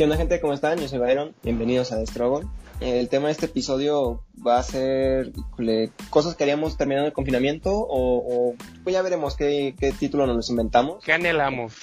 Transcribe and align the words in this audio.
¿Qué 0.00 0.04
onda 0.04 0.16
gente? 0.16 0.40
¿Cómo 0.40 0.54
están? 0.54 0.78
Yo 0.78 0.88
soy 0.88 0.98
Byron, 0.98 1.34
bienvenidos 1.42 1.92
a 1.92 2.02
Struggle. 2.06 2.48
El 2.80 3.10
tema 3.10 3.26
de 3.26 3.32
este 3.32 3.44
episodio 3.44 4.24
va 4.34 4.58
a 4.58 4.62
ser 4.62 5.30
le, 5.58 5.90
cosas 6.08 6.36
que 6.36 6.42
haríamos 6.42 6.78
terminando 6.78 7.08
el 7.08 7.12
confinamiento 7.12 7.70
o, 7.76 8.16
o 8.16 8.54
pues 8.82 8.94
ya 8.94 9.02
veremos 9.02 9.36
qué, 9.36 9.74
qué, 9.78 9.92
título 9.92 10.26
nos 10.26 10.48
inventamos. 10.48 11.04
¿Qué 11.04 11.12
anhelamos? 11.12 11.74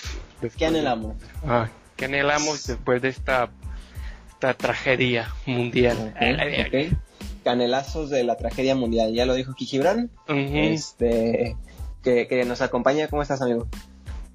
¿Qué 0.58 0.66
anhelamos? 0.66 1.16
Ah, 1.46 1.70
¿Qué 1.96 2.06
anhelamos 2.06 2.66
después 2.66 3.04
de 3.04 3.10
esta, 3.10 3.52
esta 4.30 4.56
tragedia 4.56 5.32
mundial? 5.46 6.16
Okay, 6.16 6.66
okay. 6.66 6.98
Canelazos 7.44 8.10
de 8.10 8.24
la 8.24 8.36
tragedia 8.36 8.74
mundial, 8.74 9.14
ya 9.14 9.28
lo 9.28 9.36
dijo 9.36 9.54
Kijibran. 9.54 10.10
Uh 10.28 10.34
-huh. 10.34 10.74
Este, 10.74 11.56
que, 12.02 12.28
que 12.28 12.46
nos 12.46 12.62
acompaña. 12.62 13.10
¿Cómo 13.10 13.22
estás, 13.22 13.44
amigo? 13.44 13.68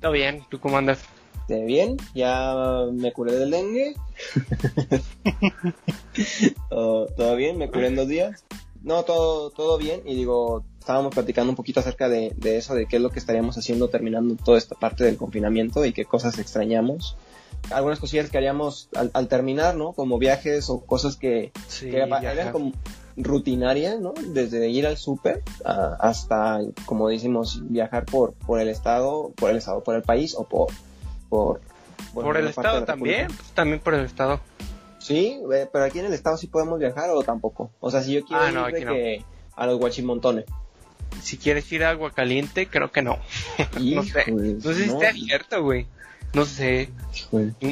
Todo 0.00 0.12
bien, 0.12 0.44
¿tú 0.48 0.60
cómo 0.60 0.78
andas? 0.78 1.00
Este, 1.42 1.64
bien, 1.64 1.96
ya 2.14 2.86
me 2.92 3.12
curé 3.12 3.32
del 3.32 3.50
dengue. 3.50 3.96
todo, 6.68 7.06
todo, 7.16 7.36
bien, 7.36 7.58
me 7.58 7.68
curé 7.68 7.88
en 7.88 7.96
dos 7.96 8.06
días. 8.06 8.44
No, 8.82 9.02
todo, 9.02 9.50
todo 9.50 9.76
bien. 9.76 10.02
Y 10.04 10.14
digo, 10.14 10.64
estábamos 10.78 11.12
platicando 11.12 11.50
un 11.50 11.56
poquito 11.56 11.80
acerca 11.80 12.08
de, 12.08 12.32
de, 12.36 12.58
eso, 12.58 12.74
de 12.74 12.86
qué 12.86 12.96
es 12.96 13.02
lo 13.02 13.10
que 13.10 13.18
estaríamos 13.18 13.58
haciendo 13.58 13.88
terminando 13.88 14.36
toda 14.36 14.56
esta 14.56 14.76
parte 14.76 15.04
del 15.04 15.16
confinamiento 15.16 15.84
y 15.84 15.92
qué 15.92 16.04
cosas 16.04 16.38
extrañamos. 16.38 17.16
Algunas 17.70 17.98
cosillas 17.98 18.30
que 18.30 18.38
haríamos 18.38 18.88
al, 18.94 19.10
al 19.12 19.26
terminar, 19.26 19.76
¿no? 19.76 19.92
Como 19.92 20.18
viajes 20.18 20.70
o 20.70 20.80
cosas 20.80 21.16
que, 21.16 21.52
sí, 21.66 21.90
que 21.90 21.98
eran 21.98 22.52
como 22.52 22.72
rutinarias, 23.16 23.98
¿no? 24.00 24.14
Desde 24.28 24.68
ir 24.68 24.86
al 24.86 24.96
súper 24.96 25.42
hasta, 25.64 26.60
como 26.86 27.08
decimos, 27.08 27.62
viajar 27.68 28.04
por, 28.04 28.32
por 28.34 28.60
el 28.60 28.68
estado, 28.68 29.32
por 29.36 29.50
el 29.50 29.56
estado, 29.56 29.82
por 29.82 29.96
el 29.96 30.02
país 30.02 30.34
o 30.36 30.44
por, 30.44 30.68
por, 31.32 31.62
por, 32.12 32.24
por 32.24 32.36
el 32.36 32.48
estado 32.48 32.84
también, 32.84 33.28
pues, 33.28 33.52
también 33.54 33.80
por 33.80 33.94
el 33.94 34.04
estado. 34.04 34.38
Sí, 34.98 35.40
pero 35.72 35.82
aquí 35.82 35.98
en 35.98 36.04
el 36.04 36.12
estado 36.12 36.36
sí 36.36 36.46
podemos 36.46 36.78
viajar 36.78 37.08
o 37.08 37.22
tampoco. 37.22 37.70
O 37.80 37.90
sea, 37.90 38.02
si 38.02 38.12
yo 38.12 38.22
quiero 38.22 38.42
ah, 38.42 38.70
ir 38.70 38.84
no. 38.84 39.24
a 39.56 39.66
los 39.66 39.78
guachimontones. 39.78 40.44
Si 41.22 41.38
quieres 41.38 41.72
ir 41.72 41.84
a 41.84 41.90
agua 41.90 42.10
caliente, 42.10 42.66
creo 42.66 42.92
que 42.92 43.00
no. 43.00 43.18
no 43.80 44.02
sé. 44.02 44.30
No 44.30 44.74
sé 44.74 44.74
si 44.74 44.90
está 44.90 45.08
abierto, 45.08 45.62
güey. 45.62 45.86
No 46.34 46.44
sé. 46.44 46.90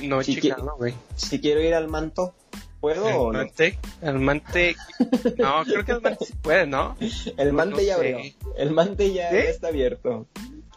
No, 0.04 0.22
Si 0.22 0.36
chica, 0.36 0.56
qui- 0.56 0.64
no, 0.64 0.76
güey. 0.78 0.94
Si 1.14 1.38
quiero 1.38 1.60
ir 1.60 1.74
al 1.74 1.88
manto, 1.88 2.34
¿puedo 2.80 3.06
El 3.08 3.14
o 3.14 3.32
no? 3.32 3.40
mante, 3.40 3.78
el 4.00 4.18
mante, 4.20 4.76
no, 5.36 5.64
creo 5.64 5.84
que 5.84 5.92
el 5.92 6.00
mante 6.00 6.24
sí 6.24 6.32
puede, 6.40 6.66
¿no? 6.66 6.96
El 7.36 7.52
mante 7.52 7.76
no 7.76 7.82
ya 7.82 7.94
abrió. 7.96 8.18
El 8.56 8.70
mante 8.70 9.12
ya, 9.12 9.28
¿Sí? 9.30 9.36
ya 9.36 9.42
está 9.42 9.68
abierto. 9.68 10.26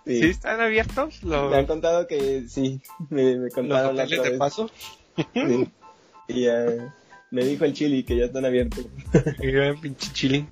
Sí. 0.06 0.20
¿Sí 0.20 0.30
están 0.30 0.60
abiertos 0.60 1.24
los, 1.24 1.50
Me 1.50 1.58
han 1.58 1.66
contado 1.66 2.08
que 2.08 2.46
sí. 2.48 2.82
Me, 3.10 3.38
me 3.38 3.50
contaron 3.50 3.96
la 3.96 4.04
otra 4.04 4.22
vez. 4.22 4.38
paso? 4.38 4.70
Sí. 5.34 5.70
Y 6.28 6.46
eh, 6.46 6.88
me 7.32 7.44
dijo 7.46 7.66
el 7.66 7.74
chili 7.74 8.04
que 8.04 8.18
ya 8.18 8.26
están 8.26 8.46
abiertos. 8.46 8.86
Yo 9.42 9.64
en 9.64 9.80
pinche 9.80 10.12
chile. 10.14 10.48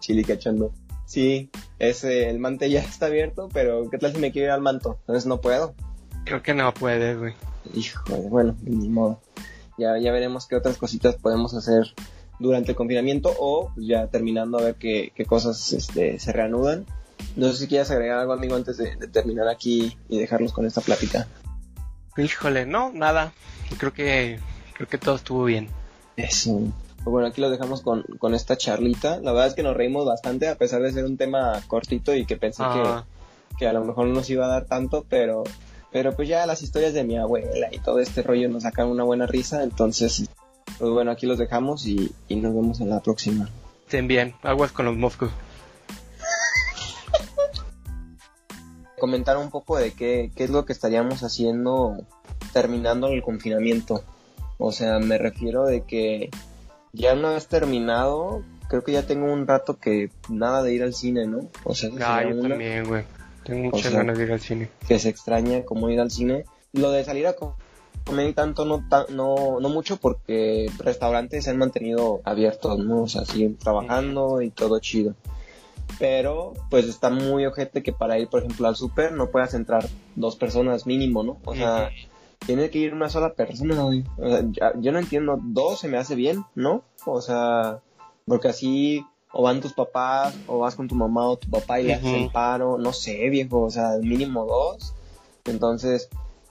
Chili 0.00 0.24
cachando. 0.24 0.72
Sí, 1.06 1.50
ese, 1.78 2.30
el 2.30 2.38
mante 2.38 2.70
ya 2.70 2.80
está 2.80 3.06
abierto, 3.06 3.48
pero 3.52 3.88
¿qué 3.90 3.98
tal 3.98 4.12
si 4.12 4.18
me 4.18 4.32
quiero 4.32 4.46
ir 4.46 4.52
al 4.52 4.60
manto? 4.62 4.96
Entonces 5.00 5.26
no 5.26 5.40
puedo. 5.40 5.74
Creo 6.24 6.42
que 6.42 6.54
no 6.54 6.72
puede, 6.72 7.14
güey. 7.14 7.34
Híjole, 7.74 8.28
bueno, 8.28 8.56
ni 8.62 8.88
modo. 8.88 9.20
Ya, 9.78 9.98
ya 9.98 10.12
veremos 10.12 10.46
qué 10.46 10.56
otras 10.56 10.76
cositas 10.76 11.16
podemos 11.16 11.54
hacer 11.54 11.94
durante 12.38 12.72
el 12.72 12.76
confinamiento 12.76 13.32
o 13.38 13.70
pues, 13.74 13.86
ya 13.86 14.06
terminando 14.08 14.58
a 14.58 14.62
ver 14.62 14.74
qué, 14.76 15.12
qué 15.14 15.24
cosas 15.24 15.72
este, 15.72 16.18
se 16.18 16.32
reanudan. 16.32 16.86
No 17.36 17.50
sé 17.52 17.58
si 17.58 17.68
quieres 17.68 17.90
agregar 17.90 18.18
algo, 18.18 18.32
amigo, 18.32 18.54
antes 18.56 18.76
de, 18.76 18.96
de 18.96 19.08
terminar 19.08 19.48
aquí 19.48 19.96
y 20.08 20.18
dejarlos 20.18 20.52
con 20.52 20.66
esta 20.66 20.80
plática. 20.80 21.26
Híjole, 22.16 22.66
no, 22.66 22.92
nada. 22.92 23.32
Creo 23.78 23.92
que, 23.92 24.38
creo 24.74 24.88
que 24.88 24.98
todo 24.98 25.16
estuvo 25.16 25.44
bien. 25.44 25.68
Eso. 26.16 26.60
Pues 26.96 27.12
bueno, 27.12 27.26
aquí 27.28 27.40
lo 27.40 27.50
dejamos 27.50 27.82
con, 27.82 28.02
con 28.18 28.34
esta 28.34 28.56
charlita. 28.56 29.18
La 29.20 29.32
verdad 29.32 29.48
es 29.48 29.54
que 29.54 29.62
nos 29.62 29.76
reímos 29.76 30.06
bastante, 30.06 30.48
a 30.48 30.54
pesar 30.56 30.80
de 30.82 30.92
ser 30.92 31.04
un 31.04 31.16
tema 31.16 31.60
cortito 31.66 32.14
y 32.14 32.24
que 32.24 32.36
pensé 32.36 32.62
Ah, 32.64 33.04
que, 33.50 33.58
que 33.58 33.68
a 33.68 33.72
lo 33.72 33.84
mejor 33.84 34.06
no 34.06 34.14
nos 34.14 34.30
iba 34.30 34.44
a 34.46 34.48
dar 34.48 34.64
tanto, 34.64 35.04
pero, 35.08 35.42
pero 35.92 36.14
pues 36.14 36.28
ya 36.28 36.46
las 36.46 36.62
historias 36.62 36.94
de 36.94 37.04
mi 37.04 37.18
abuela 37.18 37.68
y 37.72 37.78
todo 37.80 37.98
este 37.98 38.22
rollo 38.22 38.48
nos 38.48 38.62
sacan 38.62 38.86
una 38.88 39.02
buena 39.04 39.26
risa. 39.26 39.64
Entonces, 39.64 40.30
pues 40.78 40.90
bueno, 40.92 41.10
aquí 41.10 41.26
los 41.26 41.38
dejamos 41.38 41.84
y, 41.86 42.12
y 42.28 42.36
nos 42.36 42.54
vemos 42.54 42.80
en 42.80 42.90
la 42.90 43.00
próxima. 43.00 43.48
estén 43.84 44.06
bien. 44.08 44.34
Aguas 44.42 44.72
con 44.72 44.86
los 44.86 44.96
moscos. 44.96 45.30
Comentar 49.04 49.36
un 49.36 49.50
poco 49.50 49.76
de 49.76 49.92
qué, 49.92 50.30
qué 50.34 50.44
es 50.44 50.50
lo 50.50 50.64
que 50.64 50.72
estaríamos 50.72 51.22
haciendo 51.22 51.94
terminando 52.54 53.08
el 53.08 53.22
confinamiento. 53.22 54.02
O 54.56 54.72
sea, 54.72 54.98
me 54.98 55.18
refiero 55.18 55.66
de 55.66 55.82
que 55.82 56.30
ya 56.94 57.12
una 57.12 57.32
vez 57.32 57.46
terminado, 57.46 58.42
creo 58.70 58.82
que 58.82 58.92
ya 58.92 59.02
tengo 59.06 59.30
un 59.30 59.46
rato 59.46 59.78
que 59.78 60.10
nada 60.30 60.62
de 60.62 60.72
ir 60.72 60.82
al 60.82 60.94
cine, 60.94 61.26
¿no? 61.26 61.48
O 61.64 61.74
sea, 61.74 61.90
Ah, 62.00 62.20
sería 62.20 62.30
yo 62.34 62.40
una 62.40 62.48
también, 62.48 62.86
güey. 62.86 63.04
Tengo 63.44 63.64
muchas 63.64 63.90
sea, 63.92 63.98
ganas 64.00 64.16
de 64.16 64.24
ir 64.24 64.32
al 64.32 64.40
cine. 64.40 64.70
que 64.88 64.98
se 64.98 65.10
extraña 65.10 65.64
como 65.64 65.90
ir 65.90 66.00
al 66.00 66.10
cine. 66.10 66.46
Lo 66.72 66.90
de 66.90 67.04
salir 67.04 67.26
a 67.26 67.34
co- 67.34 67.56
comer 68.06 68.30
y 68.30 68.32
tanto 68.32 68.64
no, 68.64 68.88
ta- 68.88 69.04
no, 69.10 69.60
no 69.60 69.68
mucho 69.68 69.98
porque 69.98 70.70
restaurantes 70.78 71.44
se 71.44 71.50
han 71.50 71.58
mantenido 71.58 72.22
abiertos, 72.24 72.78
¿no? 72.78 73.02
O 73.02 73.06
sea, 73.08 73.26
siguen 73.26 73.58
trabajando 73.58 74.40
y 74.40 74.48
todo 74.48 74.78
chido. 74.78 75.14
Pero, 75.98 76.54
pues 76.70 76.86
está 76.86 77.10
muy 77.10 77.46
ojete 77.46 77.82
que 77.82 77.92
para 77.92 78.18
ir, 78.18 78.28
por 78.28 78.42
ejemplo, 78.42 78.66
al 78.66 78.76
súper 78.76 79.12
no 79.12 79.30
puedas 79.30 79.54
entrar 79.54 79.86
dos 80.16 80.36
personas 80.36 80.86
mínimo, 80.86 81.22
¿no? 81.22 81.38
O 81.44 81.54
sea, 81.54 81.90
tiene 82.46 82.70
que 82.70 82.78
ir 82.78 82.94
una 82.94 83.08
sola 83.08 83.34
persona, 83.34 83.82
güey. 83.82 84.04
O 84.18 84.28
sea, 84.28 84.72
yo 84.78 84.92
no 84.92 84.98
entiendo, 84.98 85.38
dos 85.42 85.80
se 85.80 85.88
me 85.88 85.98
hace 85.98 86.14
bien, 86.14 86.44
¿no? 86.54 86.82
O 87.06 87.20
sea, 87.20 87.80
porque 88.26 88.48
así 88.48 89.04
o 89.32 89.42
van 89.42 89.60
tus 89.60 89.72
papás 89.72 90.34
o 90.46 90.58
vas 90.58 90.76
con 90.76 90.88
tu 90.88 90.94
mamá 90.94 91.28
o 91.28 91.36
tu 91.36 91.50
papá 91.50 91.80
y 91.80 91.84
le 91.84 91.94
haces 91.94 92.12
el 92.12 92.30
paro, 92.30 92.78
no 92.78 92.92
sé, 92.92 93.28
viejo, 93.30 93.62
o 93.62 93.70
sea, 93.70 93.98
mínimo 94.00 94.46
dos. 94.46 94.94
Entonces, 95.44 96.08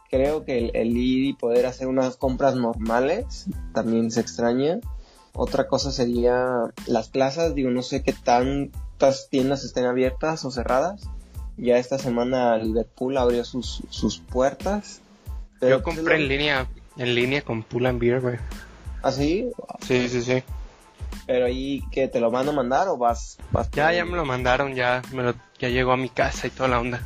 creo 0.10 0.44
que 0.44 0.58
el, 0.58 0.72
el 0.76 0.98
ir 0.98 1.26
y 1.26 1.34
poder 1.34 1.66
hacer 1.66 1.88
unas 1.88 2.18
compras 2.18 2.56
normales 2.56 3.48
también 3.74 4.12
se 4.12 4.22
extraña. 4.22 4.80
Otra 5.34 5.68
cosa 5.68 5.92
sería 5.92 6.72
las 6.86 7.10
plazas, 7.10 7.56
digo, 7.56 7.72
no 7.72 7.82
sé 7.82 8.04
qué 8.04 8.14
tantas 9.04 9.30
tiendas 9.30 9.64
estén 9.66 9.86
abiertas 9.86 10.46
o 10.46 10.52
cerradas. 10.52 11.02
Ya 11.58 11.78
esta 11.78 11.98
semana 12.00 12.58
Liverpool 12.58 13.18
abrió 13.18 13.44
sus, 13.44 13.84
sus 13.90 14.20
puertas. 14.20 15.02
Pero 15.60 15.78
Yo 15.78 15.84
compré 15.84 16.16
en 16.16 16.28
línea, 16.30 16.68
en 16.98 17.14
línea 17.16 17.42
con 17.42 17.64
Pull 17.64 17.86
and 17.86 18.00
Beer, 18.00 18.22
güey. 18.22 18.38
¿Así? 19.02 19.50
Sí, 19.86 20.08
sí, 20.08 20.22
sí. 20.22 20.44
Pero 21.28 21.46
ahí 21.46 21.84
que 21.92 22.08
te 22.08 22.20
lo 22.22 22.32
van 22.32 22.48
a 22.48 22.54
mandar 22.54 22.88
o 22.88 22.98
vas, 22.98 23.38
vas 23.52 23.70
Ya, 23.72 23.88
por- 23.88 23.96
ya 23.96 24.06
me 24.06 24.16
lo 24.16 24.26
mandaron, 24.26 24.74
ya 24.74 25.02
me 25.12 25.24
lo, 25.24 25.34
ya 25.60 25.68
llegó 25.70 25.92
a 25.92 25.98
mi 25.98 26.10
casa 26.10 26.48
y 26.48 26.50
toda 26.50 26.70
la 26.70 26.80
onda. 26.80 27.02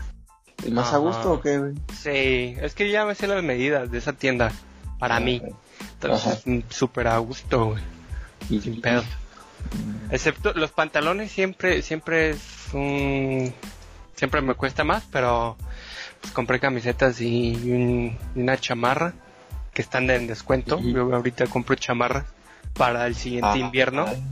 ¿Y 0.65 0.71
más 0.71 0.93
a 0.93 0.97
gusto 0.97 1.33
o 1.33 1.41
qué, 1.41 1.57
güey? 1.59 1.73
Sí, 1.93 2.55
es 2.61 2.73
que 2.73 2.89
ya 2.91 3.05
me 3.05 3.15
sé 3.15 3.27
las 3.27 3.43
medidas 3.43 3.89
de 3.91 3.97
esa 3.97 4.13
tienda 4.13 4.51
para 4.99 5.17
Ah, 5.17 5.19
mí. 5.19 5.41
Entonces, 5.93 6.45
mm, 6.45 6.59
súper 6.69 7.07
a 7.07 7.17
gusto, 7.17 7.65
güey. 7.71 7.83
Sin 8.61 8.81
pedo. 8.81 9.03
Excepto 10.11 10.53
los 10.53 10.71
pantalones 10.71 11.31
siempre, 11.31 11.81
siempre 11.81 12.31
es 12.31 12.39
un... 12.73 13.53
Siempre 14.15 14.41
me 14.41 14.55
cuesta 14.55 14.83
más, 14.83 15.03
pero 15.11 15.55
pues 16.21 16.33
compré 16.33 16.59
camisetas 16.59 17.21
y 17.21 17.53
un- 17.71 18.17
una 18.35 18.57
chamarra 18.57 19.13
que 19.73 19.81
están 19.83 20.09
en 20.09 20.25
descuento. 20.27 20.79
Yo 20.81 21.13
ahorita 21.13 21.45
compro 21.47 21.75
chamarras 21.75 22.25
para 22.73 23.05
el 23.05 23.15
siguiente 23.15 23.49
Ah, 23.53 23.57
invierno. 23.57 24.05
ay. 24.07 24.23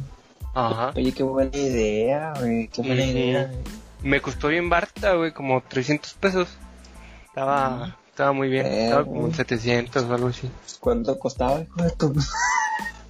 Ajá. 0.56 0.92
Oye, 0.96 1.12
qué 1.12 1.22
buena 1.24 1.56
idea, 1.56 2.34
güey. 2.40 2.68
Qué 2.70 2.82
buena 2.82 3.04
Ujú. 3.04 3.12
idea. 3.12 3.52
Me 4.02 4.22
costó 4.22 4.48
bien 4.48 4.70
barata, 4.70 5.14
güey, 5.14 5.32
como 5.34 5.62
300 5.62 6.14
pesos. 6.14 6.48
Estaba, 7.28 7.98
estaba 8.10 8.32
muy 8.32 8.48
bien. 8.50 8.66
Estaba 8.66 9.04
como 9.04 9.28
en 9.28 9.34
700 9.36 10.04
o 10.04 10.14
algo 10.14 10.28
así. 10.30 10.50
¿Cuánto 10.80 11.20
costaba, 11.20 11.62
hijo 11.62 11.84
de 11.84 11.92
tu... 11.92 12.14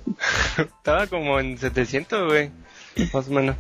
Estaba 0.58 1.08
como 1.08 1.40
en 1.40 1.58
700, 1.58 2.28
güey. 2.28 2.52
Más 3.14 3.28
o 3.28 3.32
menos. 3.32 3.56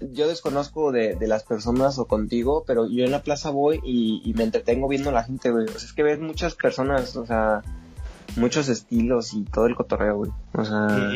Yo 0.00 0.28
desconozco 0.28 0.92
de, 0.92 1.14
de 1.14 1.26
las 1.26 1.44
personas 1.44 1.98
o 1.98 2.06
contigo, 2.06 2.64
pero 2.66 2.88
yo 2.88 3.04
en 3.04 3.10
la 3.10 3.22
plaza 3.22 3.50
voy 3.50 3.80
y, 3.84 4.22
y 4.24 4.32
me 4.32 4.44
entretengo 4.44 4.88
viendo 4.88 5.10
a 5.10 5.12
la 5.12 5.24
gente, 5.24 5.50
güey. 5.50 5.66
O 5.66 5.78
sea, 5.78 5.86
es 5.88 5.92
que 5.92 6.02
ves 6.02 6.18
muchas 6.18 6.54
personas, 6.54 7.16
o 7.16 7.26
sea, 7.26 7.62
muchos 8.36 8.68
estilos 8.68 9.34
y 9.34 9.42
todo 9.42 9.66
el 9.66 9.76
cotorreo, 9.76 10.16
güey. 10.16 10.30
O 10.54 10.64
sea, 10.64 11.12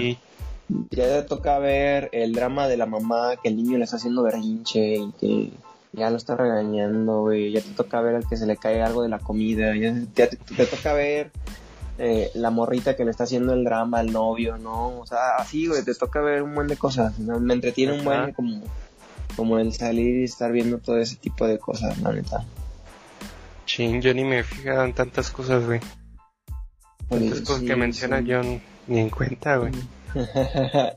ya 0.90 1.04
te 1.04 1.22
toca 1.22 1.58
ver 1.58 2.08
el 2.12 2.32
drama 2.32 2.68
de 2.68 2.76
la 2.76 2.86
mamá, 2.86 3.36
que 3.42 3.48
el 3.48 3.56
niño 3.56 3.78
le 3.78 3.84
está 3.84 3.96
haciendo 3.96 4.22
berrinche 4.22 4.96
y 4.96 5.12
que 5.12 5.50
ya 5.92 6.10
lo 6.10 6.16
está 6.16 6.36
regañando, 6.36 7.20
güey. 7.20 7.52
Ya 7.52 7.60
te 7.60 7.70
toca 7.70 8.00
ver 8.00 8.16
al 8.16 8.28
que 8.28 8.36
se 8.36 8.46
le 8.46 8.56
cae 8.56 8.82
algo 8.82 9.02
de 9.02 9.08
la 9.08 9.18
comida. 9.18 9.74
Ya, 9.76 9.94
te 10.28 10.66
toca 10.66 10.92
ver 10.92 11.30
eh, 11.98 12.30
la 12.34 12.50
morrita 12.50 12.96
que 12.96 13.04
le 13.04 13.10
está 13.10 13.24
haciendo 13.24 13.52
el 13.54 13.64
drama 13.64 14.00
al 14.00 14.12
novio, 14.12 14.58
¿no? 14.58 14.98
O 14.98 15.06
sea, 15.06 15.36
así, 15.38 15.66
güey, 15.66 15.84
te 15.84 15.94
toca 15.94 16.20
ver 16.20 16.42
un 16.42 16.54
buen 16.54 16.66
de 16.66 16.76
cosas. 16.76 17.18
¿no? 17.18 17.38
Me 17.40 17.54
entretiene 17.54 17.98
un 17.98 18.04
buen 18.04 18.32
como, 18.32 18.62
como 19.36 19.58
el 19.58 19.72
salir 19.72 20.16
y 20.16 20.24
estar 20.24 20.50
viendo 20.52 20.78
todo 20.78 20.98
ese 20.98 21.16
tipo 21.16 21.46
de 21.46 21.58
cosas, 21.58 21.98
la 22.00 22.12
neta. 22.12 22.44
Chin, 23.66 24.00
yo 24.02 24.12
ni 24.12 24.24
me 24.24 24.42
fijaba 24.42 24.84
en 24.84 24.92
tantas 24.92 25.30
cosas, 25.30 25.64
güey. 25.64 25.80
Esas 27.10 27.40
cosas 27.42 27.62
que 27.62 27.76
mencionas 27.76 28.24
yo 28.24 28.40
ni 28.42 28.98
en 28.98 29.10
cuenta, 29.10 29.56
güey. 29.56 29.72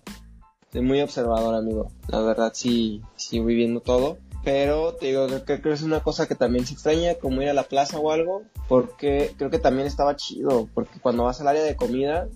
Soy 0.71 0.81
muy 0.81 1.01
observador, 1.01 1.55
amigo. 1.55 1.91
La 2.07 2.21
verdad, 2.21 2.51
sí, 2.53 3.01
sí 3.15 3.39
voy 3.39 3.55
viendo 3.55 3.79
todo. 3.79 4.17
Pero 4.43 4.93
te 4.93 5.07
digo, 5.07 5.27
creo 5.45 5.61
que 5.61 5.71
es 5.73 5.81
una 5.81 6.01
cosa 6.01 6.27
que 6.27 6.35
también 6.35 6.65
se 6.65 6.73
extraña, 6.73 7.15
como 7.15 7.41
ir 7.41 7.49
a 7.49 7.53
la 7.53 7.63
plaza 7.63 7.99
o 7.99 8.11
algo, 8.11 8.43
porque 8.67 9.33
creo 9.37 9.49
que 9.49 9.59
también 9.59 9.87
estaba 9.87 10.15
chido, 10.15 10.69
porque 10.73 10.99
cuando 10.99 11.23
vas 11.23 11.41
al 11.41 11.49
área 11.49 11.63
de 11.63 11.75
comida, 11.75 12.27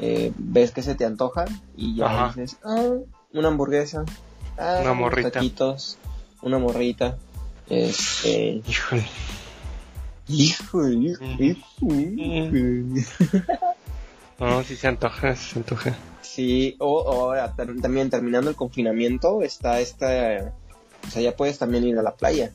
eh, 0.00 0.32
ves 0.36 0.70
que 0.70 0.82
se 0.82 0.94
te 0.94 1.04
antoja 1.04 1.44
y 1.76 1.96
ya 1.96 2.28
dices, 2.28 2.56
ah, 2.64 2.94
una 3.32 3.48
hamburguesa, 3.48 4.04
ah, 4.56 4.78
una 4.82 4.94
morrita. 4.94 5.30
taquitos, 5.30 5.98
una 6.40 6.58
morrita. 6.58 7.18
Este... 7.68 8.62
Híjole. 8.66 9.04
Híjole, 10.28 11.16
híjole, 11.38 13.04
No, 14.38 14.62
sí 14.64 14.76
se 14.76 14.88
antoja, 14.88 15.36
se 15.36 15.58
antoja. 15.58 15.94
Sí, 16.22 16.76
o, 16.78 17.12
ahora 17.12 17.54
también 17.54 18.08
terminando 18.08 18.50
el 18.50 18.56
confinamiento 18.56 19.42
está 19.42 19.80
esta, 19.80 20.54
o 21.06 21.10
sea, 21.10 21.22
ya 21.22 21.36
puedes 21.36 21.58
también 21.58 21.84
ir 21.84 21.98
a 21.98 22.02
la 22.02 22.14
playa. 22.14 22.52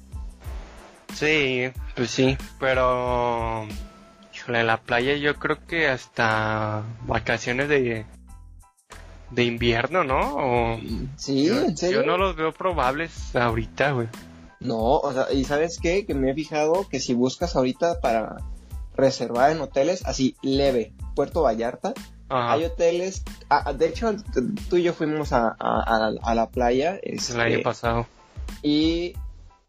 Sí, 1.13 1.71
pues 1.95 2.11
sí, 2.11 2.37
pero 2.59 3.65
híjole, 4.33 4.63
la 4.63 4.77
playa 4.77 5.15
yo 5.15 5.35
creo 5.35 5.65
que 5.65 5.87
hasta 5.87 6.83
vacaciones 7.05 7.69
de 7.69 8.05
de 9.31 9.43
invierno, 9.43 10.03
¿no? 10.03 10.35
O, 10.35 10.79
sí, 11.17 11.45
yo, 11.45 11.61
¿en 11.61 11.77
serio? 11.77 12.01
Yo 12.01 12.07
no 12.07 12.17
los 12.17 12.35
veo 12.35 12.51
probables 12.51 13.35
ahorita, 13.35 13.91
güey. 13.91 14.07
No, 14.59 14.77
o 14.77 15.13
sea, 15.13 15.31
y 15.31 15.43
sabes 15.43 15.79
qué, 15.79 16.05
que 16.05 16.13
me 16.13 16.31
he 16.31 16.33
fijado 16.33 16.87
que 16.89 16.99
si 16.99 17.13
buscas 17.13 17.55
ahorita 17.55 17.99
para 17.99 18.37
reservar 18.95 19.51
en 19.51 19.61
hoteles, 19.61 20.05
así 20.05 20.35
leve, 20.41 20.93
Puerto 21.15 21.43
Vallarta, 21.43 21.93
hay 22.29 22.65
hoteles, 22.65 23.23
ah, 23.49 23.71
de 23.71 23.87
hecho 23.87 24.13
tú 24.69 24.77
y 24.77 24.83
yo 24.83 24.93
fuimos 24.93 25.31
a, 25.31 25.55
a, 25.59 26.35
la 26.35 26.49
playa. 26.49 26.99
Este, 27.01 27.33
el 27.33 27.41
año 27.41 27.61
pasado. 27.63 28.07
Y 28.61 29.13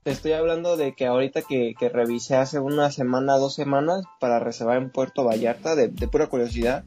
te 0.02 0.10
estoy 0.10 0.32
hablando 0.32 0.76
de 0.76 0.94
que 0.94 1.06
ahorita 1.06 1.42
que, 1.42 1.74
que, 1.78 1.88
revisé 1.88 2.36
hace 2.36 2.58
una 2.58 2.90
semana, 2.90 3.36
dos 3.36 3.54
semanas 3.54 4.04
para 4.20 4.38
reservar 4.38 4.78
en 4.78 4.90
Puerto 4.90 5.24
Vallarta, 5.24 5.74
de, 5.74 5.88
pura 6.08 6.26
curiosidad, 6.28 6.84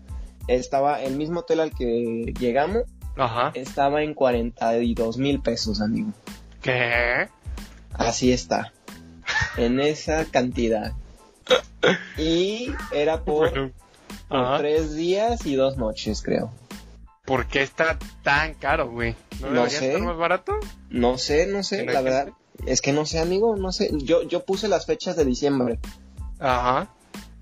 estaba 0.47 1.01
el 1.01 1.15
mismo 1.15 1.41
hotel 1.41 1.59
al 1.59 1.71
que 1.71 2.33
llegamos, 2.39 2.83
Ajá. 3.17 3.51
estaba 3.53 4.03
en 4.03 4.13
42 4.13 5.17
mil 5.17 5.41
pesos, 5.41 5.81
amigo. 5.81 6.11
¿Qué? 6.61 7.27
Así 7.93 8.31
está. 8.31 8.73
En 9.57 9.79
esa 9.79 10.25
cantidad. 10.25 10.93
Y 12.17 12.71
era 12.91 13.23
por 13.23 13.71
por 14.31 14.57
tres 14.59 14.95
días 14.95 15.45
y 15.45 15.55
dos 15.55 15.77
noches, 15.77 16.21
creo. 16.21 16.51
¿Por 17.25 17.47
qué 17.47 17.61
está 17.61 17.99
tan 18.23 18.55
caro, 18.55 18.89
güey? 18.89 19.15
¿No, 19.41 19.69
sé. 19.69 19.87
Estar 19.87 20.01
más 20.01 20.17
barato? 20.17 20.53
No 20.89 21.17
sé, 21.17 21.45
no 21.45 21.63
sé, 21.63 21.85
la 21.85 22.01
verdad. 22.01 22.29
Es 22.65 22.81
que 22.81 22.93
no 22.93 23.05
sé, 23.05 23.19
amigo, 23.19 23.55
no 23.55 23.71
sé. 23.71 23.91
Yo, 24.03 24.23
yo 24.23 24.43
puse 24.43 24.67
las 24.67 24.85
fechas 24.85 25.15
de 25.15 25.25
diciembre. 25.25 25.79
Ajá. 26.39 26.93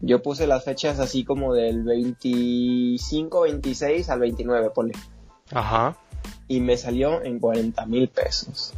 Yo 0.02 0.22
puse 0.22 0.48
las 0.48 0.64
fechas 0.64 1.00
así 1.00 1.24
como 1.24 1.54
del 1.54 1.84
25, 1.84 3.42
26 3.42 4.10
al 4.10 4.20
29, 4.20 4.70
ponle. 4.70 4.94
Ajá. 5.52 5.98
Y 6.48 6.62
me 6.62 6.78
salió 6.78 7.22
en 7.24 7.40
40 7.40 7.86
mil 7.86 8.08
pesos. 8.10 8.74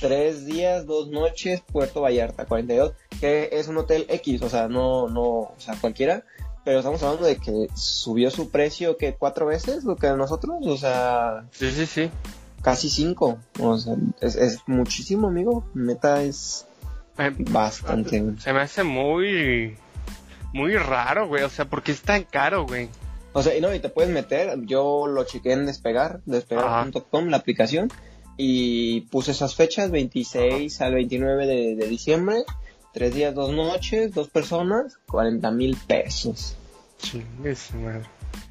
Tres 0.00 0.44
días, 0.44 0.86
dos 0.86 1.08
noches, 1.08 1.60
Puerto 1.60 2.00
Vallarta, 2.00 2.46
42, 2.46 2.92
que 3.20 3.48
es 3.52 3.68
un 3.68 3.78
hotel 3.78 4.06
X, 4.08 4.42
o 4.42 4.48
sea, 4.48 4.68
no, 4.68 5.08
no, 5.08 5.22
o 5.22 5.54
sea, 5.58 5.76
cualquiera 5.80 6.24
pero 6.64 6.78
estamos 6.78 7.02
hablando 7.02 7.26
de 7.26 7.36
que 7.36 7.68
subió 7.74 8.30
su 8.30 8.50
precio 8.50 8.96
que 8.96 9.14
cuatro 9.14 9.46
veces 9.46 9.84
lo 9.84 9.96
que 9.96 10.08
nosotros, 10.08 10.56
o 10.66 10.76
sea, 10.76 11.44
sí, 11.52 11.70
sí, 11.70 11.86
sí, 11.86 12.10
casi 12.62 12.88
cinco, 12.88 13.38
o 13.60 13.76
sea, 13.76 13.96
es, 14.20 14.58
muchísimo, 14.66 15.28
amigo, 15.28 15.64
meta 15.74 16.22
es 16.22 16.66
eh, 17.18 17.32
bastante. 17.36 18.22
Se 18.38 18.52
me 18.52 18.60
hace 18.60 18.82
muy, 18.82 19.76
muy 20.54 20.76
raro, 20.76 21.28
güey, 21.28 21.42
o 21.42 21.50
sea, 21.50 21.66
porque 21.66 21.92
es 21.92 22.00
tan 22.00 22.24
caro, 22.24 22.66
güey. 22.66 22.88
O 23.34 23.42
sea, 23.42 23.56
y 23.56 23.60
no, 23.60 23.74
y 23.74 23.80
te 23.80 23.90
puedes 23.90 24.10
meter, 24.10 24.60
yo 24.62 25.06
lo 25.06 25.24
chequé 25.24 25.52
en 25.52 25.66
Despegar, 25.66 26.20
despegar.com, 26.24 27.26
la 27.26 27.36
aplicación, 27.36 27.90
y 28.38 29.02
puse 29.02 29.32
esas 29.32 29.54
fechas, 29.54 29.90
26 29.90 30.80
al 30.80 30.94
29 30.94 31.46
de, 31.46 31.74
de 31.74 31.86
diciembre, 31.88 32.44
Tres 32.94 33.12
días, 33.12 33.34
dos 33.34 33.50
noches, 33.52 34.14
dos 34.14 34.28
personas, 34.28 35.00
40 35.08 35.50
mil 35.50 35.76
pesos. 35.88 36.56
Chingues, 36.98 37.74
madre. 37.74 38.04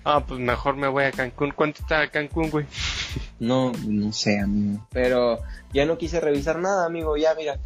Ah, 0.04 0.22
pues 0.28 0.38
mejor 0.42 0.76
me 0.76 0.90
voy 0.90 1.06
a 1.06 1.14
Cancún. 1.14 1.54
¿Cuánto 1.56 1.82
está 1.82 2.10
Cancún, 2.10 2.52
güey? 2.52 2.66
No, 3.40 3.72
no 3.88 4.12
sé, 4.12 4.40
amigo. 4.40 4.86
Pero 4.92 5.40
ya 5.74 5.86
no 5.86 5.98
quise 5.98 6.20
revisar 6.20 6.60
nada, 6.60 6.86
amigo. 6.86 7.16
Ya, 7.16 7.36
mira. 7.36 7.58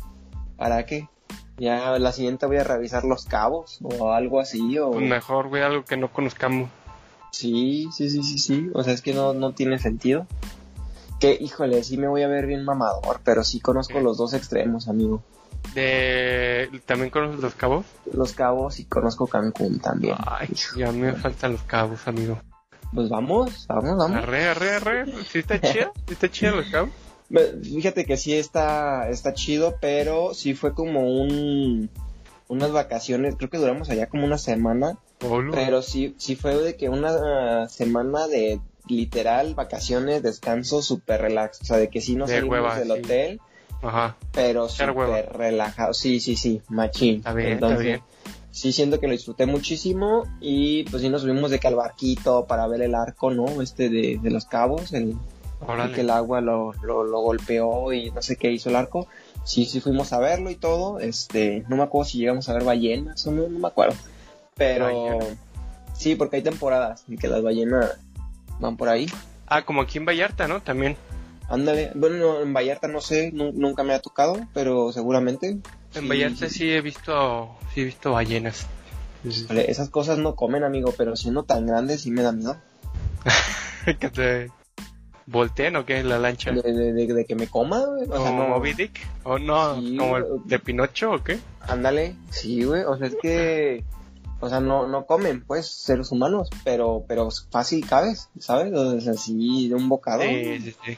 ¿Para 0.55 0.85
qué? 0.85 1.07
Ya 1.57 1.97
la 1.97 2.11
siguiente 2.11 2.45
voy 2.45 2.57
a 2.57 2.63
revisar 2.63 3.05
los 3.05 3.25
cabos 3.25 3.79
o 3.81 4.11
algo 4.11 4.39
así. 4.39 4.77
O... 4.77 4.91
Pues 4.91 5.05
mejor, 5.05 5.49
güey, 5.49 5.63
algo 5.63 5.83
que 5.83 5.97
no 5.97 6.13
conozcamos. 6.13 6.69
Sí, 7.31 7.89
sí, 7.91 8.09
sí, 8.11 8.21
sí, 8.21 8.37
sí. 8.37 8.69
O 8.75 8.83
sea, 8.83 8.93
es 8.93 9.01
que 9.01 9.15
no, 9.15 9.33
no 9.33 9.53
tiene 9.53 9.79
sentido. 9.79 10.27
Que, 11.19 11.37
híjole, 11.39 11.83
sí 11.83 11.97
me 11.97 12.07
voy 12.07 12.21
a 12.21 12.27
ver 12.27 12.45
bien 12.45 12.63
mamador, 12.63 13.19
pero 13.23 13.43
sí 13.43 13.59
conozco 13.59 13.99
los 13.99 14.17
dos 14.17 14.35
extremos, 14.35 14.87
amigo. 14.87 15.23
De... 15.73 16.69
¿También 16.85 17.09
conoces 17.09 17.39
los 17.39 17.55
cabos? 17.55 17.85
Los 18.11 18.33
cabos 18.33 18.79
y 18.79 18.85
conozco 18.85 19.27
Cancún 19.27 19.79
también. 19.79 20.15
Ay, 20.25 20.49
ya 20.75 20.91
me 20.91 21.13
faltan 21.13 21.53
los 21.53 21.61
cabos, 21.63 22.07
amigo. 22.07 22.39
Pues 22.93 23.09
vamos, 23.09 23.65
vamos, 23.67 23.97
vamos. 23.97 24.17
Arre, 24.17 24.47
arre, 24.47 24.75
arre. 24.75 25.05
¿Sí 25.29 25.39
está 25.39 25.59
chido? 25.59 25.91
¿Sí 26.07 26.13
está 26.13 26.31
chido 26.31 26.55
los 26.55 26.67
cabos? 26.67 26.89
Fíjate 27.61 28.05
que 28.05 28.15
sí 28.15 28.33
está, 28.33 29.09
está 29.09 29.33
chido, 29.33 29.75
pero 29.81 30.33
sí 30.33 30.53
fue 30.53 30.73
como 30.73 31.01
un 31.21 31.89
unas 32.47 32.71
vacaciones, 32.71 33.35
creo 33.35 33.49
que 33.49 33.57
duramos 33.57 33.89
allá 33.89 34.07
como 34.07 34.25
una 34.25 34.37
semana, 34.37 34.97
pero 35.51 35.81
sí, 35.81 36.15
sí 36.17 36.35
fue 36.35 36.55
de 36.55 36.75
que 36.75 36.89
una 36.89 37.67
semana 37.67 38.27
de 38.27 38.61
literal 38.87 39.53
vacaciones, 39.53 40.23
descanso, 40.23 40.81
súper 40.81 41.21
relax, 41.21 41.61
o 41.61 41.65
sea, 41.65 41.77
de 41.77 41.89
que 41.89 41.99
sí 41.99 42.15
nos 42.15 42.29
salimos 42.29 42.77
del 42.77 42.91
hotel, 42.91 43.41
Ajá. 43.81 44.15
Pero 44.31 44.69
súper 44.69 45.29
relajado. 45.33 45.93
Sí, 45.93 46.19
sí, 46.19 46.35
sí, 46.35 46.61
machín. 46.69 47.17
Está 47.17 47.33
bien, 47.33 47.53
está 47.53 47.77
bien. 47.77 48.01
Sí, 48.51 48.71
siento 48.71 48.99
que 48.99 49.05
lo 49.05 49.13
disfruté 49.13 49.45
muchísimo 49.45 50.23
y 50.41 50.83
pues 50.85 51.03
sí 51.03 51.09
nos 51.09 51.21
subimos 51.21 51.51
de 51.51 51.59
que 51.59 51.67
al 51.67 51.75
barquito 51.75 52.45
para 52.45 52.65
ver 52.65 52.81
el 52.81 52.95
arco, 52.95 53.29
¿no? 53.29 53.61
Este 53.61 53.89
de, 53.89 54.19
los 54.23 54.45
cabos, 54.45 54.93
el, 54.93 55.15
que 55.93 56.01
el 56.01 56.09
agua 56.09 56.41
lo, 56.41 56.73
lo, 56.81 57.19
golpeó 57.21 57.93
y 57.93 58.09
no 58.09 58.23
sé 58.23 58.35
qué 58.35 58.51
hizo 58.51 58.69
el 58.69 58.75
arco. 58.75 59.07
Sí, 59.43 59.65
sí 59.65 59.79
fuimos 59.79 60.11
a 60.11 60.19
verlo 60.19 60.49
y 60.49 60.55
todo. 60.55 60.99
Este, 60.99 61.65
no 61.69 61.75
me 61.75 61.83
acuerdo 61.83 62.09
si 62.09 62.17
llegamos 62.17 62.49
a 62.49 62.53
ver 62.53 62.63
ballenas 62.63 63.27
o 63.27 63.31
no, 63.31 63.47
no 63.47 63.59
me 63.59 63.67
acuerdo. 63.67 63.95
Pero 64.55 65.19
sí, 65.93 66.15
porque 66.15 66.37
hay 66.37 66.41
temporadas 66.41 67.03
en 67.07 67.19
que 67.19 67.27
las 67.27 67.43
ballenas 67.43 67.99
van 68.59 68.75
por 68.75 68.89
ahí. 68.89 69.07
Ah, 69.45 69.63
como 69.63 69.81
aquí 69.81 69.97
en 69.97 70.05
Vallarta, 70.05 70.47
¿no? 70.47 70.61
También. 70.61 70.97
Ándale, 71.49 71.91
bueno, 71.95 72.41
en 72.41 72.53
Vallarta 72.53 72.87
no 72.87 72.99
sé, 72.99 73.31
nunca 73.31 73.83
me 73.83 73.93
ha 73.93 74.01
tocado, 74.01 74.37
pero 74.53 74.91
seguramente. 74.91 75.59
En 75.93 76.09
Vallarta 76.09 76.49
sí 76.49 76.69
he 76.71 76.81
visto, 76.81 77.55
sí 77.73 77.81
he 77.81 77.85
visto 77.85 78.11
ballenas. 78.11 78.67
esas 79.23 79.89
cosas 79.89 80.17
no 80.17 80.35
comen, 80.35 80.63
amigo, 80.63 80.93
pero 80.97 81.15
siendo 81.15 81.43
tan 81.43 81.65
grandes 81.65 82.01
sí 82.01 82.11
me 82.11 82.21
da 82.21 82.31
miedo. 82.33 82.57
que 83.99 84.09
te 84.09 84.51
volteen 85.27 85.75
o 85.75 85.85
qué 85.85 86.03
la 86.03 86.19
lancha. 86.19 86.51
De, 86.51 87.25
que 87.27 87.35
me 87.35 87.47
coma, 87.47 87.85
güey. 87.85 88.09
O, 88.09 88.21
sea, 88.21 88.31
no. 88.31 88.47
Moby 88.47 88.73
Dick? 88.73 88.99
¿O 89.23 89.37
no? 89.37 89.75
¿Como 89.75 90.17
el 90.17 90.25
de 90.45 90.59
Pinocho 90.59 91.11
o 91.11 91.23
qué? 91.23 91.39
Ándale, 91.61 92.15
sí, 92.29 92.63
güey. 92.63 92.83
O 92.83 92.97
sea, 92.97 93.07
es 93.07 93.15
que. 93.21 93.83
O 94.39 94.49
sea, 94.49 94.59
no, 94.59 94.87
no 94.87 95.07
comen, 95.07 95.43
pues, 95.43 95.67
seres 95.67 96.11
humanos, 96.11 96.49
pero, 96.63 97.03
pero 97.07 97.29
fácil 97.49 97.87
cabes, 97.87 98.29
¿sabes? 98.37 98.71
O 98.71 99.01
sea, 99.01 99.13
así 99.13 99.67
de 99.67 99.73
un 99.73 99.89
bocado. 99.89 100.21
Sí, 100.21 100.59
sí, 100.59 100.75
sí. 100.85 100.97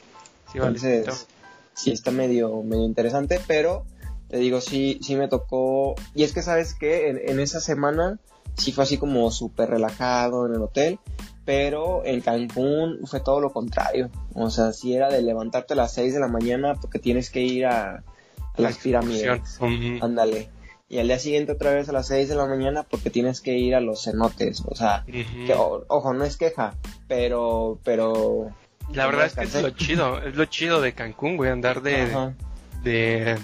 Sí, 0.51 0.57
Entonces, 0.57 1.27
sí 1.73 1.91
está 1.91 2.11
medio, 2.11 2.63
medio 2.63 2.85
interesante, 2.85 3.39
pero 3.47 3.85
te 4.29 4.37
digo, 4.37 4.61
sí, 4.61 4.99
sí 5.01 5.15
me 5.15 5.27
tocó. 5.27 5.95
Y 6.13 6.23
es 6.23 6.33
que, 6.33 6.41
¿sabes 6.41 6.73
que 6.73 7.09
en, 7.09 7.19
en, 7.29 7.39
esa 7.39 7.59
semana 7.59 8.19
sí 8.57 8.71
fue 8.71 8.83
así 8.83 8.97
como 8.97 9.29
súper 9.31 9.69
relajado 9.69 10.45
en 10.45 10.55
el 10.55 10.61
hotel, 10.61 10.99
pero 11.45 12.05
en 12.05 12.21
Cancún 12.21 12.99
fue 13.05 13.21
todo 13.21 13.39
lo 13.39 13.51
contrario. 13.51 14.09
O 14.33 14.49
sea, 14.49 14.73
sí 14.73 14.93
era 14.93 15.09
de 15.09 15.21
levantarte 15.21 15.73
a 15.73 15.77
las 15.77 15.93
6 15.93 16.13
de 16.13 16.19
la 16.19 16.27
mañana 16.27 16.75
porque 16.75 16.99
tienes 16.99 17.29
que 17.29 17.41
ir 17.41 17.65
a, 17.65 18.03
las 18.57 18.77
pirámides. 18.77 19.59
Ándale. 20.01 20.49
Y 20.89 20.97
al 20.97 21.07
día 21.07 21.19
siguiente 21.19 21.53
otra 21.53 21.71
vez 21.71 21.87
a 21.87 21.91
las 21.91 22.07
6 22.07 22.29
de 22.29 22.35
la 22.35 22.45
mañana 22.45 22.83
porque 22.83 23.09
tienes 23.09 23.41
que 23.41 23.57
ir 23.57 23.75
a 23.75 23.79
los 23.79 24.03
cenotes. 24.03 24.63
O 24.67 24.75
sea, 24.75 25.05
que, 25.07 25.55
ojo, 25.55 26.13
no 26.13 26.23
es 26.23 26.35
queja, 26.35 26.75
pero, 27.07 27.79
pero 27.83 28.51
la 28.93 29.05
verdad 29.05 29.27
es 29.27 29.33
que 29.35 29.43
es 29.43 29.61
lo 29.61 29.69
chido, 29.71 30.21
es 30.21 30.35
lo 30.35 30.45
chido 30.45 30.81
de 30.81 30.93
Cancún, 30.93 31.37
güey, 31.37 31.51
andar 31.51 31.81
de, 31.81 32.33
de 32.83 33.37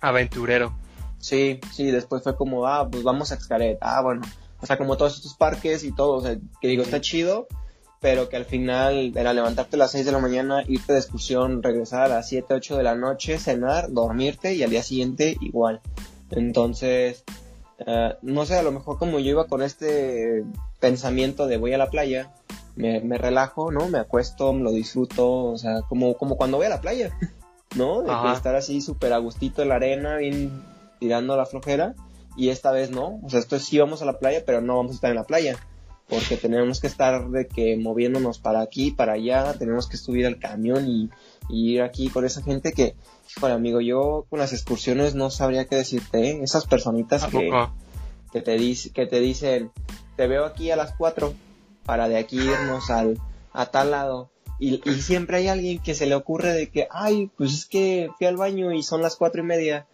aventurero. 0.00 0.76
Sí, 1.18 1.60
sí, 1.72 1.90
después 1.90 2.22
fue 2.22 2.36
como, 2.36 2.66
ah, 2.66 2.88
pues 2.90 3.02
vamos 3.02 3.32
a 3.32 3.40
Xcaret, 3.40 3.78
ah, 3.80 4.02
bueno, 4.02 4.22
o 4.60 4.66
sea, 4.66 4.76
como 4.76 4.96
todos 4.96 5.16
estos 5.16 5.34
parques 5.34 5.84
y 5.84 5.92
todo, 5.92 6.12
o 6.12 6.20
sea, 6.20 6.36
que 6.60 6.68
digo, 6.68 6.82
está 6.82 7.00
chido, 7.00 7.48
pero 8.00 8.28
que 8.28 8.36
al 8.36 8.44
final 8.44 9.12
era 9.16 9.32
levantarte 9.32 9.76
a 9.76 9.78
las 9.78 9.92
6 9.92 10.04
de 10.04 10.12
la 10.12 10.18
mañana, 10.18 10.62
irte 10.68 10.92
de 10.92 10.98
excursión, 10.98 11.62
regresar 11.62 12.02
a 12.02 12.08
las 12.08 12.28
7, 12.28 12.52
8 12.52 12.76
de 12.76 12.82
la 12.82 12.94
noche, 12.94 13.38
cenar, 13.38 13.90
dormirte 13.90 14.54
y 14.54 14.62
al 14.62 14.68
día 14.68 14.82
siguiente 14.82 15.38
igual. 15.40 15.80
Entonces, 16.30 17.24
eh, 17.86 18.14
no 18.20 18.44
sé, 18.44 18.58
a 18.58 18.62
lo 18.62 18.72
mejor 18.72 18.98
como 18.98 19.18
yo 19.18 19.30
iba 19.30 19.46
con 19.46 19.62
este 19.62 20.44
pensamiento 20.80 21.46
de 21.46 21.56
voy 21.56 21.72
a 21.72 21.78
la 21.78 21.88
playa, 21.88 22.30
me, 22.76 23.18
relajo, 23.18 23.70
¿no? 23.70 23.88
Me 23.88 23.98
acuesto, 23.98 24.52
me 24.52 24.62
lo 24.62 24.72
disfruto, 24.72 25.44
o 25.44 25.58
sea, 25.58 25.82
como, 25.82 26.14
como 26.16 26.36
cuando 26.36 26.56
voy 26.56 26.66
a 26.66 26.70
la 26.70 26.80
playa, 26.80 27.16
¿no? 27.76 28.02
De 28.02 28.32
estar 28.32 28.54
así 28.56 28.80
súper 28.80 29.12
a 29.12 29.18
gustito 29.18 29.62
en 29.62 29.68
la 29.68 29.76
arena, 29.76 30.16
bien 30.16 30.62
tirando 30.98 31.36
la 31.36 31.46
flojera, 31.46 31.94
y 32.36 32.48
esta 32.48 32.72
vez 32.72 32.90
no, 32.90 33.20
o 33.22 33.30
sea, 33.30 33.40
esto 33.40 33.58
sí 33.58 33.78
vamos 33.78 34.02
a 34.02 34.06
la 34.06 34.18
playa, 34.18 34.42
pero 34.44 34.60
no 34.60 34.76
vamos 34.76 34.92
a 34.92 34.94
estar 34.96 35.10
en 35.10 35.16
la 35.16 35.24
playa 35.24 35.56
porque 36.08 36.36
tenemos 36.36 36.80
que 36.80 36.86
estar 36.86 37.30
de 37.30 37.46
que 37.46 37.76
moviéndonos 37.76 38.38
para 38.38 38.60
aquí, 38.60 38.90
para 38.90 39.14
allá, 39.14 39.54
tenemos 39.54 39.88
que 39.88 39.96
subir 39.96 40.26
al 40.26 40.38
camión 40.38 40.86
y, 40.88 41.10
ir 41.50 41.82
aquí 41.82 42.08
con 42.08 42.24
esa 42.24 42.42
gente 42.42 42.72
que, 42.72 42.94
híjole 43.36 43.52
amigo, 43.52 43.80
yo 43.82 44.24
con 44.30 44.38
las 44.38 44.54
excursiones 44.54 45.14
no 45.14 45.28
sabría 45.30 45.66
qué 45.66 45.76
decirte, 45.76 46.30
¿eh? 46.30 46.40
esas 46.42 46.66
personitas 46.66 47.26
que, 47.26 47.50
que, 48.32 48.40
te 48.40 48.52
dice, 48.56 48.90
que 48.90 49.06
te 49.06 49.20
dicen, 49.20 49.70
te 50.16 50.26
veo 50.26 50.46
aquí 50.46 50.70
a 50.70 50.76
las 50.76 50.94
4 50.94 51.34
para 51.84 52.08
de 52.08 52.18
aquí 52.18 52.38
irnos 52.38 52.90
al, 52.90 53.18
a 53.52 53.66
tal 53.66 53.90
lado. 53.90 54.30
Y, 54.58 54.80
y 54.88 55.02
siempre 55.02 55.38
hay 55.38 55.48
alguien 55.48 55.80
que 55.80 55.94
se 55.94 56.06
le 56.06 56.14
ocurre 56.14 56.52
de 56.52 56.70
que, 56.70 56.86
ay, 56.90 57.30
pues 57.36 57.52
es 57.52 57.66
que 57.66 58.10
fui 58.18 58.26
al 58.26 58.36
baño 58.36 58.72
y 58.72 58.82
son 58.82 59.02
las 59.02 59.16
cuatro 59.16 59.42
y 59.42 59.44
media 59.44 59.86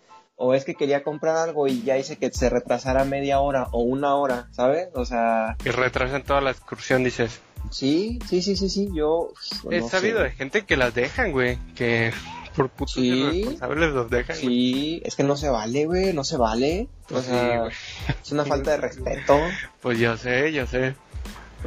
o 0.43 0.55
es 0.55 0.65
que 0.65 0.75
quería 0.75 1.03
comprar 1.03 1.37
algo 1.37 1.69
y 1.69 1.83
ya 1.83 1.99
hice 1.99 2.17
que 2.17 2.33
se 2.33 2.49
retrasara 2.49 3.05
media 3.05 3.41
hora 3.41 3.69
o 3.73 3.83
una 3.83 4.15
hora, 4.15 4.49
¿sabes? 4.53 4.89
O 4.95 5.05
sea... 5.05 5.59
Y 5.67 5.69
retrasan 5.69 6.23
toda 6.23 6.41
la 6.41 6.51
excursión, 6.51 7.05
dices. 7.05 7.41
Sí, 7.71 8.19
sí, 8.27 8.41
sí, 8.41 8.57
sí, 8.57 8.71
sí, 8.71 8.89
yo... 8.95 9.35
He 9.71 9.83
sabido 9.83 10.23
de 10.23 10.31
gente 10.31 10.65
que 10.65 10.79
las 10.79 10.95
dejan, 10.95 11.33
güey, 11.33 11.59
que 11.75 12.15
por 12.57 12.71
putos 12.71 12.95
sí, 12.95 13.23
responsables 13.23 13.91
los 13.91 14.09
dejan. 14.09 14.35
Sí, 14.35 15.03
es 15.05 15.15
que 15.15 15.25
no 15.25 15.37
se 15.37 15.51
vale, 15.51 15.85
güey, 15.85 16.15
no 16.15 16.25
se 16.25 16.39
vale. 16.39 16.89
o 17.11 17.21
sea, 17.21 17.67
es 17.67 18.33
una 18.33 18.47
falta 18.47 18.71
de 18.71 18.77
respeto. 18.79 19.39
Pues 19.83 19.99
yo 19.99 20.17
sé, 20.17 20.55
yo 20.55 20.67
sé. 20.67 20.95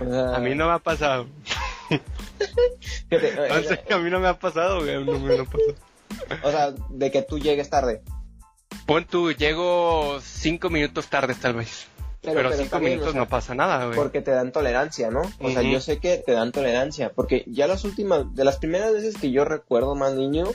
A 0.01 0.39
mí 0.39 0.55
no 0.55 0.67
me 0.67 0.73
ha 0.73 0.79
pasado. 0.79 1.27
a 3.91 3.97
mí 3.97 4.09
no 4.09 4.19
me 4.19 4.27
ha 4.27 4.39
pasado, 4.39 4.79
güey, 4.79 5.03
no 5.03 5.19
me 5.19 5.35
ha 5.35 5.43
pasado. 5.43 5.75
O 6.43 6.51
sea, 6.51 6.73
de 6.89 7.11
que 7.11 7.21
tú 7.21 7.39
llegues 7.39 7.69
tarde. 7.69 8.01
Pon 8.85 9.05
tú, 9.05 9.31
llego 9.31 10.19
cinco 10.21 10.69
minutos 10.69 11.07
tarde 11.07 11.35
tal 11.35 11.53
vez. 11.53 11.87
Pero, 12.21 12.53
cinco 12.53 12.79
minutos 12.79 13.15
no 13.15 13.27
pasa 13.27 13.53
nada, 13.53 13.85
güey. 13.85 13.97
Porque 13.97 14.21
te 14.21 14.31
dan 14.31 14.53
tolerancia, 14.53 15.11
¿no? 15.11 15.23
O 15.39 15.49
sea, 15.49 15.61
yo 15.61 15.81
sé 15.81 15.99
que 15.99 16.17
te 16.17 16.31
dan 16.31 16.53
tolerancia. 16.53 17.11
Porque 17.13 17.43
ya 17.47 17.67
las 17.67 17.83
últimas, 17.83 18.33
de 18.33 18.45
las 18.45 18.57
primeras 18.57 18.93
veces 18.93 19.17
que 19.17 19.31
yo 19.31 19.43
recuerdo 19.43 19.95
más 19.95 20.13
niño, 20.13 20.45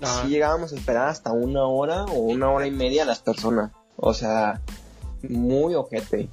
sí 0.00 0.28
llegábamos 0.28 0.72
a 0.72 0.76
esperar 0.76 1.08
hasta 1.08 1.32
una 1.32 1.64
hora 1.64 2.04
o 2.04 2.18
una 2.18 2.50
hora 2.50 2.66
y 2.66 2.70
media 2.70 3.04
a 3.04 3.06
las 3.06 3.20
personas. 3.20 3.72
O 3.96 4.12
sea, 4.12 4.60
muy 5.22 5.74
ojete. 5.74 6.28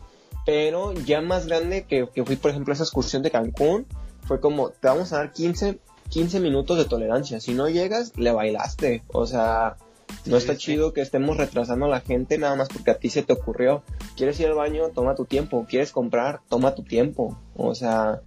Pero 0.46 0.94
ya 0.94 1.22
más 1.22 1.46
grande 1.48 1.84
que, 1.84 2.08
que 2.14 2.26
fui, 2.26 2.36
por 2.36 2.52
ejemplo, 2.52 2.72
a 2.72 2.76
esa 2.76 2.84
excursión 2.84 3.22
de 3.22 3.32
Cancún, 3.32 3.86
fue 4.24 4.40
como, 4.40 4.70
te 4.70 4.88
vamos 4.88 5.14
a 5.14 5.18
dar 5.18 5.32
15, 5.32 5.80
15 6.10 6.40
minutos 6.40 6.78
de 6.78 6.86
tolerancia. 6.86 7.40
Si 7.40 7.54
no 7.54 7.70
llegas, 7.70 8.14
le 8.18 8.32
bailaste. 8.32 9.04
O 9.10 9.26
sea, 9.26 9.78
no 10.26 10.38
está 10.38 10.56
chido 10.56 10.94
que 10.94 11.02
estemos 11.02 11.38
retrasando 11.38 11.86
a 11.86 11.90
la 11.90 12.02
gente 12.02 12.38
nada 12.38 12.56
más 12.56 12.70
porque 12.70 12.92
a 12.92 12.98
ti 12.98 13.10
se 13.10 13.24
te 13.24 13.34
ocurrió. 13.34 13.84
¿Quieres 14.16 14.40
ir 14.40 14.48
al 14.48 14.54
baño? 14.54 14.90
Toma 14.90 15.16
tu 15.16 15.26
tiempo. 15.26 15.66
¿Quieres 15.68 15.92
comprar? 15.92 16.42
Toma 16.50 16.76
tu 16.76 16.84
tiempo. 16.84 17.38
O 17.56 17.76
sea, 17.76 18.22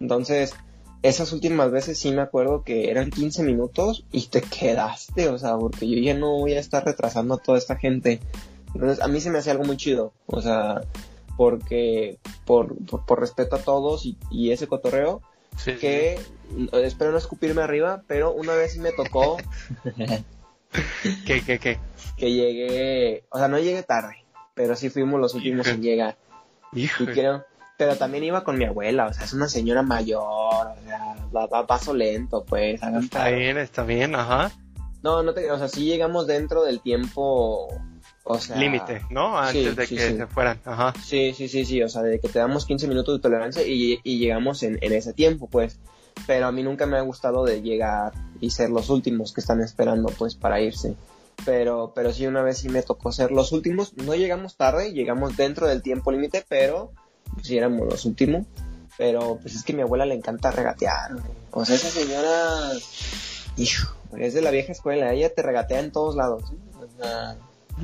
entonces, 0.00 0.54
esas 1.02 1.32
últimas 1.32 1.70
veces 1.70 1.98
sí 1.98 2.10
me 2.12 2.22
acuerdo 2.22 2.62
que 2.62 2.90
eran 2.90 3.10
15 3.10 3.42
minutos 3.42 4.04
y 4.12 4.26
te 4.26 4.42
quedaste. 4.42 5.28
O 5.28 5.38
sea, 5.38 5.56
porque 5.56 5.88
yo 5.88 5.98
ya 5.98 6.14
no 6.14 6.38
voy 6.38 6.54
a 6.54 6.60
estar 6.60 6.84
retrasando 6.84 7.34
a 7.34 7.38
toda 7.38 7.58
esta 7.58 7.76
gente. 7.76 8.20
Entonces, 8.74 9.02
a 9.02 9.08
mí 9.08 9.20
se 9.20 9.30
me 9.30 9.38
hace 9.38 9.50
algo 9.50 9.64
muy 9.64 9.76
chido. 9.76 10.12
O 10.26 10.40
sea, 10.40 10.82
porque 11.40 12.18
por, 12.44 12.76
por, 12.84 13.18
respeto 13.18 13.56
a 13.56 13.60
todos 13.60 14.04
y, 14.04 14.52
ese 14.52 14.66
cotorreo, 14.66 15.22
que 15.64 16.20
espero 16.74 17.12
no 17.12 17.16
escupirme 17.16 17.62
arriba, 17.62 18.02
pero 18.06 18.30
una 18.34 18.52
vez 18.52 18.76
me 18.76 18.92
tocó 18.92 19.38
¿Qué, 21.24 21.40
qué, 21.40 21.58
qué? 21.58 21.78
Que 22.18 22.30
llegué, 22.30 23.24
o 23.30 23.38
sea, 23.38 23.48
no 23.48 23.58
llegué 23.58 23.82
tarde, 23.82 24.16
pero 24.52 24.76
sí 24.76 24.90
fuimos 24.90 25.18
los 25.18 25.32
últimos 25.32 25.66
en 25.68 25.80
llegar. 25.80 26.18
Y 26.74 26.88
creo, 26.88 27.46
pero 27.78 27.96
también 27.96 28.24
iba 28.24 28.44
con 28.44 28.58
mi 28.58 28.66
abuela, 28.66 29.06
o 29.06 29.14
sea, 29.14 29.24
es 29.24 29.32
una 29.32 29.48
señora 29.48 29.80
mayor, 29.80 30.22
o 30.22 30.84
sea, 30.84 31.16
va, 31.34 31.66
paso 31.66 31.94
lento, 31.94 32.44
pues. 32.44 32.82
Está 32.82 33.30
bien, 33.30 33.56
está 33.56 33.82
bien, 33.84 34.14
ajá. 34.14 34.52
No, 35.02 35.22
no 35.22 35.32
te, 35.32 35.50
o 35.50 35.56
sea, 35.56 35.68
sí 35.68 35.86
llegamos 35.86 36.26
dentro 36.26 36.64
del 36.64 36.82
tiempo, 36.82 37.70
o 38.24 38.38
sea... 38.38 38.56
Límite, 38.56 39.02
¿no? 39.10 39.38
Antes 39.38 39.76
de 39.76 39.86
que 39.86 39.98
se 39.98 40.26
fueran, 40.26 40.60
ajá. 40.64 40.94
Sí, 41.02 41.32
sí, 41.34 41.48
sí, 41.48 41.64
sí, 41.64 41.82
o 41.82 41.88
sea, 41.88 42.02
de 42.02 42.20
que 42.20 42.28
te 42.28 42.38
damos 42.38 42.66
15 42.66 42.88
minutos 42.88 43.16
de 43.16 43.22
tolerancia 43.22 43.66
y, 43.66 44.00
y 44.02 44.18
llegamos 44.18 44.62
en, 44.62 44.78
en 44.80 44.92
ese 44.92 45.12
tiempo, 45.12 45.48
pues 45.48 45.78
pero 46.26 46.46
a 46.46 46.52
mí 46.52 46.62
nunca 46.62 46.86
me 46.86 46.96
ha 46.96 47.02
gustado 47.02 47.44
de 47.44 47.62
llegar 47.62 48.12
y 48.40 48.50
ser 48.50 48.70
los 48.70 48.90
últimos 48.90 49.32
que 49.32 49.40
están 49.40 49.60
esperando 49.60 50.08
pues 50.10 50.34
para 50.34 50.60
irse. 50.60 50.94
Pero, 51.44 51.92
pero 51.94 52.12
sí 52.12 52.26
una 52.26 52.42
vez 52.42 52.58
sí 52.58 52.68
me 52.68 52.82
tocó 52.82 53.12
ser 53.12 53.30
los 53.30 53.52
últimos, 53.52 53.94
no 53.96 54.14
llegamos 54.14 54.56
tarde, 54.56 54.92
llegamos 54.92 55.36
dentro 55.36 55.66
del 55.66 55.82
tiempo 55.82 56.12
límite, 56.12 56.44
pero 56.48 56.92
pues, 57.34 57.46
sí 57.46 57.56
éramos 57.56 57.88
los 57.88 58.04
últimos. 58.04 58.46
Pero 58.98 59.38
pues 59.40 59.54
es 59.54 59.64
que 59.64 59.72
a 59.72 59.76
mi 59.76 59.82
abuela 59.82 60.04
le 60.04 60.14
encanta 60.14 60.50
regatear. 60.50 61.12
O 61.52 61.64
sea, 61.64 61.76
esa 61.76 61.88
señora, 61.88 62.72
hijo, 63.56 63.94
es 64.18 64.34
de 64.34 64.42
la 64.42 64.50
vieja 64.50 64.72
escuela, 64.72 65.14
ella 65.14 65.32
te 65.32 65.42
regatea 65.42 65.80
en 65.80 65.90
todos 65.90 66.16
lados. 66.16 66.52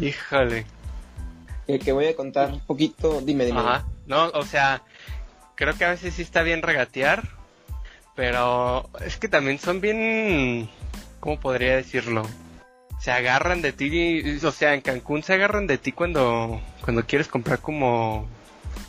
Híjole. 0.01 0.67
que 1.67 1.93
voy 1.93 2.07
a 2.07 2.17
contar 2.17 2.53
un 2.53 2.61
poquito, 2.61 3.21
dime, 3.21 3.45
dime. 3.45 3.61
Ajá. 3.61 3.87
No, 4.07 4.29
o 4.29 4.45
sea, 4.45 4.83
creo 5.55 5.77
que 5.77 5.85
a 5.85 5.91
veces 5.91 6.15
sí 6.15 6.23
está 6.23 6.43
bien 6.43 6.63
regatear, 6.63 7.29
pero 8.15 8.89
es 9.05 9.17
que 9.17 9.29
también 9.29 9.59
son 9.59 9.81
bien, 9.81 10.69
¿cómo 11.21 11.41
podría 11.41 11.77
decirlo? 11.77 12.23
Se 13.01 13.11
agarran 13.11 13.63
de 13.63 13.73
ti, 13.73 14.39
o 14.43 14.53
sea, 14.53 14.75
en 14.75 14.81
Cancún 14.81 15.23
se 15.23 15.35
agarran 15.35 15.67
de 15.67 15.79
ti 15.79 15.93
cuando, 15.93 16.61
cuando 16.83 17.05
quieres 17.05 17.29
comprar 17.29 17.61
como 17.61 18.27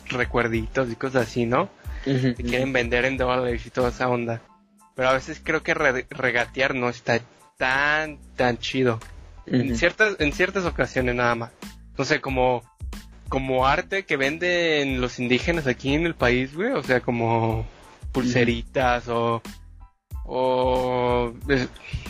recuerditos 0.06 0.90
y 0.90 0.96
cosas 0.96 1.28
así, 1.28 1.46
¿no? 1.46 1.68
Te 2.04 2.34
quieren 2.34 2.72
vender 2.72 3.04
en 3.04 3.18
dólares 3.18 3.66
y 3.66 3.70
toda 3.70 3.90
esa 3.90 4.08
onda. 4.08 4.40
Pero 4.94 5.10
a 5.10 5.12
veces 5.12 5.40
creo 5.44 5.62
que 5.62 5.74
regatear 5.74 6.74
no 6.74 6.88
está 6.88 7.20
tan, 7.58 8.18
tan 8.34 8.58
chido. 8.58 8.98
En, 9.50 9.76
ciertas, 9.76 10.16
en 10.18 10.32
ciertas 10.32 10.64
ocasiones 10.64 11.14
nada 11.14 11.34
más. 11.34 11.52
No 11.96 12.04
sé, 12.04 12.20
como, 12.20 12.62
como 13.28 13.66
arte 13.66 14.04
que 14.04 14.16
venden 14.16 15.00
los 15.00 15.18
indígenas 15.18 15.66
aquí 15.66 15.94
en 15.94 16.06
el 16.06 16.14
país, 16.14 16.54
güey. 16.54 16.72
O 16.72 16.82
sea, 16.82 17.00
como 17.00 17.66
pulseritas 18.12 19.08
o, 19.08 19.42
o 20.24 21.32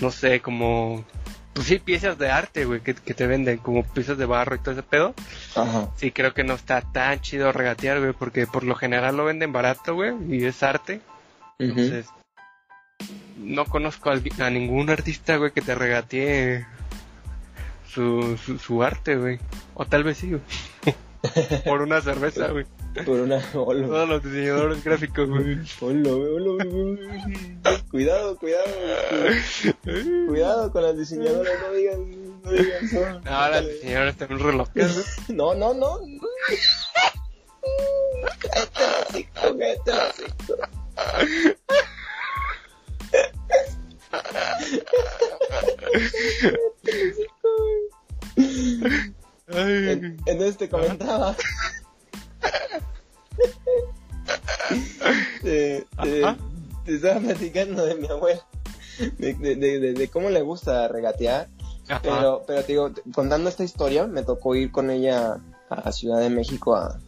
no 0.01 0.11
sé, 0.11 0.41
como, 0.41 1.05
pues 1.53 1.67
sí, 1.67 1.79
piezas 1.79 2.19
de 2.19 2.31
arte, 2.31 2.65
güey, 2.65 2.81
que, 2.81 2.95
te 2.95 3.27
venden 3.27 3.59
como 3.59 3.83
piezas 3.83 4.17
de 4.19 4.27
barro 4.27 4.55
y 4.55 4.59
todo 4.61 4.73
ese 4.73 4.83
pedo. 4.83 5.15
Ajá. 5.57 5.89
Sí, 5.97 6.13
creo 6.13 6.35
que 6.35 6.45
no 6.45 6.55
está 6.55 6.81
tan 6.83 7.21
chido 7.21 7.53
regatear, 7.53 7.99
güey, 8.01 8.13
porque 8.13 8.47
por 8.47 8.65
lo 8.65 8.75
general 8.75 9.17
lo 9.17 9.25
venden 9.25 9.53
barato, 9.53 9.95
güey, 9.95 10.15
y 10.29 10.45
es 10.45 10.63
arte. 10.63 11.01
Entonces, 11.59 12.07
no 13.39 13.65
conozco 13.65 14.11
a, 14.11 14.51
ningún 14.51 14.91
artista, 14.91 15.37
güey, 15.37 15.53
que 15.53 15.63
te 15.63 15.75
regatee 15.75 16.65
su, 17.99 18.39
su, 18.39 18.59
su 18.59 18.83
arte, 18.83 19.17
güey. 19.17 19.41
O 19.75 19.85
tal 19.85 20.05
vez 20.05 20.19
sí, 20.19 20.31
güey. 20.31 20.43
por 21.65 21.83
una 21.83 22.01
cerveza, 22.01 22.47
güey. 22.49 22.65
Por 23.05 23.21
una. 23.21 23.41
Todos 23.53 24.09
los 24.09 24.23
diseñadores 24.23 24.85
gráficos, 24.85 25.29
güey. 25.29 25.59
cuidado, 27.91 28.37
cuidado. 28.37 28.65
Cuidado 30.29 30.71
con 30.71 30.83
las 30.85 30.97
diseñadoras, 30.97 31.55
no 31.61 31.73
digan. 31.73 32.43
No 32.45 32.51
digan 32.53 32.89
son. 32.89 33.25
No, 33.25 33.31
las 33.31 33.67
diseñadoras 33.67 34.17
también 34.17 34.41
relojes. 34.41 35.17
No, 35.29 35.55
no, 35.55 35.75
no. 35.75 35.99
Cállate 38.41 39.29
cállate 39.35 39.93
Te 50.57 50.69
comentaba 50.69 51.37
te, 55.43 55.87
estaba 56.87 57.21
platicando 57.21 57.85
de 57.85 57.95
mi 57.97 58.09
abuela, 58.09 58.47
de, 59.19 60.11
cómo 60.13 60.31
le 60.31 60.43
gusta 60.43 60.89
regatear. 60.89 61.49
Pero, 62.03 62.43
pero 62.47 62.63
te 62.63 62.73
digo, 62.73 62.91
contando 63.15 63.49
esta 63.49 63.65
historia, 63.65 64.07
me 64.07 64.23
tocó 64.23 64.55
ir 64.55 64.71
con 64.71 64.91
ella 64.91 65.39
a 65.71 65.91
Ciudad 65.93 66.21
de 66.21 66.29
México 66.29 66.77
a, 66.77 67.01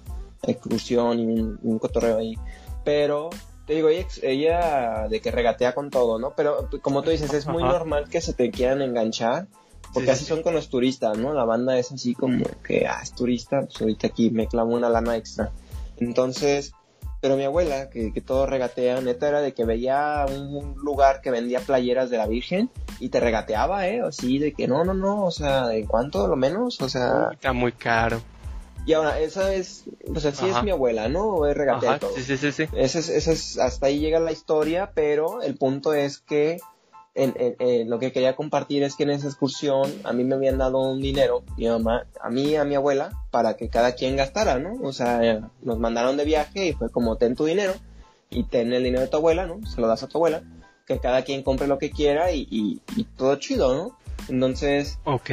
excursión 0.42 1.20
y 1.20 1.26
un, 1.26 1.78
cotorreo 1.78 2.16
ahí. 2.16 2.34
Pero, 2.82 3.28
te 3.66 3.74
digo, 3.74 3.90
ella, 3.90 4.06
ella, 4.22 5.08
de 5.08 5.20
que 5.20 5.30
regatea 5.30 5.74
con 5.74 5.90
todo, 5.90 6.18
¿no? 6.18 6.32
Pero 6.34 6.70
como 6.80 7.02
tú 7.02 7.10
dices, 7.10 7.34
es 7.34 7.46
muy 7.46 7.62
normal 7.62 8.08
que 8.08 8.22
se 8.22 8.32
te 8.32 8.50
quieran 8.50 8.80
enganchar. 8.80 9.48
Porque 9.92 10.10
así 10.10 10.24
son 10.24 10.42
con 10.42 10.54
los 10.54 10.68
turistas, 10.68 11.18
¿no? 11.18 11.32
La 11.32 11.44
banda 11.44 11.78
es 11.78 11.90
así 11.90 12.14
como 12.14 12.44
que, 12.64 12.86
ah, 12.86 13.00
es 13.02 13.12
turista, 13.12 13.62
pues 13.62 13.80
ahorita 13.80 14.06
aquí 14.06 14.30
me 14.30 14.46
clamo 14.46 14.74
una 14.74 14.88
lana 14.88 15.16
extra. 15.16 15.50
Entonces, 15.98 16.72
pero 17.20 17.36
mi 17.36 17.44
abuela, 17.44 17.90
que, 17.90 18.12
que 18.12 18.20
todo 18.20 18.46
regatea, 18.46 19.00
neta 19.00 19.28
era 19.28 19.40
de 19.40 19.52
que 19.52 19.64
veía 19.64 20.24
un 20.28 20.74
lugar 20.76 21.20
que 21.20 21.30
vendía 21.30 21.60
playeras 21.60 22.08
de 22.08 22.16
la 22.16 22.26
Virgen 22.26 22.70
y 22.98 23.10
te 23.10 23.20
regateaba, 23.20 23.88
¿eh? 23.88 24.00
Así 24.00 24.38
de 24.38 24.52
que 24.52 24.66
no, 24.66 24.84
no, 24.84 24.94
no, 24.94 25.24
o 25.24 25.30
sea, 25.30 25.66
¿de 25.66 25.84
cuánto 25.84 26.26
lo 26.28 26.36
menos? 26.36 26.80
O 26.80 26.88
sea... 26.88 27.28
Está 27.32 27.52
muy 27.52 27.72
caro. 27.72 28.22
Y 28.86 28.94
ahora, 28.94 29.20
esa 29.20 29.52
es, 29.52 29.84
pues 30.10 30.24
así 30.24 30.48
es 30.48 30.62
mi 30.62 30.70
abuela, 30.70 31.08
¿no? 31.08 31.46
Es 31.46 31.54
regatea 31.54 31.98
todo. 31.98 32.12
Sí, 32.16 32.22
sí, 32.22 32.38
sí, 32.38 32.52
sí. 32.52 32.64
Ese 32.74 33.00
es, 33.00 33.08
ese 33.10 33.32
es, 33.32 33.58
hasta 33.58 33.86
ahí 33.86 33.98
llega 33.98 34.18
la 34.20 34.32
historia, 34.32 34.92
pero 34.94 35.42
el 35.42 35.56
punto 35.56 35.92
es 35.92 36.18
que 36.18 36.58
lo 37.86 37.98
que 37.98 38.12
quería 38.12 38.36
compartir 38.36 38.82
es 38.82 38.96
que 38.96 39.02
en 39.02 39.10
esa 39.10 39.26
excursión 39.26 39.92
a 40.04 40.12
mí 40.12 40.24
me 40.24 40.36
habían 40.36 40.58
dado 40.58 40.78
un 40.78 41.00
dinero, 41.00 41.42
mi 41.56 41.66
mamá, 41.68 42.06
a 42.20 42.30
mí 42.30 42.42
y 42.42 42.56
a 42.56 42.64
mi 42.64 42.74
abuela, 42.74 43.10
para 43.30 43.56
que 43.56 43.68
cada 43.68 43.92
quien 43.92 44.16
gastara, 44.16 44.58
¿no? 44.58 44.74
O 44.82 44.92
sea, 44.92 45.50
nos 45.62 45.78
mandaron 45.78 46.16
de 46.16 46.24
viaje 46.24 46.68
y 46.68 46.72
fue 46.72 46.90
como 46.90 47.16
ten 47.16 47.34
tu 47.34 47.44
dinero 47.44 47.74
y 48.30 48.44
ten 48.44 48.72
el 48.72 48.84
dinero 48.84 49.02
de 49.02 49.08
tu 49.08 49.16
abuela, 49.16 49.46
¿no? 49.46 49.64
Se 49.66 49.80
lo 49.80 49.86
das 49.86 50.02
a 50.02 50.08
tu 50.08 50.18
abuela, 50.18 50.42
que 50.86 50.98
cada 50.98 51.22
quien 51.22 51.42
compre 51.42 51.66
lo 51.66 51.78
que 51.78 51.90
quiera 51.90 52.32
y, 52.32 52.80
todo 53.16 53.36
chido, 53.36 53.74
¿no? 53.74 53.98
Entonces, 54.28 54.98
ok. 55.04 55.30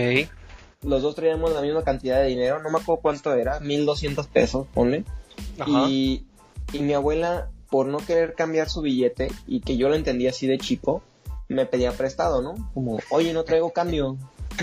Los 0.83 1.01
dos 1.01 1.15
traíamos 1.15 1.53
la 1.53 1.61
misma 1.61 1.83
cantidad 1.83 2.21
de 2.21 2.27
dinero, 2.27 2.61
no 2.61 2.69
me 2.69 2.79
acuerdo 2.79 3.01
cuánto 3.01 3.33
era, 3.33 3.59
1200 3.59 4.27
pesos, 4.27 4.67
ponle. 4.73 5.03
Y, 5.65 6.23
y 6.71 6.79
mi 6.79 6.93
abuela, 6.93 7.49
por 7.69 7.87
no 7.87 7.97
querer 7.97 8.35
cambiar 8.35 8.69
su 8.69 8.81
billete 8.81 9.29
y 9.47 9.61
que 9.61 9.77
yo 9.77 9.89
lo 9.89 9.95
entendía 9.95 10.29
así 10.29 10.47
de 10.47 10.57
chico, 10.57 11.01
me 11.47 11.65
pedía 11.65 11.91
prestado, 11.91 12.41
¿no? 12.41 12.71
Como, 12.73 12.99
oye, 13.09 13.33
no 13.33 13.43
traigo 13.43 13.71
cambio, 13.71 14.17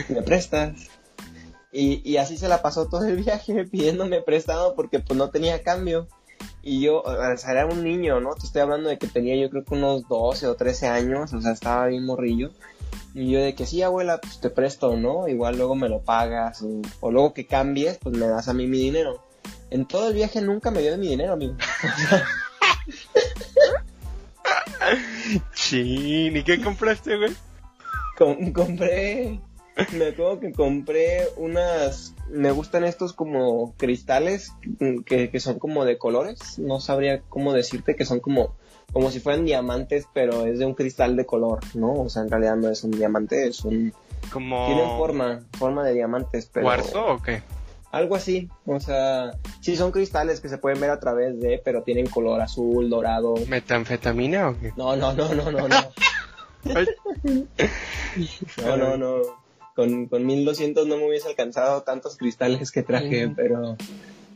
¿me 0.09 0.23
prestas? 0.23 0.89
Y, 1.73 2.09
y 2.09 2.19
así 2.19 2.39
se 2.39 2.49
la 2.49 2.63
pasó 2.63 2.89
todo 2.89 3.05
el 3.05 3.17
viaje 3.25 3.65
pidiéndome 3.65 4.21
prestado 4.21 4.75
porque 4.75 5.01
pues 5.01 5.19
no 5.19 5.31
tenía 5.31 5.63
cambio. 5.63 6.09
Y 6.63 6.81
yo, 6.81 7.03
o 7.03 7.37
sea, 7.37 7.51
era 7.51 7.67
un 7.67 7.85
niño, 7.85 8.21
¿no? 8.21 8.35
Te 8.35 8.47
estoy 8.47 8.63
hablando 8.63 8.89
de 8.89 8.99
que 8.99 9.07
tenía 9.07 9.37
yo 9.37 9.51
creo 9.51 9.65
que 9.65 9.75
unos 9.75 10.09
12 10.09 10.47
o 10.47 10.57
13 10.57 10.87
años, 10.89 11.33
o 11.35 11.41
sea, 11.41 11.53
estaba 11.53 11.87
bien 11.89 12.07
morrillo. 12.07 12.51
Y 13.15 13.31
yo 13.31 13.41
de 13.41 13.55
que 13.55 13.67
sí, 13.67 13.83
abuela, 13.83 14.19
pues 14.19 14.41
te 14.41 14.51
presto, 14.51 14.97
¿no? 14.97 15.29
Igual 15.29 15.57
luego 15.57 15.75
me 15.75 15.89
lo 15.89 16.01
pagas, 16.01 16.65
o, 17.01 17.11
luego 17.11 17.33
que 17.35 17.47
cambies, 17.47 17.99
pues 17.99 18.17
me 18.17 18.27
das 18.27 18.49
a 18.49 18.55
mí 18.55 18.67
mi 18.67 18.79
dinero. 18.79 19.23
En 19.71 19.87
todo 19.87 20.09
el 20.09 20.15
viaje 20.15 20.41
nunca 20.41 20.71
me 20.71 20.81
dio 20.81 20.97
mi 20.97 21.09
dinero, 21.09 21.35
amigo. 21.35 21.55
Sí, 25.53 26.31
¿y 26.33 26.43
qué 26.43 26.61
compraste, 26.61 27.17
güey? 27.17 27.33
compré, 28.53 29.41
me 29.93 30.07
acuerdo 30.07 30.41
que 30.41 30.53
compré 30.53 31.27
unas, 31.37 32.15
me 32.31 32.53
gustan 32.53 32.85
estos 32.85 33.13
como 33.13 33.75
cristales 33.77 34.53
que, 35.05 35.31
que, 35.31 35.41
son 35.41 35.59
como 35.59 35.85
de 35.85 35.99
colores, 35.99 36.59
no 36.59 36.81
sabría 36.81 37.23
cómo 37.29 37.53
decirte 37.53 37.97
que 37.97 38.05
son 38.05 38.21
como, 38.21 38.55
como 38.93 39.11
si 39.11 39.21
fueran 39.21 39.45
diamantes, 39.45 40.07
pero 40.13 40.47
es 40.47 40.59
de 40.59 40.67
un 40.67 40.75
cristal 40.75 41.17
de 41.17 41.27
color, 41.27 41.61
¿no? 41.75 41.93
O 41.93 42.09
sea, 42.09 42.23
en 42.23 42.31
realidad 42.31 42.57
no 42.57 42.69
es 42.69 42.85
un 42.85 42.93
diamante, 42.93 43.49
es 43.49 43.65
un... 43.65 43.93
Como... 44.33 44.67
Tienen 44.67 44.89
forma, 44.97 45.41
forma 45.59 45.85
de 45.85 45.95
diamantes, 45.95 46.49
pero... 46.53 46.67
¿Cuarzo 46.67 47.07
o 47.07 47.23
qué? 47.23 47.43
Algo 47.95 48.17
así, 48.17 48.49
o 48.67 48.81
sea, 48.81 49.39
sí 49.61 49.77
son 49.77 49.93
cristales 49.93 50.41
que 50.41 50.49
se 50.49 50.59
pueden 50.59 50.81
ver 50.81 50.91
a 50.91 50.99
través 50.99 51.39
de, 51.39 51.63
pero 51.65 51.85
tienen 51.85 52.09
color 52.09 52.41
azul, 52.41 52.91
dorado. 52.91 53.35
¿Metanfetamina 53.47 54.49
o 54.49 54.59
qué? 54.59 54.73
No, 54.77 54.97
no, 54.97 55.13
no, 55.13 55.33
no, 55.33 55.53
no, 55.53 55.69
no. 55.69 55.79
no, 58.67 58.77
no, 58.77 58.97
no. 58.97 59.23
Con, 59.77 60.07
con 60.07 60.27
1200 60.27 60.89
no 60.89 60.97
me 60.97 61.07
hubiese 61.07 61.29
alcanzado 61.29 61.83
tantos 61.83 62.17
cristales 62.17 62.73
que 62.73 62.83
traje, 62.83 63.29
pero 63.29 63.77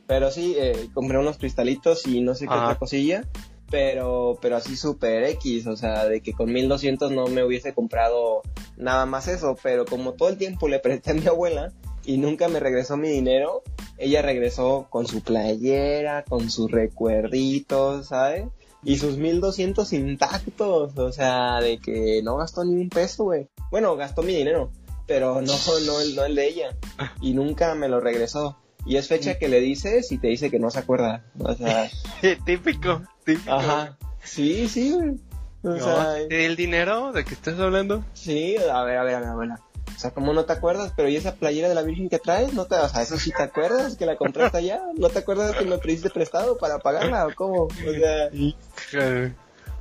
pero 0.07 0.31
sí, 0.31 0.55
eh, 0.57 0.88
compré 0.94 1.18
unos 1.18 1.38
cristalitos 1.38 2.07
y 2.07 2.21
no 2.21 2.37
sé 2.37 2.47
qué 2.47 2.55
otra 2.55 2.77
cosilla, 2.77 3.25
pero 3.73 4.38
pero 4.40 4.55
así 4.55 4.77
super 4.77 5.25
X, 5.25 5.66
o 5.66 5.77
sea, 5.77 6.05
de 6.05 6.21
que 6.21 6.33
con 6.33 6.53
1200 6.53 7.11
no 7.11 7.27
me 7.27 7.42
hubiese 7.42 7.75
comprado 7.75 8.42
nada 8.77 9.05
más 9.05 9.27
eso, 9.27 9.57
pero 9.61 9.85
como 9.85 10.12
todo 10.12 10.29
el 10.29 10.38
tiempo 10.38 10.68
le 10.68 10.79
presté 10.79 11.11
a 11.11 11.14
mi 11.14 11.27
abuela, 11.27 11.73
y 12.09 12.16
nunca 12.16 12.49
me 12.49 12.59
regresó 12.59 12.97
mi 12.97 13.11
dinero, 13.11 13.62
ella 13.99 14.23
regresó 14.23 14.87
con 14.88 15.07
su 15.07 15.21
playera, 15.21 16.25
con 16.25 16.49
sus 16.49 16.71
recuerditos, 16.71 18.07
¿sabes? 18.07 18.47
Y 18.83 18.97
sus 18.97 19.18
1200 19.18 19.92
intactos, 19.92 20.97
o 20.97 21.12
sea, 21.12 21.61
de 21.61 21.79
que 21.79 22.23
no 22.25 22.38
gastó 22.38 22.64
ni 22.64 22.81
un 22.81 22.88
peso, 22.88 23.25
güey. 23.25 23.49
Bueno, 23.71 23.94
gastó 23.94 24.23
mi 24.23 24.35
dinero, 24.35 24.71
pero 25.07 25.42
no, 25.42 25.53
no, 25.53 26.01
no 26.16 26.25
el 26.25 26.35
de 26.35 26.49
ella. 26.49 26.77
Y 27.21 27.35
nunca 27.35 27.75
me 27.75 27.90
lo 27.90 28.01
regresó. 28.01 28.57
Y 28.87 28.97
es 28.97 29.07
fecha 29.07 29.38
que 29.38 29.49
le 29.49 29.61
dices 29.61 30.11
y 30.11 30.16
te 30.16 30.29
dice 30.29 30.51
que 30.51 30.59
no 30.59 30.71
se 30.71 30.79
acuerda. 30.79 31.27
O 31.38 31.55
sea. 31.55 31.90
típico, 32.47 33.03
típico. 33.27 33.53
Ajá. 33.53 33.99
Sí, 34.25 34.66
sí, 34.71 34.92
güey. 34.92 35.18
O 35.62 35.77
sea, 35.79 36.16
¿El 36.31 36.57
dinero 36.57 37.12
de 37.12 37.27
que 37.27 37.35
estás 37.35 37.61
hablando? 37.61 38.03
Sí, 38.14 38.57
a 38.57 38.83
ver, 38.85 38.97
a 38.97 39.05
ver, 39.05 39.16
a 39.16 39.21
ver, 39.21 39.29
a 39.29 39.35
ver. 39.35 39.49
O 39.94 39.98
sea, 39.98 40.11
¿cómo 40.12 40.33
no 40.33 40.44
te 40.44 40.53
acuerdas? 40.53 40.92
Pero 40.96 41.09
¿y 41.09 41.16
esa 41.16 41.35
playera 41.35 41.68
de 41.68 41.74
la 41.74 41.83
Virgen 41.83 42.09
que 42.09 42.18
traes? 42.18 42.53
¿No 42.53 42.66
te, 42.66 42.77
o 42.77 42.88
sea, 42.88 43.03
eso 43.03 43.18
sí 43.18 43.33
te 43.37 43.42
acuerdas 43.42 43.96
que 43.96 44.07
la 44.07 44.16
compraste 44.16 44.59
allá? 44.59 44.83
¿No 44.96 45.09
te 45.09 45.20
acuerdas 45.20 45.57
que 45.57 45.64
me 45.64 45.79
pediste 45.79 46.11
prestado 46.11 46.59
para 46.59 46.79
pagarla 46.79 47.27
o 47.27 47.35
cómo? 47.35 47.62
O 47.64 47.70
sea... 47.70 48.31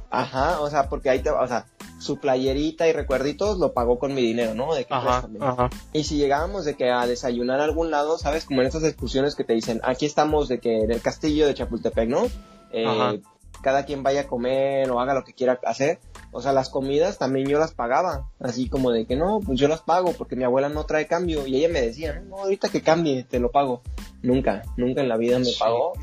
Ajá, 0.09 0.61
o 0.61 0.69
sea, 0.69 0.87
porque 0.87 1.09
ahí 1.09 1.19
te, 1.19 1.29
o 1.29 1.47
sea, 1.47 1.65
su 1.99 2.17
playerita 2.17 2.87
y 2.87 2.93
recuerditos 2.93 3.57
lo 3.57 3.73
pagó 3.73 3.99
con 3.99 4.13
mi 4.13 4.21
dinero, 4.21 4.53
¿no? 4.53 4.73
De 4.73 4.85
que 4.85 4.93
ajá, 4.93 5.27
ajá. 5.39 5.69
Y 5.93 6.05
si 6.05 6.17
llegábamos 6.17 6.63
de 6.63 6.75
que 6.75 6.91
a 6.91 7.05
desayunar 7.05 7.59
a 7.59 7.65
algún 7.65 7.91
lado, 7.91 8.17
¿sabes? 8.17 8.45
Como 8.45 8.61
en 8.61 8.67
esas 8.67 8.83
excursiones 8.83 9.35
que 9.35 9.43
te 9.43 9.53
dicen, 9.53 9.81
aquí 9.83 10.05
estamos 10.05 10.47
de 10.47 10.59
que 10.59 10.79
en 10.79 10.91
el 10.91 11.01
castillo 11.01 11.45
de 11.47 11.53
Chapultepec, 11.53 12.07
¿no? 12.07 12.27
Eh, 12.71 13.21
cada 13.61 13.85
quien 13.85 14.03
vaya 14.03 14.21
a 14.21 14.27
comer 14.27 14.89
o 14.91 14.99
haga 14.99 15.13
lo 15.13 15.23
que 15.23 15.33
quiera 15.33 15.59
hacer. 15.65 15.99
O 16.37 16.41
sea, 16.43 16.53
las 16.53 16.69
comidas 16.69 17.17
también 17.17 17.47
yo 17.47 17.57
las 17.57 17.73
pagaba, 17.73 18.29
así 18.39 18.69
como 18.69 18.91
de 18.91 19.07
que 19.07 19.15
no, 19.15 19.39
pues 19.43 19.59
yo 19.59 19.67
las 19.67 19.81
pago 19.81 20.13
porque 20.13 20.35
mi 20.35 20.43
abuela 20.43 20.69
no 20.69 20.85
trae 20.85 21.07
cambio 21.07 21.47
y 21.47 21.55
ella 21.55 21.67
me 21.67 21.81
decía, 21.81 22.13
no, 22.19 22.37
ahorita 22.37 22.69
que 22.69 22.83
cambie, 22.83 23.23
te 23.23 23.39
lo 23.39 23.49
pago. 23.49 23.81
Nunca, 24.21 24.61
nunca 24.77 25.01
en 25.01 25.09
la 25.09 25.17
vida 25.17 25.39
me 25.39 25.49
pagó. 25.57 25.93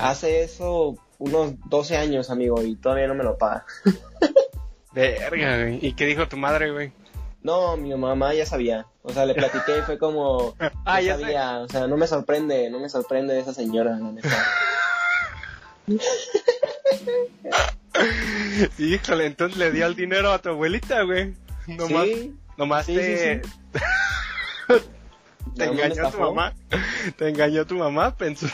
Hace 0.00 0.44
eso 0.44 0.94
unos 1.18 1.54
12 1.68 1.96
años, 1.96 2.30
amigo, 2.30 2.62
y 2.62 2.76
todavía 2.76 3.08
no 3.08 3.16
me 3.16 3.24
lo 3.24 3.36
paga. 3.36 3.66
Verga, 4.94 5.62
güey. 5.62 5.84
¿Y 5.84 5.94
qué 5.94 6.06
dijo 6.06 6.28
tu 6.28 6.36
madre, 6.36 6.70
güey? 6.70 6.92
No, 7.42 7.76
mi 7.76 7.92
mamá 7.96 8.32
ya 8.32 8.46
sabía. 8.46 8.86
O 9.02 9.12
sea, 9.12 9.26
le 9.26 9.34
platiqué 9.34 9.78
y 9.80 9.82
fue 9.82 9.98
como. 9.98 10.54
ah, 10.84 11.00
ya 11.00 11.18
sabía. 11.18 11.58
O 11.62 11.68
sea, 11.68 11.88
no 11.88 11.96
me 11.96 12.06
sorprende, 12.06 12.70
no 12.70 12.78
me 12.78 12.88
sorprende 12.88 13.40
esa 13.40 13.52
señora, 13.52 13.98
la 13.98 14.12
neta. 14.12 14.28
Híjole, 18.78 19.26
entonces 19.26 19.58
le 19.58 19.70
dio 19.70 19.86
el 19.86 19.94
dinero 19.94 20.32
a 20.32 20.38
tu 20.38 20.50
abuelita, 20.50 21.02
güey. 21.02 21.34
Nomás, 21.66 22.04
sí, 22.06 22.34
nomás 22.56 22.86
te... 22.86 23.42
te 25.56 25.64
engañó 25.64 26.10
tu 26.10 26.18
mamá. 26.18 26.54
Te 27.16 27.28
engañó 27.28 27.66
tu 27.66 27.76
mamá, 27.76 28.16
pensó. 28.16 28.46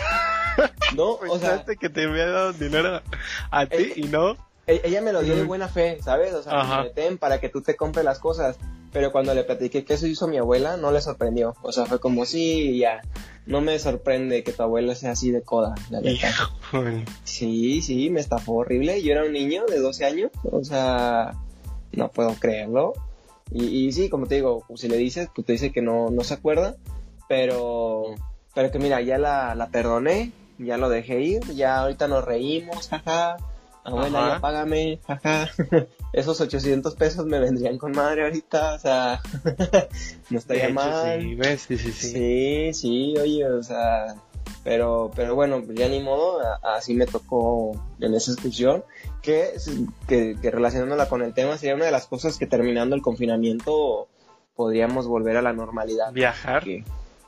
No, 0.94 1.10
o 1.28 1.38
sea, 1.38 1.64
que 1.64 1.88
te 1.88 2.04
había 2.04 2.26
dado 2.26 2.52
dinero 2.52 3.02
a 3.50 3.66
ti 3.66 3.92
y 3.96 4.02
no. 4.04 4.36
E-, 4.70 4.80
ella 4.84 5.00
me 5.00 5.12
lo 5.12 5.22
dio 5.22 5.36
de 5.36 5.44
buena 5.44 5.68
fe, 5.68 5.98
¿sabes? 6.02 6.32
O 6.34 6.42
sea, 6.42 6.82
me 6.82 6.90
ten 6.90 7.18
para 7.18 7.40
que 7.40 7.48
tú 7.48 7.62
te 7.62 7.76
compres 7.76 8.04
las 8.04 8.18
cosas. 8.18 8.56
Pero 8.92 9.12
cuando 9.12 9.34
le 9.34 9.44
platiqué 9.44 9.84
que 9.84 9.94
eso 9.94 10.06
hizo 10.06 10.26
mi 10.26 10.38
abuela, 10.38 10.76
no 10.76 10.90
le 10.90 11.00
sorprendió. 11.00 11.54
O 11.62 11.70
sea, 11.70 11.86
fue 11.86 12.00
como, 12.00 12.24
sí, 12.24 12.78
ya. 12.78 13.00
No 13.46 13.60
me 13.60 13.78
sorprende 13.78 14.42
que 14.42 14.52
tu 14.52 14.62
abuela 14.62 14.94
sea 14.94 15.12
así 15.12 15.30
de 15.30 15.42
coda, 15.42 15.74
la 15.90 16.00
verdad. 16.00 16.30
Sí, 17.24 17.82
sí, 17.82 18.10
me 18.10 18.20
estafó 18.20 18.54
horrible. 18.54 19.00
Yo 19.02 19.12
era 19.12 19.24
un 19.24 19.32
niño 19.32 19.64
de 19.66 19.78
12 19.78 20.04
años. 20.04 20.30
O 20.50 20.64
sea, 20.64 21.34
no 21.92 22.10
puedo 22.10 22.34
creerlo. 22.34 22.94
Y, 23.52 23.64
y 23.64 23.92
sí, 23.92 24.08
como 24.08 24.26
te 24.26 24.36
digo, 24.36 24.64
si 24.74 24.88
le 24.88 24.96
dices, 24.96 25.28
pues 25.34 25.46
te 25.46 25.52
dice 25.52 25.72
que 25.72 25.82
no, 25.82 26.10
no 26.10 26.24
se 26.24 26.34
acuerda. 26.34 26.76
Pero, 27.28 28.16
pero 28.54 28.72
que 28.72 28.80
mira, 28.80 29.00
ya 29.02 29.18
la, 29.18 29.54
la 29.54 29.68
perdoné, 29.68 30.32
ya 30.58 30.78
lo 30.78 30.88
dejé 30.88 31.20
ir, 31.20 31.42
ya 31.54 31.78
ahorita 31.78 32.08
nos 32.08 32.24
reímos, 32.24 32.88
jaja 32.88 33.36
abuela, 33.84 34.34
ya 34.34 34.40
págame, 34.40 35.00
jaja. 35.06 35.50
Esos 36.12 36.40
800 36.40 36.94
pesos 36.96 37.26
me 37.26 37.38
vendrían 37.38 37.78
con 37.78 37.92
madre 37.92 38.24
ahorita, 38.24 38.74
o 38.74 38.78
sea, 38.78 39.20
no 40.30 40.38
estaría 40.38 40.68
mal. 40.70 41.20
Sí, 41.20 41.34
¿ves? 41.36 41.62
Sí, 41.62 41.78
sí, 41.78 41.92
sí. 41.92 42.08
Sí, 42.08 42.74
sí, 42.74 43.14
oye, 43.16 43.46
o 43.46 43.62
sea, 43.62 44.16
pero, 44.64 45.10
pero 45.14 45.34
bueno, 45.34 45.62
ya 45.72 45.88
ni 45.88 46.00
modo, 46.00 46.40
así 46.62 46.94
me 46.94 47.06
tocó 47.06 47.80
en 48.00 48.14
esa 48.14 48.32
excursión, 48.32 48.84
que, 49.22 49.52
que, 50.08 50.36
que 50.40 50.50
relacionándola 50.50 51.08
con 51.08 51.22
el 51.22 51.32
tema 51.32 51.56
sería 51.56 51.76
una 51.76 51.84
de 51.84 51.92
las 51.92 52.06
cosas 52.06 52.38
que 52.38 52.46
terminando 52.46 52.96
el 52.96 53.02
confinamiento 53.02 54.08
podríamos 54.56 55.06
volver 55.06 55.36
a 55.36 55.42
la 55.42 55.52
normalidad. 55.52 56.12
Viajar. 56.12 56.64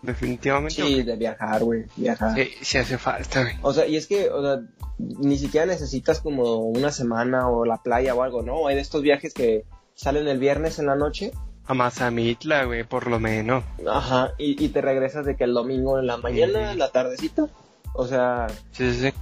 Definitivamente. 0.03 0.83
Sí, 0.83 1.03
de 1.03 1.17
viajar, 1.17 1.63
güey, 1.65 1.85
viajar. 1.97 2.35
Sí, 2.37 2.51
sí 2.61 2.79
hace 2.79 2.99
falta, 2.99 3.43
güey. 3.43 3.55
O 3.63 3.73
sea, 3.73 3.87
y 3.87 3.97
es 3.97 4.07
que, 4.07 4.29
o 4.31 4.43
sea, 4.43 4.63
ni 4.99 5.39
siquiera 5.39 5.67
necesitas 5.67 6.21
como 6.21 6.59
una 6.59 6.91
semana 6.93 7.49
o 7.49 7.65
la 7.65 7.79
playa 7.83 8.15
o 8.15 8.23
algo, 8.23 8.43
¿no? 8.43 8.67
Hay 8.67 8.75
de 8.77 8.81
estos 8.83 9.03
viajes 9.03 9.33
que 9.35 9.65
salen 9.95 10.29
el 10.29 10.39
viernes 10.39 10.79
en 10.79 10.87
la 10.87 10.97
noche. 10.97 11.33
A 11.67 11.75
Mazamitla, 11.75 12.65
güey, 12.65 12.85
por 12.85 13.07
lo 13.07 13.21
menos. 13.21 13.63
Ajá, 13.89 14.33
y, 14.39 14.63
y 14.65 14.69
te 14.71 14.81
regresas 14.81 15.25
de 15.25 15.37
que 15.37 15.45
el 15.45 15.55
domingo 15.55 15.99
en 15.99 16.07
la 16.09 16.17
mañana, 16.17 16.73
en 16.73 16.79
la 16.79 16.91
tardecita. 16.91 17.47
O 17.95 18.07
sea, 18.07 18.49
Sí, 18.73 18.93
sí, 18.93 19.11
sí. 19.11 19.13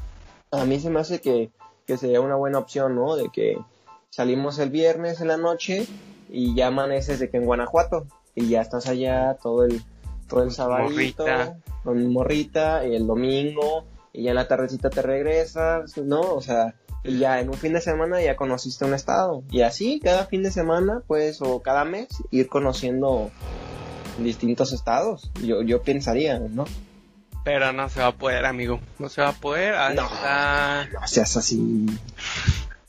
a 0.51 0.65
mí 0.65 0.81
se 0.81 0.89
me 0.91 1.01
hace 1.01 1.21
que, 1.21 1.51
que 1.87 1.97
sería 1.99 2.21
una 2.21 2.37
buena 2.37 2.59
opción, 2.59 2.95
¿no? 2.95 3.17
De 3.17 3.29
que 3.31 3.59
salimos 4.09 4.59
el 4.59 4.71
viernes 4.71 5.21
en 5.21 5.29
la 5.29 5.37
noche 5.37 5.87
y 6.31 6.55
ya 6.55 6.69
amaneces 6.69 7.19
de 7.19 7.29
que 7.31 7.37
en 7.37 7.45
Guanajuato 7.45 8.07
y 8.35 8.49
ya 8.49 8.61
estás 8.63 8.87
allá 8.87 9.37
todo 9.43 9.65
el 9.65 9.83
todo 10.31 10.43
el 10.43 10.51
morrita. 10.57 11.57
con 11.85 12.13
morrita 12.13 12.87
y 12.87 12.95
el 12.95 13.07
domingo 13.07 13.85
y 14.13 14.23
ya 14.25 14.31
en 14.31 14.37
la 14.37 14.49
tardecita 14.49 14.89
te 14.89 15.03
regresas, 15.03 15.97
¿no? 15.99 16.21
O 16.21 16.41
sea, 16.41 16.75
y 17.05 17.19
ya 17.19 17.41
en 17.41 17.49
un 17.49 17.55
fin 17.55 17.73
de 17.75 17.81
semana 17.81 18.21
ya 18.23 18.37
conociste 18.37 18.85
un 18.85 18.95
estado 18.95 19.43
y 19.51 19.61
así 19.63 20.01
cada 20.03 20.27
fin 20.27 20.43
de 20.43 20.51
semana, 20.51 21.03
pues 21.07 21.41
o 21.43 21.61
cada 21.63 21.85
mes 21.85 22.09
ir 22.31 22.49
conociendo 22.49 23.31
distintos 24.19 24.73
estados. 24.73 25.31
Yo 25.43 25.63
yo 25.63 25.83
pensaría, 25.83 26.39
¿no? 26.39 26.65
Pero 27.45 27.73
no 27.73 27.89
se 27.89 28.01
va 28.01 28.09
a 28.09 28.13
poder, 28.13 28.45
amigo. 28.45 28.81
No 28.99 29.09
se 29.09 29.23
va 29.23 29.29
a 29.31 29.33
poder. 29.33 29.75
hasta- 29.75 30.89
No 30.93 31.07
seas 31.09 31.37
así. 31.39 31.87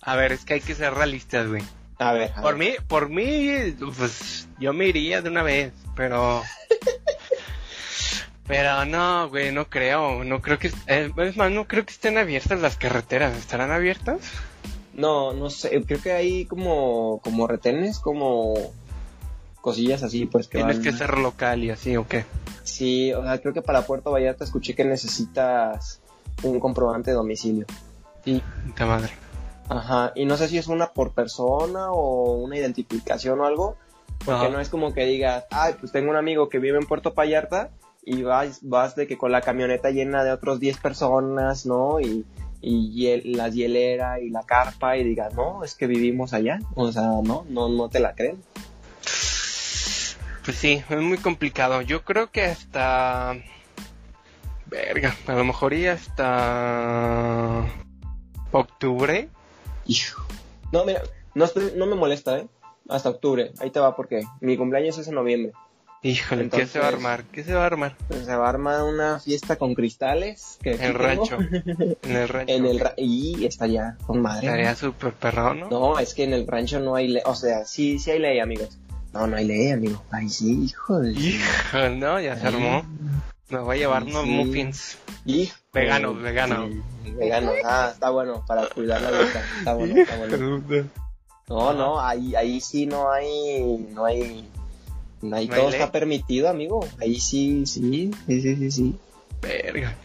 A 0.01 0.15
ver, 0.17 0.33
es 0.33 0.43
que 0.43 0.55
hay 0.55 0.61
que 0.61 0.75
ser 0.75 0.93
realistas, 0.93 1.47
güey. 1.47 1.63
A 1.99 2.11
ver, 2.13 2.31
a 2.35 2.41
Por 2.41 2.57
ver. 2.57 2.71
mí, 2.71 2.75
por 2.87 3.09
mí, 3.09 3.47
pues 3.97 4.47
yo 4.59 4.73
me 4.73 4.87
iría 4.87 5.21
de 5.21 5.29
una 5.29 5.43
vez, 5.43 5.71
pero... 5.95 6.41
pero 8.51 8.83
no, 8.83 9.29
güey, 9.29 9.53
no 9.53 9.63
creo, 9.69 10.25
no 10.25 10.41
creo 10.41 10.59
que... 10.59 10.73
eh, 10.87 11.09
es 11.15 11.37
más, 11.37 11.51
no 11.51 11.69
creo 11.69 11.85
que 11.85 11.93
estén 11.93 12.17
abiertas 12.17 12.59
las 12.59 12.75
carreteras, 12.75 13.37
¿estarán 13.37 13.71
abiertas? 13.71 14.17
No, 14.93 15.31
no 15.31 15.49
sé, 15.49 15.81
creo 15.85 16.01
que 16.01 16.11
hay 16.11 16.43
como, 16.43 17.21
como 17.23 17.47
retenes, 17.47 17.97
como 17.99 18.55
cosillas 19.61 20.03
así, 20.03 20.25
pues 20.25 20.49
que 20.49 20.57
Tienes 20.57 20.75
van- 20.79 20.83
que 20.83 20.91
ser 20.91 21.17
local 21.17 21.63
y 21.63 21.69
así, 21.69 21.95
¿o 21.95 22.05
qué? 22.05 22.25
Sí, 22.63 23.13
o 23.13 23.23
sea, 23.23 23.37
creo 23.39 23.53
que 23.53 23.61
para 23.61 23.83
Puerto 23.83 24.11
Vallarta 24.11 24.43
escuché 24.43 24.75
que 24.75 24.83
necesitas 24.83 26.01
un 26.43 26.59
comprobante 26.59 27.11
de 27.11 27.15
domicilio. 27.15 27.65
Y, 28.25 28.41
puta 28.67 28.85
madre. 28.85 29.13
Ajá, 29.69 30.11
y 30.13 30.25
no 30.25 30.35
sé 30.35 30.49
si 30.49 30.57
es 30.57 30.67
una 30.67 30.87
por 30.87 31.13
persona 31.13 31.89
o 31.91 32.33
una 32.33 32.57
identificación 32.57 33.39
o 33.39 33.45
algo, 33.45 33.77
porque 34.25 34.41
Ajá. 34.47 34.49
no 34.49 34.59
es 34.59 34.67
como 34.67 34.93
que 34.93 35.05
digas, 35.05 35.45
ay, 35.51 35.75
pues 35.79 35.93
tengo 35.93 36.09
un 36.09 36.17
amigo 36.17 36.49
que 36.49 36.59
vive 36.59 36.77
en 36.77 36.85
Puerto 36.85 37.13
Vallarta 37.13 37.69
y 38.03 38.23
vas, 38.23 38.59
vas 38.61 38.95
de 38.95 39.07
que 39.07 39.17
con 39.17 39.31
la 39.31 39.41
camioneta 39.41 39.91
llena 39.91 40.23
de 40.23 40.31
otros 40.31 40.59
10 40.59 40.77
personas, 40.77 41.65
¿no? 41.65 41.99
Y, 41.99 42.25
y 42.61 43.33
la 43.33 43.49
hielera 43.49 44.19
y 44.19 44.29
la 44.29 44.43
carpa 44.43 44.97
y 44.97 45.03
digas, 45.03 45.33
no, 45.33 45.63
es 45.63 45.75
que 45.75 45.87
vivimos 45.87 46.33
allá. 46.33 46.59
O 46.75 46.91
sea, 46.91 47.03
no, 47.03 47.45
no, 47.47 47.69
no 47.69 47.89
te 47.89 47.99
la 47.99 48.13
creen. 48.13 48.41
Pues 50.43 50.57
sí, 50.57 50.83
es 50.89 51.01
muy 51.01 51.17
complicado. 51.17 51.81
Yo 51.81 52.03
creo 52.03 52.31
que 52.31 52.45
hasta... 52.45 53.35
Verga, 54.67 55.15
a 55.27 55.33
lo 55.33 55.43
mejor 55.43 55.73
y 55.73 55.87
hasta... 55.87 57.65
Octubre. 58.51 59.29
Hijo. 59.85 60.25
No, 60.71 60.85
mira, 60.85 61.01
no, 61.35 61.45
estoy, 61.45 61.73
no 61.75 61.85
me 61.85 61.95
molesta, 61.95 62.39
¿eh? 62.39 62.47
Hasta 62.89 63.09
octubre. 63.09 63.51
Ahí 63.59 63.69
te 63.69 63.79
va 63.79 63.95
porque 63.95 64.23
mi 64.39 64.57
cumpleaños 64.57 64.97
es 64.97 65.07
en 65.07 65.15
noviembre. 65.15 65.53
Híjole, 66.03 66.49
¿qué 66.49 66.65
se 66.65 66.79
va 66.79 66.85
a 66.85 66.89
Entonces- 66.89 67.05
armar? 67.05 67.23
¿Qué 67.25 67.43
se 67.43 67.53
va 67.53 67.63
a 67.63 67.65
armar? 67.67 67.95
Pues 68.07 68.25
se 68.25 68.35
va 68.35 68.47
a 68.47 68.49
armar 68.49 68.83
una 68.83 69.19
fiesta 69.19 69.57
con 69.57 69.75
cristales. 69.75 70.57
Que 70.63 70.71
En 70.71 70.81
el 70.81 70.93
rancho. 70.95 71.37
En 72.01 72.15
el 72.15 72.27
rancho. 72.27 72.53
En 72.53 72.65
el 72.65 72.79
ra- 72.79 72.93
y 72.97 73.45
estaría 73.45 73.97
con 74.07 74.19
madre. 74.21 74.47
Estaría 74.47 74.75
súper 74.75 75.13
perrón, 75.13 75.59
¿no? 75.61 75.69
No, 75.69 75.99
es 75.99 76.15
que 76.15 76.23
en 76.23 76.33
el 76.33 76.47
rancho 76.47 76.79
no 76.79 76.95
hay 76.95 77.07
ley. 77.07 77.21
O 77.25 77.35
sea, 77.35 77.65
sí, 77.65 77.99
sí 77.99 78.09
hay 78.11 78.19
ley, 78.19 78.39
amigos. 78.39 78.77
No, 79.13 79.27
no 79.27 79.35
hay 79.37 79.45
ley, 79.45 79.69
amigo. 79.71 80.01
Ay, 80.09 80.29
sí, 80.29 80.63
hijo 80.63 80.99
de... 80.99 81.11
Hijo, 81.11 81.89
no, 81.97 82.19
ya 82.19 82.35
se 82.35 82.47
armó. 82.47 82.83
Me 83.49 83.59
voy 83.59 83.75
a 83.75 83.79
llevar 83.79 84.03
unos 84.03 84.23
Sí. 84.23 84.29
muffins. 84.29 84.97
Hijo 85.25 85.55
Veganos, 85.73 86.19
veganos. 86.21 86.69
sí, 87.03 87.11
veganos. 87.11 87.53
Ah, 87.65 87.89
está 87.93 88.09
bueno, 88.09 88.43
para 88.47 88.65
cuidar 88.67 89.01
la 89.01 89.11
dieta. 89.11 89.43
Está 89.59 89.73
bueno, 89.73 90.01
está 90.01 90.17
bueno. 90.17 90.87
No, 91.49 91.73
no, 91.73 91.99
ahí, 92.01 92.33
ahí 92.35 92.59
sí 92.61 92.85
no 92.87 93.11
hay... 93.11 93.77
No 93.93 94.05
hay... 94.05 94.47
Ahí 95.23 95.29
¿No 95.29 95.35
hay 95.35 95.47
todo 95.47 95.69
está 95.69 95.91
permitido, 95.91 96.49
amigo. 96.49 96.85
Ahí 96.99 97.19
sí, 97.19 97.65
sí, 97.65 98.11
sí, 98.27 98.41
sí, 98.41 98.55
sí, 98.55 98.71
sí. 98.71 98.95
Verga. 99.41 99.95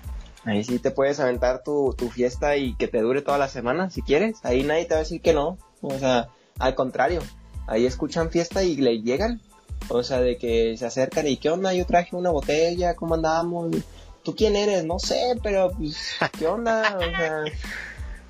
Ahí 0.45 0.63
sí 0.63 0.79
te 0.79 0.91
puedes 0.91 1.19
aventar 1.19 1.63
tu, 1.65 1.95
tu 1.99 2.09
fiesta 2.09 2.57
y 2.57 2.75
que 2.77 2.87
te 2.87 3.01
dure 3.01 3.23
toda 3.23 3.39
la 3.39 3.49
semana, 3.49 3.91
si 3.91 4.03
quieres. 4.03 4.39
Ahí 4.45 4.63
nadie 4.63 4.85
te 4.85 4.95
va 4.95 5.01
a 5.01 5.03
decir 5.03 5.21
que 5.21 5.33
no. 5.33 5.59
O 5.81 5.99
sea, 5.99 6.29
al 6.59 6.75
contrario. 6.75 7.21
Ahí 7.67 7.85
escuchan 7.85 8.31
fiesta 8.31 8.63
y 8.63 8.77
le 8.77 9.03
llegan. 9.03 9.41
O 9.89 10.03
sea, 10.03 10.21
de 10.21 10.37
que 10.37 10.77
se 10.77 10.87
acercan 10.87 11.27
y 11.27 11.37
¿qué 11.37 11.51
onda? 11.51 11.73
Yo 11.73 11.85
traje 11.87 12.17
una 12.17 12.31
botella, 12.31 12.95
¿cómo 12.95 13.15
andamos? 13.15 13.77
¿Tú 14.23 14.35
quién 14.35 14.57
eres? 14.57 14.85
No 14.85 14.99
sé, 14.99 15.35
pero 15.43 15.71
pues, 15.71 16.17
¿qué 16.39 16.47
onda? 16.47 16.97
O 16.97 17.01
sea, 17.01 17.45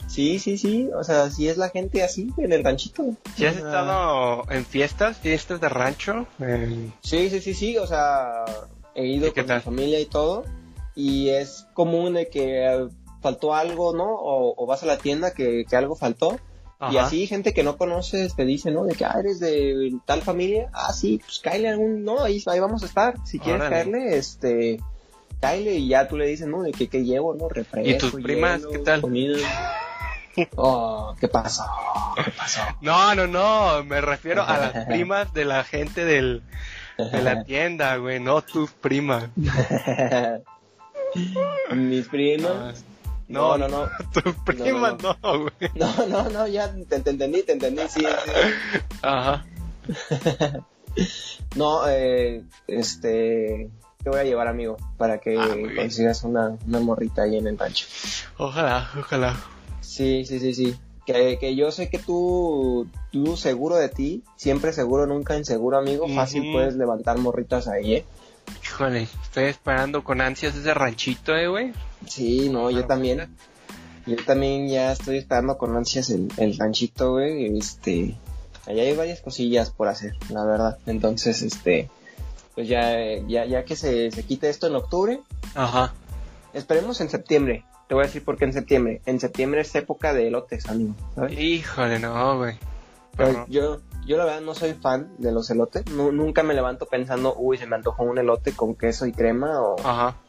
sí, 0.07 0.39
sí, 0.39 0.57
sí. 0.59 0.89
O 0.95 1.05
sea, 1.05 1.31
sí 1.31 1.49
es 1.49 1.57
la 1.57 1.69
gente 1.69 2.03
así 2.03 2.33
en 2.39 2.53
el 2.53 2.65
ranchito. 2.65 3.05
¿Ya 3.37 3.51
has 3.51 3.57
estado 3.57 4.45
en 4.51 4.65
fiestas? 4.65 5.19
¿Fiestas 5.19 5.61
de 5.61 5.69
rancho? 5.69 6.27
Sí, 7.03 7.31
sí, 7.31 7.41
sí, 7.41 7.55
sí, 7.55 7.77
o 7.79 7.87
sea, 7.87 8.45
he 8.95 9.07
ido 9.07 9.29
¿Y 9.29 9.31
qué 9.33 9.41
con 9.43 9.47
tal? 9.49 9.57
mi 9.59 9.63
familia 9.63 10.01
y 10.01 10.07
todo, 10.07 10.45
y 10.95 11.29
es 11.31 11.67
común 11.75 12.15
de 12.15 12.29
que 12.29 12.89
faltó 13.21 13.55
algo, 13.55 13.95
¿no? 13.95 14.05
O, 14.15 14.55
o 14.63 14.67
vas 14.67 14.83
a 14.83 14.87
la 14.87 14.99
tienda 14.99 15.33
que, 15.35 15.65
que 15.69 15.77
algo 15.77 15.97
faltó, 15.97 16.39
y 16.91 16.99
así 16.99 17.27
gente 17.27 17.55
que 17.55 17.63
no 17.63 17.79
conoces 17.79 18.37
te 18.37 18.45
dice, 18.45 18.71
¿no? 18.71 18.85
De 18.85 18.95
que, 18.95 19.05
ah, 19.07 19.17
eres 19.19 19.41
de 19.41 19.93
tal 20.05 20.21
familia, 20.23 20.69
ah, 20.75 20.93
sí, 20.93 21.19
pues 21.25 21.39
cáele 21.41 21.71
algún, 21.71 22.05
no, 22.05 22.23
ahí, 22.23 22.43
ahí 22.47 22.61
vamos 22.61 22.83
a 22.83 22.87
estar, 22.87 23.15
si 23.25 23.39
quieres 23.39 23.63
Órale. 23.63 23.75
caerle, 23.77 24.17
este, 24.19 24.81
cáele 25.41 25.77
y 25.77 25.89
ya 25.89 26.07
tú 26.07 26.17
le 26.19 26.27
dices, 26.27 26.47
¿no? 26.47 26.63
De 26.63 26.73
que, 26.73 26.89
que 26.89 27.03
llevo, 27.03 27.35
¿no? 27.35 27.49
Refresco, 27.49 27.91
¿Y 27.91 27.97
tus 27.99 28.23
primas, 28.23 28.59
hielo, 28.59 28.71
qué 28.73 28.79
tal? 28.81 29.01
comida. 29.01 29.39
Oh, 30.57 31.15
¿qué 31.19 31.29
pasó? 31.29 31.65
¿Qué 32.23 32.31
pasó? 32.31 32.61
No, 32.81 33.15
no, 33.15 33.27
no, 33.27 33.83
me 33.85 34.01
refiero 34.01 34.43
a 34.47 34.59
las 34.59 34.87
primas 34.89 35.33
de 35.33 35.45
la 35.45 35.65
gente 35.65 36.05
del, 36.05 36.43
de 36.99 37.23
la 37.23 37.45
tienda, 37.45 37.97
güey, 37.97 38.21
no 38.21 38.43
tus 38.43 38.71
primas. 38.71 39.25
Mis 41.75 42.07
primas. 42.09 42.85
No, 43.29 43.59
no, 43.59 43.67
no. 43.69 43.89
Tus 44.13 44.35
primas 44.45 44.95
no, 45.03 45.17
güey. 45.23 45.71
No, 45.75 46.07
no, 46.07 46.29
no, 46.29 46.47
ya 46.47 46.73
te, 46.73 47.01
te 47.01 47.11
entendí, 47.11 47.43
te 47.43 47.53
entendí, 47.53 47.83
sí, 47.89 48.01
sí. 48.01 48.87
Ajá. 49.03 49.45
No, 51.57 51.89
eh, 51.89 52.43
este, 52.69 53.69
te 54.03 54.11
voy 54.11 54.21
a 54.21 54.25
llevar, 54.25 54.49
amigo, 54.49 54.77
para 54.97 55.19
que 55.19 55.37
Ah, 55.39 55.49
consigas 55.75 56.23
una, 56.25 56.57
una 56.67 56.81
morrita 56.81 57.23
ahí 57.23 57.37
en 57.39 57.47
el 57.49 57.59
rancho. 57.59 57.87
Ojalá, 58.39 58.91
ojalá. 58.99 59.35
Sí, 59.87 60.25
sí, 60.25 60.41
sí, 60.41 60.53
sí. 60.55 60.77
Que, 61.07 61.39
que 61.39 61.55
yo 61.55 61.71
sé 61.71 61.89
que 61.89 61.99
tú, 61.99 62.89
tú 63.13 63.37
seguro 63.37 63.77
de 63.77 63.89
ti, 63.89 64.25
siempre 64.35 64.73
seguro, 64.73 65.07
nunca 65.07 65.39
inseguro, 65.39 65.79
amigo, 65.79 66.09
fácil 66.09 66.51
puedes 66.53 66.75
levantar 66.75 67.17
morritas 67.19 67.69
ahí, 67.69 67.95
¿eh? 67.95 68.05
Híjole, 68.65 69.03
estoy 69.23 69.45
esperando 69.45 70.03
con 70.03 70.21
ansias 70.21 70.57
ese 70.57 70.75
ranchito, 70.75 71.37
eh, 71.37 71.47
güey. 71.47 71.73
Sí, 72.07 72.49
no, 72.49 72.71
yo 72.71 72.87
también. 72.87 73.29
Yo 74.07 74.17
también 74.25 74.69
ya 74.69 74.93
estoy 74.93 75.19
esperando 75.19 75.57
con 75.57 75.77
ansias 75.77 76.11
el, 76.11 76.29
el 76.37 76.59
ranchito, 76.59 77.13
güey. 77.13 77.57
Este, 77.57 78.17
allá 78.67 78.83
hay 78.83 78.95
varias 78.97 79.21
cosillas 79.21 79.71
por 79.71 79.87
hacer, 79.89 80.15
la 80.31 80.45
verdad. 80.45 80.79
Entonces, 80.87 81.43
este, 81.43 81.89
pues 82.57 82.69
ya, 82.69 82.97
ya, 83.29 83.45
ya 83.47 83.65
que 83.65 83.77
se, 83.77 84.11
se 84.11 84.23
quite 84.25 84.49
esto 84.49 84.67
en 84.67 84.75
octubre, 84.75 85.21
Ajá. 85.55 85.95
esperemos 86.53 87.01
en 87.01 87.11
septiembre. 87.11 87.65
Te 87.89 87.95
voy 87.95 88.03
a 88.05 88.07
decir 88.07 88.25
por 88.25 88.37
qué 88.37 88.45
en 88.47 88.53
septiembre. 88.53 89.01
En 89.07 89.21
septiembre 89.21 89.61
es 89.61 89.75
época 89.75 90.13
de 90.13 90.27
elotes, 90.29 90.69
amigo. 90.69 90.95
¿sabes? 91.15 91.39
Híjole, 91.39 91.99
no, 92.01 92.39
güey. 92.39 92.57
Pero 93.17 93.47
yo, 93.49 93.81
yo 94.07 94.17
la 94.19 94.25
verdad 94.27 94.41
no 94.43 94.55
soy 94.55 94.75
fan 94.75 95.11
de 95.19 95.33
los 95.33 95.49
elotes. 95.51 95.87
Nu- 95.91 96.13
nunca 96.13 96.43
me 96.43 96.53
levanto 96.53 96.87
pensando, 96.87 97.35
uy, 97.37 97.57
se 97.57 97.67
me 97.67 97.77
antojó 97.77 98.03
un 98.05 98.19
elote 98.19 98.53
con 98.53 98.75
queso 98.75 99.07
y 99.07 99.13
crema 99.13 99.63
o, 99.63 99.77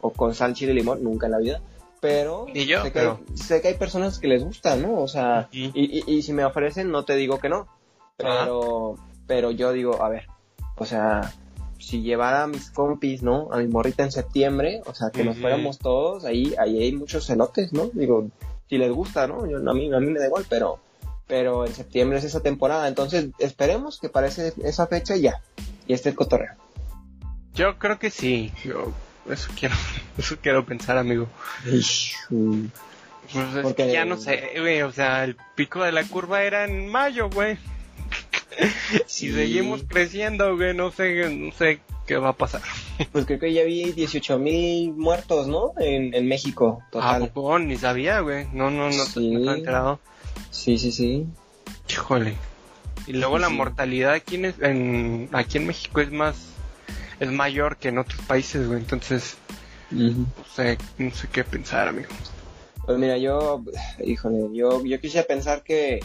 o 0.02 0.10
con 0.12 0.34
sal, 0.34 0.54
chile 0.54 0.72
y 0.72 0.76
limón. 0.76 1.04
Nunca 1.04 1.26
en 1.26 1.32
la 1.34 1.40
vida. 1.40 1.62
Pero, 2.00 2.46
Ni 2.54 2.66
yo, 2.68 2.84
sé, 2.84 2.92
que 2.92 3.00
pero- 3.00 3.20
hay, 3.30 3.38
sé 3.38 3.62
que 3.62 3.68
hay 3.70 3.74
personas 3.74 4.20
que 4.20 4.28
les 4.28 4.44
gusta, 4.44 4.76
¿no? 4.76 5.00
O 5.02 5.08
sea, 5.08 5.50
y, 5.52 5.66
y, 5.74 6.04
y 6.08 6.22
si 6.22 6.32
me 6.32 6.46
ofrecen, 6.46 6.92
no 6.92 7.04
te 7.06 7.16
digo 7.16 7.40
que 7.40 7.50
no. 7.50 7.68
Pero, 8.16 8.96
pero 9.26 9.52
yo 9.52 9.72
digo, 9.74 10.02
a 10.04 10.10
ver, 10.10 10.28
o 10.78 10.86
sea, 10.86 11.34
si 11.80 12.02
llevara 12.02 12.44
a 12.44 12.48
mis 12.48 12.70
compis, 12.72 13.22
¿no? 13.24 13.50
A 13.52 13.58
mi 13.58 13.68
morrita 13.68 14.04
en 14.04 14.12
septiembre, 14.12 14.82
o 14.86 14.94
sea, 14.96 15.10
que 15.12 15.24
nos 15.24 15.38
fuéramos 15.38 15.78
todos, 15.80 16.26
ahí, 16.26 16.54
ahí 16.60 16.82
hay 16.84 16.92
muchos 16.94 17.30
elotes, 17.30 17.74
¿no? 17.74 17.90
Digo, 17.94 18.28
si 18.70 18.78
les 18.78 18.92
gusta, 18.92 19.28
¿no? 19.28 19.46
Yo, 19.50 19.58
a, 19.58 19.74
mí, 19.74 19.94
a 19.94 20.00
mí 20.00 20.08
me 20.08 20.20
da 20.20 20.28
igual, 20.28 20.46
pero, 20.50 20.80
pero 21.28 21.66
en 21.66 21.74
septiembre 21.74 22.20
es 22.20 22.26
esa 22.26 22.42
temporada, 22.42 22.88
entonces 22.88 23.28
esperemos 23.40 24.00
que 24.00 24.10
para 24.10 24.28
ese- 24.28 24.54
esa 24.64 24.88
fecha 24.88 25.16
ya, 25.16 25.42
y 25.88 25.94
esté 25.94 26.10
el 26.10 26.16
cotorreo. 26.16 26.54
Yo 27.54 27.78
creo 27.80 27.98
que 28.00 28.10
sí. 28.12 28.52
Yo, 28.64 28.92
eso 29.30 29.50
quiero, 29.58 29.76
eso 30.18 30.38
quiero 30.42 30.66
pensar, 30.66 30.98
amigo. 30.98 31.28
Pues 31.64 32.16
es 33.56 33.62
Porque- 33.64 33.88
que 33.88 33.92
ya 33.94 34.06
no 34.06 34.18
sé, 34.18 34.52
güey, 34.60 34.82
o 34.84 34.92
sea, 34.92 35.24
el 35.24 35.36
pico 35.56 35.84
de 35.84 35.92
la 35.92 36.04
curva 36.04 36.44
era 36.44 36.66
en 36.66 36.88
mayo, 36.90 37.30
güey. 37.30 37.58
Si 39.06 39.28
Sí. 39.30 39.34
seguimos 39.34 39.84
creciendo, 39.88 40.56
güey, 40.56 40.74
no 40.74 40.92
sé, 40.92 41.30
no 41.30 41.52
sé 41.54 41.80
qué 42.06 42.18
va 42.18 42.30
a 42.30 42.34
pasar. 42.34 42.62
Pues 43.12 43.26
creo 43.26 43.40
que 43.40 43.54
ya 43.54 43.64
vi 43.64 43.92
18 43.92 44.40
mil 44.40 44.94
muertos, 44.94 45.48
¿no? 45.48 45.74
En, 45.78 46.14
en 46.14 46.28
México, 46.28 46.82
¿A 46.88 46.92
total. 46.92 47.30
poco? 47.30 47.60
Ni 47.60 47.78
sabía, 47.78 48.20
güey. 48.22 48.48
No, 48.54 48.70
no, 48.72 48.88
no, 48.90 49.06
Sí. 49.06 49.30
no 49.32 49.40
estaba 49.40 49.58
enterado. 49.58 50.00
Sí, 50.52 50.78
sí, 50.78 50.92
sí. 50.92 51.26
Híjole. 51.90 52.36
Y 53.06 53.14
luego 53.14 53.38
la 53.40 53.50
mortalidad 53.50 54.14
aquí 54.14 54.36
en, 54.36 54.54
en 54.62 55.30
aquí 55.32 55.58
en 55.58 55.68
México 55.68 56.02
es 56.02 56.12
más 56.12 56.36
es 57.20 57.32
mayor 57.32 57.78
que 57.78 57.88
en 57.90 57.98
otros 58.00 58.20
países, 58.26 58.68
güey. 58.68 58.80
Entonces, 58.80 59.38
no 59.92 60.26
sé, 60.56 60.78
no 60.98 61.12
sé 61.12 61.28
qué 61.32 61.44
pensar, 61.44 61.88
amigo. 61.88 62.10
Pues 62.86 62.98
mira, 63.00 63.18
yo, 63.18 63.64
híjole, 64.04 64.50
yo, 64.54 64.84
yo 64.86 65.00
quisiera 65.00 65.26
pensar 65.28 65.64
que, 65.64 66.00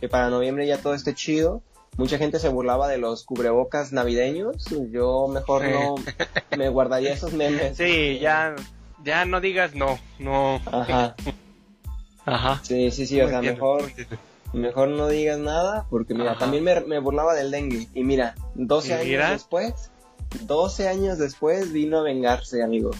que 0.00 0.08
para 0.08 0.28
noviembre 0.30 0.66
ya 0.66 0.78
todo 0.78 0.94
esté 0.94 1.14
chido. 1.14 1.62
Mucha 1.96 2.18
gente 2.18 2.38
se 2.38 2.48
burlaba 2.48 2.88
de 2.88 2.98
los 2.98 3.24
cubrebocas 3.24 3.92
navideños. 3.92 4.64
Yo 4.90 5.28
mejor 5.28 5.62
Sí. 5.62 5.70
no 5.72 5.94
me 6.56 6.68
guardaría 6.68 7.12
esos 7.12 7.32
memes. 7.32 7.76
Sí, 7.76 8.18
ya 8.20 8.54
ya 9.04 9.24
no 9.24 9.40
digas 9.40 9.74
no, 9.74 9.98
no. 10.18 10.60
Ajá. 10.66 11.14
Ajá. 12.26 12.60
Sí, 12.62 12.90
sí, 12.90 13.06
sí, 13.06 13.20
o 13.20 13.24
No 13.24 13.30
sea, 13.30 13.42
mejor, 13.42 13.82
mejor 14.52 14.88
no 14.88 15.08
digas 15.08 15.38
nada, 15.38 15.86
porque 15.90 16.14
mira, 16.14 16.32
Ajá. 16.32 16.40
también 16.40 16.64
me, 16.64 16.80
me 16.80 16.98
burlaba 17.00 17.34
del 17.34 17.50
dengue. 17.50 17.88
Y 17.94 18.04
mira, 18.04 18.34
12 18.54 18.88
¿Y 18.88 18.92
años 18.92 19.06
mira? 19.06 19.30
después, 19.32 19.90
12 20.42 20.88
años 20.88 21.18
después 21.18 21.72
vino 21.72 21.98
a 21.98 22.02
vengarse, 22.02 22.62
amigo. 22.62 22.90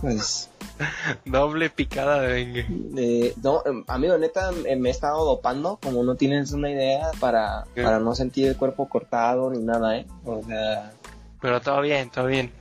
Pues, 0.00 0.50
Doble 1.24 1.70
picada 1.70 2.20
de 2.20 2.28
dengue. 2.32 2.66
eh, 2.96 3.34
no, 3.42 3.62
em, 3.66 3.84
amigo, 3.86 4.16
neta, 4.18 4.50
eh, 4.66 4.76
me 4.76 4.88
he 4.88 4.92
estado 4.92 5.24
dopando, 5.24 5.78
como 5.82 6.02
no 6.04 6.14
tienes 6.14 6.52
una 6.52 6.70
idea, 6.70 7.10
para, 7.20 7.64
¿Qué? 7.74 7.82
para 7.82 7.98
no 7.98 8.14
sentir 8.14 8.46
el 8.48 8.56
cuerpo 8.56 8.88
cortado 8.88 9.50
ni 9.50 9.58
nada, 9.58 9.96
¿eh? 9.96 10.06
O 10.24 10.42
sea, 10.46 10.92
Pero 11.40 11.60
todo 11.60 11.80
bien, 11.80 12.10
todo 12.10 12.26
bien. 12.26 12.52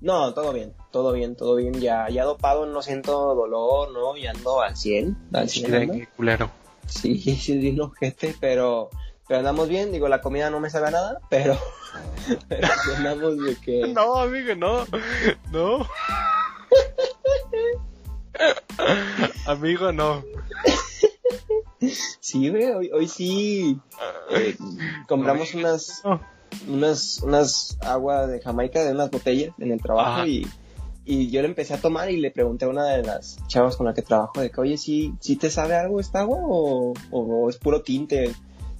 no, 0.00 0.32
todo 0.34 0.52
bien, 0.52 0.72
todo 0.90 1.12
bien, 1.12 1.36
todo 1.36 1.56
bien. 1.56 1.74
Ya, 1.80 2.08
ya 2.08 2.24
dopado 2.24 2.66
no 2.66 2.82
siento 2.82 3.34
dolor, 3.34 3.90
¿no? 3.92 4.16
Y 4.16 4.26
ando 4.26 4.60
al 4.60 4.76
100, 4.76 5.16
al 5.32 5.48
100 5.48 5.64
ando. 5.66 5.78
Dengue, 5.78 6.08
culero. 6.16 6.50
Sí, 6.86 7.18
sí, 7.36 7.58
bien 7.58 7.80
ojete, 7.80 8.34
pero, 8.40 8.90
pero 9.26 9.40
andamos 9.40 9.68
bien. 9.68 9.92
Digo, 9.92 10.08
la 10.08 10.20
comida 10.20 10.50
no 10.50 10.60
me 10.60 10.70
sabe 10.70 10.88
a 10.88 10.90
nada, 10.92 11.20
pero, 11.28 11.58
pero 12.48 12.68
sí 12.68 12.90
andamos 12.96 13.36
de 13.42 13.56
que. 13.56 13.88
No, 13.88 14.16
amigo, 14.16 14.54
no. 14.54 14.84
No. 15.50 15.86
Amigo, 19.46 19.92
no. 19.92 20.22
Sí, 22.20 22.48
güey, 22.48 22.64
hoy, 22.64 22.90
hoy 22.92 23.08
sí 23.08 23.78
eh, 24.30 24.56
compramos 25.06 25.54
No, 25.54 25.60
unas, 25.60 26.02
no. 26.04 26.20
unas, 26.68 27.20
unas 27.22 27.78
agua 27.80 28.26
de 28.26 28.40
Jamaica 28.40 28.82
de 28.84 28.92
unas 28.92 29.10
botellas 29.10 29.54
en 29.58 29.72
el 29.72 29.80
trabajo 29.80 30.10
Ajá. 30.20 30.26
y, 30.26 30.46
y 31.04 31.30
yo 31.30 31.42
le 31.42 31.48
empecé 31.48 31.74
a 31.74 31.80
tomar 31.80 32.10
y 32.10 32.16
le 32.18 32.30
pregunté 32.30 32.64
a 32.64 32.68
una 32.68 32.86
de 32.86 33.02
las 33.02 33.36
chavas 33.46 33.76
con 33.76 33.86
la 33.86 33.94
que 33.94 34.02
trabajo 34.02 34.40
de 34.40 34.50
que, 34.50 34.60
oye, 34.60 34.78
¿sí, 34.78 35.14
sí 35.20 35.36
te 35.36 35.50
sabe 35.50 35.76
algo 35.76 36.00
esta 36.00 36.20
agua 36.20 36.38
o, 36.42 36.94
o 37.10 37.50
es 37.50 37.58
puro 37.58 37.82
tinte? 37.82 38.32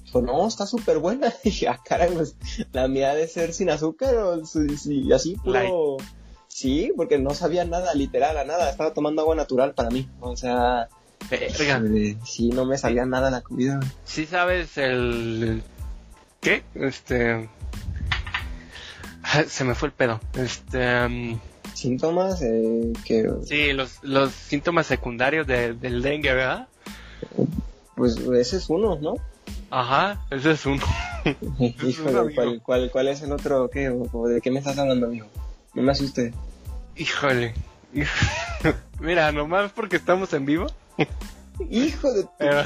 Dijo, 0.03 0.21
no, 0.21 0.47
está 0.47 0.65
súper 0.65 0.99
buena. 0.99 1.33
Y 1.43 1.49
dije, 1.49 1.67
ah, 1.67 1.79
caray, 1.83 2.11
pues 2.13 2.35
la 2.73 2.87
mía 2.87 3.13
de 3.13 3.27
ser 3.27 3.53
sin 3.53 3.69
azúcar 3.69 4.15
o 4.15 4.45
sí, 4.45 4.77
sí, 4.77 5.11
así 5.13 5.35
puro... 5.35 5.97
Sí, 6.47 6.91
porque 6.95 7.17
no 7.19 7.33
sabía 7.33 7.65
nada, 7.65 7.93
literal, 7.93 8.37
a 8.37 8.43
nada. 8.43 8.69
Estaba 8.69 8.93
tomando 8.93 9.21
agua 9.21 9.35
natural 9.35 9.73
para 9.73 9.89
mí. 9.89 10.09
O 10.19 10.35
sea, 10.35 10.87
Verga. 11.29 11.81
eh, 11.95 12.17
sí, 12.25 12.49
no 12.49 12.65
me 12.65 12.77
sabía 12.77 13.05
nada 13.05 13.29
la 13.29 13.41
comida. 13.41 13.79
Sí 14.05 14.25
sabes 14.25 14.77
el... 14.77 15.61
¿Qué? 16.41 16.63
Este... 16.75 17.49
Se 19.47 19.63
me 19.65 19.75
fue 19.75 19.89
el 19.89 19.93
pedo. 19.93 20.19
Este... 20.35 21.07
mm, 21.07 21.39
Síntomas 21.73 22.41
eh, 22.41 22.93
que, 23.05 23.29
Sí, 23.45 23.71
los, 23.73 24.01
los 24.01 24.31
síntomas 24.31 24.87
secundarios 24.87 25.45
de- 25.45 25.73
del 25.73 26.01
dengue, 26.01 26.33
¿verdad? 26.33 26.67
pues 27.95 28.17
ese 28.17 28.57
es 28.57 28.69
uno, 28.69 28.97
¿no? 28.99 29.15
Ajá, 29.69 30.25
ese 30.31 30.51
es 30.51 30.65
uno. 30.65 30.81
Híjole. 31.59 32.33
¿cuál, 32.33 32.61
cuál, 32.63 32.89
cuál 32.91 33.07
es 33.09 33.21
el 33.21 33.31
otro? 33.31 33.69
¿Qué? 33.69 33.89
¿O- 33.89 34.07
o 34.11 34.27
¿De 34.27 34.39
qué 34.41 34.49
me 34.49 34.59
estás 34.59 34.77
hablando, 34.77 35.07
amigo? 35.07 35.27
No 35.77 35.83
me 35.83 35.91
asuste. 35.91 36.33
Híjole. 36.95 37.53
Mira, 38.99 39.31
nomás 39.31 39.71
porque 39.71 39.97
estamos 39.97 40.33
en 40.33 40.43
vivo. 40.43 40.65
Hijo 41.69 42.11
de... 42.13 42.25
Pero, 42.39 42.63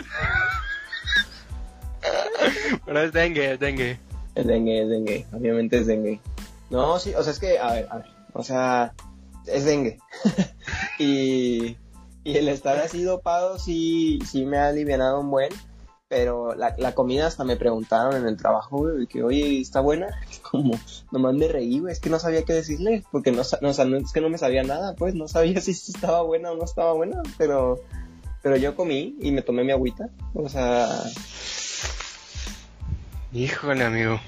pero 2.86 3.02
es 3.02 3.12
dengue, 3.12 3.52
es 3.52 3.60
dengue. 3.60 4.00
Es 4.34 4.48
dengue, 4.48 4.84
es 4.84 4.88
dengue. 4.88 5.26
Obviamente 5.34 5.80
es 5.80 5.88
dengue. 5.88 6.22
No, 6.70 7.00
sí, 7.00 7.14
o 7.14 7.22
sea, 7.22 7.34
es 7.34 7.40
que, 7.40 7.60
a 7.60 7.74
ver, 7.74 7.88
a 7.92 7.98
ver. 7.98 8.06
O 8.32 8.44
sea, 8.44 8.94
es 9.46 9.66
dengue. 9.66 10.00
y, 10.98 11.76
y 12.24 12.38
el 12.38 12.48
estar 12.48 12.78
así 12.80 13.04
dopado 13.04 13.60
sí, 13.60 14.20
sí 14.26 14.46
me 14.46 14.58
ha 14.58 14.70
alivianado 14.70 15.20
un 15.20 15.30
buen. 15.30 15.52
Pero 16.12 16.54
la, 16.56 16.76
la 16.78 16.94
comida 16.94 17.26
hasta 17.28 17.46
me 17.46 17.56
preguntaron 17.56 18.14
en 18.18 18.28
el 18.28 18.36
trabajo, 18.36 18.80
güey, 18.80 19.08
que 19.08 19.24
oye, 19.24 19.62
¿está 19.62 19.80
buena? 19.80 20.08
Como, 20.52 20.78
nomás 21.10 21.34
me 21.36 21.48
reí, 21.48 21.80
güey, 21.80 21.94
es 21.94 22.02
que 22.02 22.10
no 22.10 22.20
sabía 22.20 22.44
qué 22.44 22.52
decirle, 22.52 23.06
porque 23.14 23.32
no, 23.32 23.46
sa- 23.46 23.60
no, 23.62 23.70
o 23.70 23.74
sea, 23.74 23.86
no 23.86 23.96
es 23.96 24.12
que 24.12 24.20
no 24.20 24.28
me 24.30 24.38
sabía 24.38 24.62
nada, 24.64 24.94
pues, 24.98 25.16
no 25.16 25.30
sabía 25.30 25.62
si 25.62 25.72
estaba 25.96 26.22
buena 26.22 26.52
o 26.52 26.58
no 26.58 26.66
estaba 26.66 26.92
buena, 26.92 27.22
pero, 27.38 27.80
pero 28.42 28.58
yo 28.58 28.76
comí 28.76 29.16
y 29.22 29.32
me 29.32 29.42
tomé 29.42 29.64
mi 29.64 29.72
agüita, 29.72 30.10
o 30.34 30.50
sea, 30.50 30.90
Híjole, 33.34 33.86
amigo. 33.86 34.20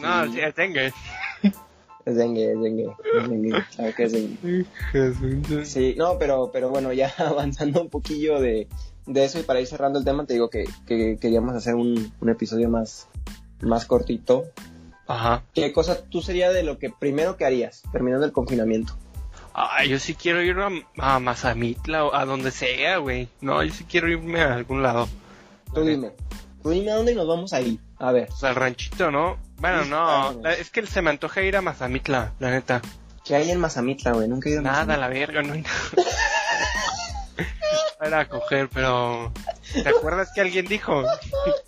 No, 0.00 0.32
sí, 0.32 0.38
es 0.40 0.54
dengue. 2.14 2.52
es 2.52 2.60
dengue, 2.60 2.86
es 2.86 2.88
dengue, 2.88 2.96
es 3.20 3.28
dengue, 3.28 3.64
sabe 3.70 3.94
que 3.94 4.04
es 4.04 4.12
dengue. 4.12 5.64
Sí, 5.64 5.94
no, 5.96 6.18
pero, 6.18 6.50
pero 6.52 6.70
bueno, 6.70 6.92
ya 6.92 7.12
avanzando 7.18 7.82
un 7.82 7.90
poquillo 7.90 8.40
de, 8.40 8.68
de 9.06 9.24
eso 9.24 9.38
y 9.38 9.42
para 9.42 9.60
ir 9.60 9.66
cerrando 9.66 9.98
el 9.98 10.04
tema, 10.04 10.24
te 10.26 10.34
digo 10.34 10.50
que, 10.50 10.64
que 10.86 11.18
queríamos 11.20 11.54
hacer 11.54 11.74
un, 11.74 12.12
un 12.20 12.28
episodio 12.28 12.68
más, 12.68 13.08
más 13.60 13.86
cortito. 13.86 14.44
Ajá. 15.08 15.42
¿Qué 15.54 15.72
cosa 15.72 16.04
tú 16.08 16.22
sería 16.22 16.50
de 16.50 16.62
lo 16.62 16.78
que 16.78 16.90
primero 16.90 17.36
que 17.36 17.44
harías 17.44 17.82
terminando 17.92 18.26
el 18.26 18.32
confinamiento? 18.32 18.94
Ay, 19.58 19.88
yo 19.88 19.98
sí 19.98 20.14
quiero 20.14 20.42
ir 20.42 20.56
a, 20.58 20.68
a 20.98 21.18
Mazamitla 21.18 22.04
o 22.04 22.14
a 22.14 22.26
donde 22.26 22.50
sea, 22.50 22.98
güey. 22.98 23.28
No, 23.40 23.62
yo 23.62 23.72
sí 23.72 23.84
quiero 23.84 24.08
irme 24.08 24.42
a 24.42 24.54
algún 24.54 24.82
lado. 24.82 25.08
Tú 25.72 25.82
dime, 25.82 26.12
tú 26.66 26.72
dime 26.72 26.90
a 26.90 26.96
dónde 26.96 27.14
nos 27.14 27.28
vamos 27.28 27.52
a 27.52 27.60
ir. 27.60 27.78
A 27.98 28.10
ver, 28.10 28.28
sea, 28.32 28.48
al 28.48 28.56
ranchito, 28.56 29.12
¿no? 29.12 29.38
Bueno, 29.58 29.84
no, 29.84 30.32
la- 30.42 30.54
es 30.54 30.68
que 30.70 30.84
se 30.84 31.00
me 31.00 31.10
antoja 31.10 31.40
ir 31.42 31.56
a 31.56 31.62
Mazamitla, 31.62 32.32
la 32.40 32.50
neta. 32.50 32.82
¿qué 33.24 33.36
hay 33.36 33.52
en 33.52 33.60
Mazamitla, 33.60 34.12
güey? 34.14 34.26
Nunca 34.26 34.48
he 34.48 34.52
ido 34.52 34.60
a 34.60 34.64
Nada, 34.64 34.96
la 34.96 35.06
verga, 35.06 35.42
no 35.44 35.52
hay 35.52 35.62
nada. 35.62 35.76
Para 38.00 38.28
coger, 38.28 38.68
pero... 38.72 39.32
¿Te 39.72 39.88
acuerdas 39.88 40.30
que 40.34 40.40
alguien 40.40 40.66
dijo? 40.66 41.04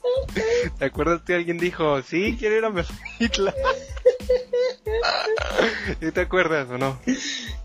¿Te 0.78 0.84
acuerdas 0.84 1.22
que 1.22 1.34
alguien 1.34 1.58
dijo? 1.58 2.02
Sí, 2.02 2.36
quiero 2.38 2.56
ir 2.56 2.64
a 2.64 2.70
Mazamitla. 2.70 3.54
¿Y 6.00 6.10
te 6.10 6.20
acuerdas 6.22 6.68
o 6.70 6.78
no? 6.78 6.98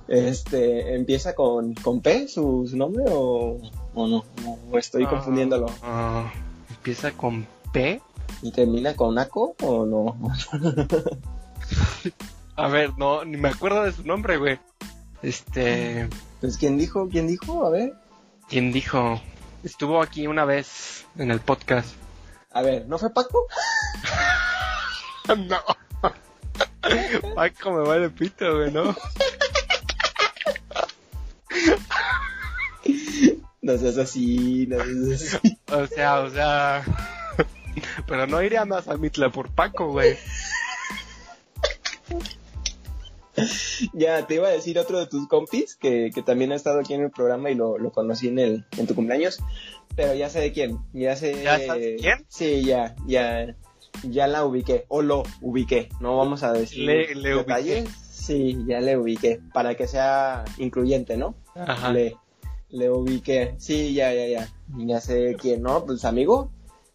Este, 0.08 0.94
¿empieza 0.96 1.34
con, 1.34 1.74
con 1.74 2.02
P 2.02 2.28
su, 2.28 2.68
su 2.70 2.78
nombre 2.78 3.04
o, 3.10 3.60
o 3.96 4.08
no? 4.08 4.24
¿O 4.72 4.78
estoy 4.78 5.06
confundiéndolo? 5.08 5.66
Ah, 5.82 6.32
¿Empieza 6.84 7.14
con 7.14 7.48
P? 7.72 8.02
¿Y 8.42 8.52
termina 8.52 8.94
con 8.94 9.18
Aco 9.18 9.56
o 9.62 9.86
no? 9.86 10.18
A 12.58 12.68
ver, 12.68 12.98
no, 12.98 13.24
ni 13.24 13.38
me 13.38 13.48
acuerdo 13.48 13.84
de 13.84 13.94
su 13.94 14.04
nombre, 14.04 14.36
güey. 14.36 14.60
Este... 15.22 16.10
Pues, 16.42 16.58
¿quién 16.58 16.78
dijo? 16.78 17.08
¿Quién 17.08 17.26
dijo? 17.26 17.66
A 17.66 17.70
ver. 17.70 17.94
¿Quién 18.50 18.74
dijo? 18.74 19.22
Estuvo 19.64 20.02
aquí 20.02 20.28
una 20.28 20.44
vez 20.44 21.06
en 21.18 21.32
el 21.32 21.40
podcast. 21.40 21.96
A 22.52 22.62
ver, 22.62 22.86
¿no 22.90 22.98
fue 22.98 23.14
Paco? 23.14 23.48
No. 25.38 25.60
Paco 27.36 27.72
me 27.72 27.88
vale 27.88 28.10
pito, 28.10 28.58
güey, 28.58 28.74
¿no? 28.74 28.94
No 33.62 33.78
seas 33.78 33.98
así, 33.98 34.68
no 34.68 34.84
seas 34.84 35.36
así. 35.36 35.53
O 35.74 35.88
sea, 35.88 36.22
o 36.22 36.30
sea... 36.30 36.84
Pero 38.08 38.28
no 38.28 38.42
iré 38.42 38.58
a 38.58 38.66
Mazamitla 38.66 39.30
por 39.30 39.50
Paco, 39.50 39.92
güey. 39.92 40.16
Ya, 43.94 44.28
te 44.28 44.36
iba 44.36 44.48
a 44.48 44.52
decir 44.52 44.78
otro 44.78 45.00
de 45.00 45.08
tus 45.08 45.28
compis 45.28 45.76
que, 45.76 46.12
que 46.14 46.22
también 46.22 46.52
ha 46.52 46.56
estado 46.56 46.80
aquí 46.80 46.94
en 46.94 47.02
el 47.02 47.10
programa 47.10 47.50
y 47.50 47.56
lo, 47.56 47.80
lo 47.80 47.92
conocí 47.92 48.28
en 48.28 48.38
el 48.38 48.66
en 48.78 48.86
tu 48.86 48.94
cumpleaños, 48.94 49.40
pero 49.96 50.14
ya 50.14 50.30
sé 50.30 50.40
de 50.40 50.52
quién, 50.52 50.78
ya 50.94 51.16
sé... 51.16 51.42
¿Ya 51.44 51.60
sabes 51.60 52.00
quién? 52.00 52.26
Sí, 52.30 52.64
ya, 52.64 52.96
ya, 53.08 53.56
ya 54.04 54.28
la 54.28 54.46
ubiqué, 54.46 54.86
o 54.88 55.02
lo 55.02 55.24
ubiqué, 55.42 55.90
no 56.00 56.16
vamos 56.18 56.44
a 56.44 56.54
decir 56.54 56.84
Le- 56.86 57.16
le 57.16 57.36
detalles. 57.36 57.90
Sí, 58.12 58.58
ya 58.68 58.80
le 58.80 58.98
ubiqué. 58.98 59.42
Para 59.52 59.76
que 59.76 59.86
sea 59.88 60.46
incluyente, 60.58 61.18
¿no? 61.18 61.36
Ajá. 61.56 61.92
Le, 61.92 62.16
le 62.74 62.90
ubiqué. 62.92 63.56
Sí, 63.60 63.94
ya, 63.94 64.14
ya, 64.14 64.28
ya. 64.28 64.50
Ya 64.78 65.00
sé 65.00 65.38
quién, 65.40 65.62
¿no? 65.62 65.86
Pues 65.86 66.04
amigo. 66.04 66.52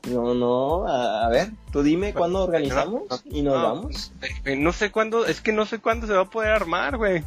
No, 0.08 0.32
no, 0.34 0.86
a, 0.86 1.26
a 1.26 1.28
ver, 1.28 1.50
tú 1.72 1.82
dime 1.82 2.12
cuándo 2.14 2.44
organizamos 2.44 3.02
y 3.24 3.42
nos 3.42 3.54
No, 3.56 3.62
vamos. 3.62 4.12
eh, 4.44 4.54
No 4.56 4.72
sé 4.72 4.90
cuándo, 4.92 5.26
es 5.26 5.40
que 5.40 5.52
no 5.52 5.66
sé 5.66 5.78
cuándo 5.80 6.06
se 6.06 6.12
va 6.12 6.22
a 6.22 6.30
poder 6.30 6.50
armar, 6.52 6.96
güey. 6.96 7.24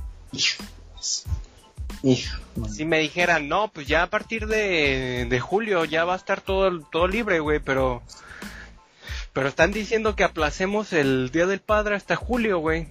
Hijo. 2.04 2.38
Si 2.74 2.86
me 2.86 3.00
dijeran, 3.00 3.48
no, 3.50 3.70
pues 3.72 3.88
ya 3.88 4.04
a 4.04 4.10
partir 4.10 4.48
de, 4.48 5.28
de 5.30 5.40
julio 5.40 5.86
ya 5.86 6.06
va 6.06 6.14
a 6.14 6.18
estar 6.18 6.42
todo, 6.42 6.82
todo 6.92 7.08
libre, 7.08 7.40
güey, 7.40 7.60
pero... 7.60 8.02
Pero 9.34 9.48
están 9.48 9.72
diciendo 9.72 10.16
que 10.16 10.24
aplacemos 10.26 10.92
el 10.94 11.30
Día 11.32 11.46
del 11.46 11.60
Padre 11.62 11.96
hasta 11.96 12.16
julio, 12.16 12.60
güey. 12.60 12.88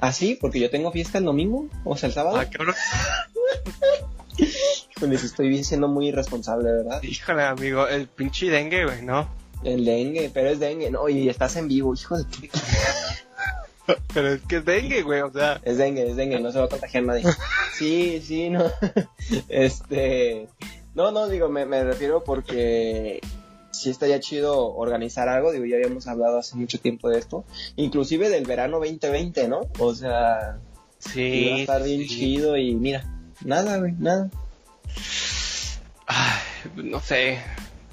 ¿Ah, 0.00 0.12
sí? 0.12 0.36
Porque 0.40 0.60
yo 0.60 0.70
tengo 0.70 0.92
fiesta 0.92 1.18
el 1.18 1.24
domingo, 1.24 1.68
o 1.84 1.96
sea, 1.96 2.08
el 2.08 2.12
sábado. 2.14 2.36
Ah, 2.38 2.46
cabrón. 2.50 2.74
Híjole, 3.64 4.04
sí 4.36 5.26
estoy 5.26 5.64
siendo 5.64 5.88
muy 5.88 6.08
irresponsable, 6.08 6.70
¿verdad? 6.72 7.02
Híjole, 7.02 7.42
amigo, 7.44 7.86
el 7.86 8.06
pinche 8.08 8.50
dengue, 8.50 8.84
güey, 8.84 9.02
¿no? 9.02 9.28
El 9.64 9.84
dengue, 9.84 10.30
pero 10.32 10.50
es 10.50 10.58
dengue, 10.60 10.90
no, 10.90 11.08
y 11.08 11.28
estás 11.28 11.56
en 11.56 11.68
vivo, 11.68 11.94
hijo 11.94 12.16
de 12.18 12.24
puta. 12.24 12.60
Pero 14.14 14.32
es 14.32 14.42
que 14.42 14.56
es 14.56 14.64
dengue, 14.64 15.02
güey, 15.02 15.20
o 15.20 15.32
sea... 15.32 15.60
Es 15.64 15.76
dengue, 15.76 16.08
es 16.08 16.16
dengue, 16.16 16.40
no 16.40 16.52
se 16.52 16.58
va 16.58 16.66
a 16.66 16.68
contagiar 16.68 17.04
nadie. 17.04 17.24
Sí, 17.74 18.22
sí, 18.24 18.48
no. 18.48 18.64
Este. 19.48 20.48
No, 20.94 21.10
no, 21.10 21.28
digo, 21.28 21.48
me, 21.48 21.66
me 21.66 21.82
refiero 21.82 22.22
porque 22.22 23.20
sí 23.72 23.90
estaría 23.90 24.20
chido 24.20 24.72
organizar 24.74 25.28
algo. 25.28 25.50
Digo, 25.50 25.64
ya 25.64 25.76
habíamos 25.76 26.06
hablado 26.06 26.38
hace 26.38 26.54
mucho 26.56 26.78
tiempo 26.78 27.08
de 27.08 27.18
esto. 27.18 27.44
Inclusive 27.76 28.28
del 28.28 28.46
verano 28.46 28.78
2020, 28.78 29.48
¿no? 29.48 29.60
O 29.78 29.94
sea, 29.94 30.60
Sí. 30.98 31.20
iba 31.20 31.56
a 31.56 31.58
estar 31.60 31.82
bien 31.82 32.02
sí. 32.02 32.08
chido 32.08 32.56
y 32.56 32.74
mira, 32.74 33.04
nada, 33.44 33.78
güey, 33.78 33.92
nada. 33.98 34.30
Ay, 36.06 36.40
no 36.76 37.00
sé. 37.00 37.38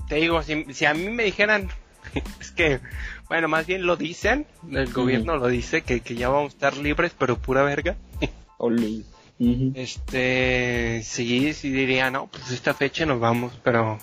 Te 0.07 0.15
digo, 0.15 0.41
si, 0.43 0.65
si 0.73 0.85
a 0.85 0.93
mí 0.93 1.09
me 1.09 1.23
dijeran, 1.23 1.69
es 2.39 2.51
que, 2.51 2.79
bueno, 3.27 3.47
más 3.47 3.65
bien 3.67 3.85
lo 3.85 3.95
dicen, 3.95 4.45
el 4.71 4.91
gobierno 4.91 5.37
lo 5.37 5.47
dice, 5.47 5.81
que, 5.81 6.01
que 6.01 6.15
ya 6.15 6.29
vamos 6.29 6.53
a 6.53 6.55
estar 6.55 6.77
libres, 6.77 7.13
pero 7.17 7.37
pura 7.37 7.63
verga. 7.63 7.95
Oli. 8.57 9.05
Ujú, 9.39 9.71
Este, 9.73 11.01
sí, 11.05 11.53
sí 11.53 11.69
diría, 11.69 12.11
no, 12.11 12.27
pues 12.27 12.51
esta 12.51 12.73
fecha 12.73 13.05
nos 13.05 13.21
vamos, 13.21 13.53
pero 13.63 13.97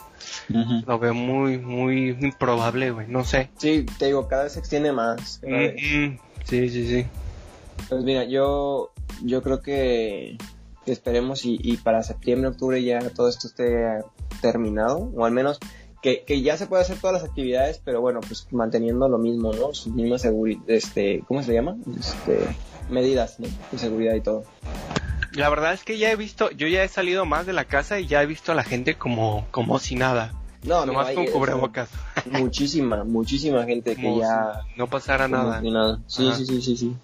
lo 0.86 0.98
veo 0.98 1.12
muy, 1.12 1.58
muy 1.58 2.16
improbable, 2.20 2.90
güey, 2.90 3.06
no 3.08 3.22
sé. 3.22 3.50
Sí, 3.58 3.84
te 3.98 4.06
digo, 4.06 4.28
cada 4.28 4.44
vez 4.44 4.52
se 4.54 4.60
extiende 4.60 4.92
más. 4.92 5.40
Sí, 6.44 6.70
sí, 6.70 6.88
sí. 6.88 7.06
Pues 7.90 8.02
mira, 8.02 8.24
yo, 8.24 8.92
yo 9.22 9.42
creo 9.42 9.60
que 9.60 10.38
esperemos 10.92 11.44
y, 11.44 11.58
y 11.62 11.76
para 11.78 12.02
septiembre, 12.02 12.48
octubre 12.50 12.82
ya 12.82 12.98
todo 13.10 13.28
esto 13.28 13.46
esté 13.48 14.02
terminado, 14.40 15.10
o 15.16 15.24
al 15.24 15.32
menos 15.32 15.58
que, 16.02 16.24
que 16.24 16.42
ya 16.42 16.56
se 16.56 16.66
pueda 16.66 16.82
hacer 16.82 16.98
todas 16.98 17.20
las 17.20 17.28
actividades, 17.28 17.80
pero 17.84 18.00
bueno, 18.00 18.20
pues 18.20 18.46
manteniendo 18.52 19.08
lo 19.08 19.18
mismo, 19.18 19.52
¿no? 19.52 19.74
Sus 19.74 19.92
mismas 19.92 20.22
seguridad, 20.22 20.62
este, 20.68 21.24
¿cómo 21.26 21.42
se 21.42 21.52
llama? 21.54 21.76
Este, 21.98 22.38
medidas, 22.90 23.40
¿no? 23.40 23.48
De 23.72 23.78
seguridad 23.78 24.14
y 24.14 24.20
todo. 24.20 24.44
La 25.32 25.48
verdad 25.50 25.72
es 25.74 25.82
que 25.84 25.98
ya 25.98 26.10
he 26.10 26.16
visto, 26.16 26.50
yo 26.52 26.66
ya 26.68 26.82
he 26.84 26.88
salido 26.88 27.26
más 27.26 27.44
de 27.46 27.52
la 27.52 27.64
casa 27.64 27.98
y 28.00 28.06
ya 28.06 28.22
he 28.22 28.26
visto 28.26 28.52
a 28.52 28.54
la 28.54 28.62
gente 28.64 28.94
como, 28.96 29.46
como 29.50 29.78
si 29.78 29.94
nada. 29.96 30.32
No, 30.62 30.84
Nomás 30.86 31.08
hay- 31.08 31.14
con 31.14 31.26
cubrebocas. 31.26 31.88
Muchísima, 32.30 33.04
muchísima 33.04 33.64
gente 33.64 33.94
que 33.96 34.02
Como 34.02 34.18
ya 34.20 34.62
si 34.72 34.78
no 34.78 34.88
pasara 34.88 35.28
nada. 35.28 35.60
nada. 35.62 36.00
Sí, 36.06 36.26
Ajá. 36.26 36.36
sí, 36.38 36.46
sí, 36.46 36.62
sí, 36.62 36.76
sí. 36.76 36.96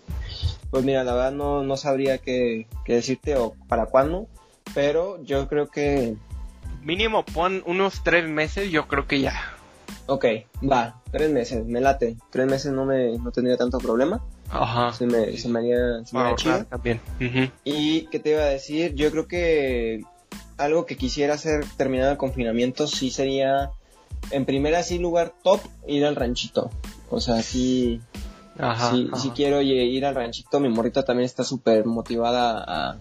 Pues 0.70 0.85
mira, 0.85 1.05
la 1.05 1.12
verdad 1.14 1.33
no, 1.33 1.62
no 1.62 1.76
sabría 1.76 2.18
qué, 2.18 2.66
qué 2.85 2.94
decirte 2.94 3.37
o 3.37 3.55
para 3.68 3.87
cuándo, 3.87 4.26
pero 4.74 5.22
yo 5.22 5.48
creo 5.48 5.68
que 5.68 6.16
Mínimo 6.83 7.24
pon 7.24 7.62
unos 7.66 8.02
tres 8.02 8.28
meses, 8.28 8.70
yo 8.70 8.88
creo 8.88 9.07
que 9.07 9.20
ya. 9.20 9.35
Ok, 10.07 10.24
va, 10.68 11.00
tres 11.12 11.31
meses, 11.31 11.64
me 11.64 11.81
late. 11.81 12.16
Tres 12.31 12.46
meses 12.46 12.72
no 12.72 12.85
me 12.85 13.16
no 13.18 13.31
tendría 13.31 13.57
tanto 13.57 13.78
problema. 13.78 14.20
Ajá. 14.50 14.92
Se 14.92 15.07
me, 15.07 15.37
se 15.37 15.48
me 15.48 15.61
haría, 15.61 16.05
se 16.05 16.16
me 16.16 16.22
haría 16.22 16.35
chido. 16.35 16.64
también. 16.64 17.00
Y 17.64 18.07
qué 18.07 18.18
te 18.18 18.31
iba 18.31 18.42
a 18.42 18.46
decir, 18.46 18.94
yo 18.94 19.11
creo 19.12 19.28
que 19.28 20.02
algo 20.59 20.85
que 20.85 20.96
quisiera 20.96 21.35
hacer 21.35 21.64
terminado 21.76 22.11
el 22.11 22.18
confinamiento 22.18 22.88
sí 22.88 23.11
sería, 23.11 23.70
en 24.33 24.44
primera 24.44 24.83
sí 24.83 24.98
lugar 24.98 25.33
top, 25.44 25.61
ir 25.87 26.05
al 26.05 26.16
ranchito. 26.16 26.68
O 27.11 27.20
sea, 27.20 27.42
sí, 27.42 28.00
Ajá. 28.62 28.90
sí, 28.92 29.09
ajá. 29.12 29.20
sí 29.22 29.31
quiero 29.35 29.61
ir 29.61 30.05
al 30.07 30.14
ranchito. 30.14 30.61
Mi 30.61 30.68
morrita 30.68 31.05
también 31.05 31.27
está 31.27 31.44
súper 31.44 31.85
motivada 31.85 32.64
a, 32.66 32.98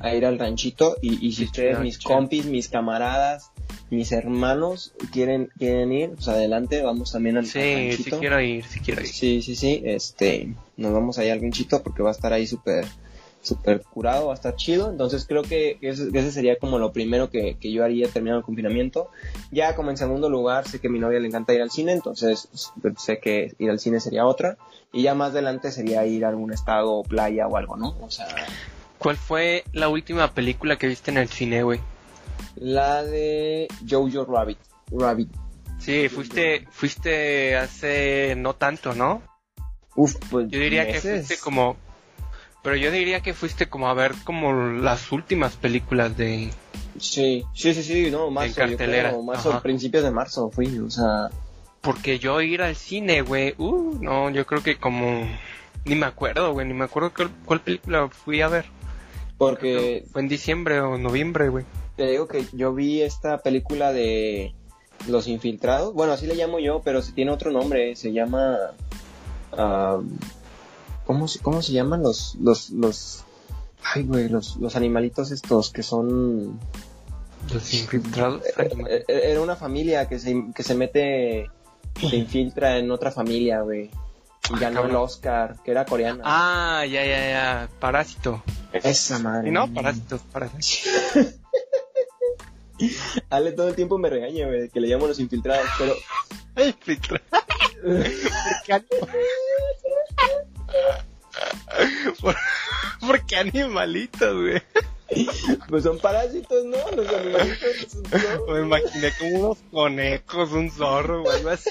a 0.00 0.14
ir 0.14 0.24
al 0.26 0.38
ranchito. 0.38 0.96
Y, 1.02 1.24
y 1.26 1.32
si 1.32 1.44
ustedes, 1.44 1.78
mis 1.80 1.98
compis, 1.98 2.46
mis 2.46 2.68
camaradas, 2.68 3.50
mis 3.90 4.10
hermanos 4.12 4.92
quieren, 5.12 5.50
quieren 5.58 5.92
ir, 5.92 6.10
pues 6.14 6.26
adelante, 6.28 6.82
vamos 6.82 7.12
también 7.12 7.36
al, 7.36 7.46
Sí, 7.46 7.60
sí 7.60 7.74
ranchito. 7.90 8.18
quiero 8.20 8.40
ir, 8.40 8.64
sí 8.64 8.80
quiero 8.80 9.00
ir. 9.02 9.06
Sí, 9.08 9.42
sí, 9.42 9.54
sí, 9.56 9.82
este, 9.84 10.54
nos 10.76 10.92
vamos 10.92 11.18
allá 11.18 11.32
al 11.34 11.40
ranchito 11.40 11.82
porque 11.82 12.02
va 12.02 12.08
a 12.08 12.12
estar 12.12 12.32
ahí 12.32 12.46
súper, 12.46 12.86
súper 13.44 13.82
curado, 13.82 14.26
va 14.26 14.32
a 14.32 14.34
estar 14.34 14.56
chido, 14.56 14.90
entonces 14.90 15.26
creo 15.26 15.42
que 15.42 15.78
ese, 15.80 16.08
ese 16.12 16.32
sería 16.32 16.56
como 16.58 16.78
lo 16.78 16.92
primero 16.92 17.30
que, 17.30 17.56
que 17.60 17.70
yo 17.70 17.84
haría 17.84 18.08
terminado 18.08 18.40
el 18.40 18.44
confinamiento. 18.44 19.10
Ya 19.52 19.76
como 19.76 19.90
en 19.90 19.96
segundo 19.96 20.28
lugar, 20.28 20.66
sé 20.66 20.80
que 20.80 20.88
a 20.88 20.90
mi 20.90 20.98
novia 20.98 21.20
le 21.20 21.28
encanta 21.28 21.54
ir 21.54 21.62
al 21.62 21.70
cine, 21.70 21.92
entonces 21.92 22.48
sé 22.98 23.18
que 23.18 23.54
ir 23.58 23.70
al 23.70 23.78
cine 23.78 24.00
sería 24.00 24.26
otra, 24.26 24.56
y 24.92 25.02
ya 25.02 25.14
más 25.14 25.30
adelante 25.30 25.70
sería 25.70 26.04
ir 26.06 26.24
a 26.24 26.30
algún 26.30 26.52
estado 26.52 26.92
o 26.92 27.02
playa 27.02 27.46
o 27.46 27.56
algo, 27.56 27.76
¿no? 27.76 27.94
O 28.00 28.10
sea, 28.10 28.26
¿Cuál 28.98 29.16
fue 29.16 29.64
la 29.72 29.88
última 29.88 30.32
película 30.32 30.76
que 30.76 30.86
viste 30.86 31.10
en 31.10 31.18
el 31.18 31.28
cine, 31.28 31.62
güey? 31.62 31.80
la 32.56 33.02
de 33.02 33.68
Jojo 33.88 34.24
Rabbit, 34.24 34.58
Rabbit. 34.90 35.28
Sí, 35.78 36.08
fuiste, 36.08 36.66
fuiste 36.70 37.56
hace 37.56 38.34
no 38.36 38.54
tanto, 38.54 38.94
¿no? 38.94 39.22
Uf, 39.96 40.16
pues 40.30 40.48
Yo 40.48 40.58
diría 40.58 40.86
que 40.86 41.00
fuiste 41.00 41.38
como, 41.38 41.76
pero 42.64 42.74
yo 42.74 42.90
diría 42.90 43.20
que 43.20 43.34
fuiste 43.34 43.68
como 43.68 43.88
a 43.88 43.94
ver 43.94 44.12
como 44.24 44.52
las 44.72 45.12
últimas 45.12 45.54
películas 45.54 46.16
de, 46.16 46.50
Sí, 46.98 47.44
sí, 47.54 47.74
sí, 47.74 47.82
sí, 47.82 48.10
no, 48.10 48.30
marzo, 48.30 48.54
yo 48.54 48.54
cartelera, 48.56 49.10
creo, 49.10 49.22
marzo, 49.22 49.50
ajá. 49.50 49.62
principios 49.62 50.04
de 50.04 50.10
marzo 50.10 50.50
fui, 50.50 50.78
o 50.78 50.90
sea, 50.90 51.30
porque 51.80 52.18
yo 52.18 52.40
ir 52.40 52.62
al 52.62 52.76
cine, 52.76 53.20
güey, 53.22 53.54
uh, 53.58 53.98
no, 54.00 54.30
yo 54.30 54.46
creo 54.46 54.62
que 54.62 54.76
como, 54.76 55.26
ni 55.84 55.96
me 55.96 56.06
acuerdo, 56.06 56.52
güey, 56.52 56.66
ni 56.66 56.72
me 56.72 56.84
acuerdo 56.84 57.12
cuál, 57.14 57.30
cuál 57.44 57.60
película 57.60 58.08
fui 58.08 58.40
a 58.40 58.48
ver. 58.48 58.64
porque 59.36 60.04
Fue 60.12 60.22
en 60.22 60.28
diciembre 60.28 60.80
o 60.80 60.96
noviembre, 60.96 61.48
güey. 61.48 61.64
Te 61.96 62.06
digo 62.06 62.26
que 62.26 62.46
yo 62.52 62.72
vi 62.72 63.02
esta 63.02 63.38
película 63.38 63.92
de 63.92 64.54
Los 65.08 65.28
Infiltrados. 65.28 65.94
Bueno, 65.94 66.12
así 66.12 66.26
le 66.26 66.34
llamo 66.34 66.58
yo, 66.58 66.80
pero 66.82 67.02
se 67.02 67.12
tiene 67.12 67.30
otro 67.30 67.52
nombre. 67.52 67.94
Se 67.94 68.12
llama. 68.12 68.56
ah, 69.52 70.00
¿cómo, 71.06 71.28
se, 71.28 71.38
¿Cómo 71.40 71.62
se 71.62 71.72
llaman 71.72 72.02
los. 72.02 72.34
los, 72.40 72.70
los 72.70 73.24
Ay, 73.94 74.04
güey, 74.04 74.28
los, 74.28 74.56
los 74.56 74.76
animalitos 74.76 75.30
estos 75.30 75.70
que 75.70 75.82
son. 75.82 76.58
Los 77.52 77.74
infiltrados. 77.74 78.42
eh, 78.56 79.04
eh, 79.08 79.20
Era 79.24 79.40
una 79.42 79.56
familia 79.56 80.08
que 80.08 80.18
se, 80.18 80.46
que 80.54 80.62
se 80.62 80.74
mete. 80.74 81.50
Se 82.00 82.16
infiltra 82.16 82.78
en 82.78 82.90
otra 82.90 83.10
familia, 83.12 83.60
güey. 83.60 83.84
Y 84.50 84.54
Ah, 84.54 84.58
ganó 84.60 84.84
el. 84.84 84.94
Oscar, 84.96 85.56
que 85.64 85.70
era 85.70 85.84
coreana. 85.86 86.22
Ah, 86.24 86.84
ya, 86.86 87.04
ya, 87.04 87.28
ya. 87.30 87.68
Parásito. 87.80 88.42
Esa 88.72 89.18
madre. 89.18 89.48
¿Y 89.48 89.52
no? 89.52 89.72
Parásitos, 89.72 90.20
parásitos. 90.32 90.92
Ale 93.30 93.52
todo 93.52 93.68
el 93.68 93.76
tiempo 93.76 93.96
me 93.98 94.10
regaña, 94.10 94.46
güey, 94.48 94.68
que 94.68 94.80
le 94.80 94.88
llamo 94.88 95.06
los 95.06 95.20
infiltrados, 95.20 95.66
pero. 95.78 95.94
Infiltra- 96.56 97.22
¿Por 101.74 101.76
qué 101.76 101.76
ani- 101.76 102.14
¿Por, 102.20 102.34
por 103.06 103.26
qué 103.26 103.36
animalitos, 103.36 104.34
güey? 104.40 104.62
Pues 105.68 105.84
son 105.84 105.98
parásitos, 105.98 106.64
¿no? 106.64 106.76
Los 106.96 107.08
animalitos. 107.12 107.94
no. 108.46 108.54
Me 108.54 108.60
imaginé 108.60 109.12
como 109.18 109.38
unos 109.46 109.58
conejos, 109.70 110.52
un 110.52 110.70
zorro 110.70 111.22
o 111.22 111.30
algo 111.30 111.50
así. 111.50 111.70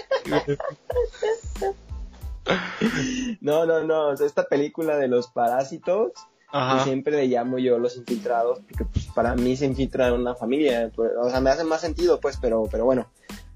No, 3.42 3.66
no, 3.66 3.84
no. 3.84 4.10
o 4.10 4.18
sea, 4.18 4.28
esta 4.28 4.44
película 4.46 4.98
de 4.98 5.08
los 5.08 5.28
parásitos, 5.28 6.12
que 6.14 6.58
Ajá. 6.58 6.84
siempre 6.84 7.16
le 7.18 7.28
llamo 7.28 7.58
yo 7.58 7.80
los 7.80 7.98
infiltrados, 7.98 8.60
porque 8.60 8.86
pues, 8.86 9.06
para 9.08 9.36
mí 9.36 9.56
se 9.58 9.66
infiltra 9.66 10.08
en 10.08 10.14
una 10.14 10.36
familia. 10.36 10.92
pues, 10.96 11.12
o 11.20 11.30
sea, 11.30 11.40
me 11.42 11.50
hace 11.50 11.64
más 11.64 11.82
sentido, 11.82 12.20
pues, 12.20 12.38
pero, 12.42 12.64
pero 12.70 12.86
bueno. 12.86 13.08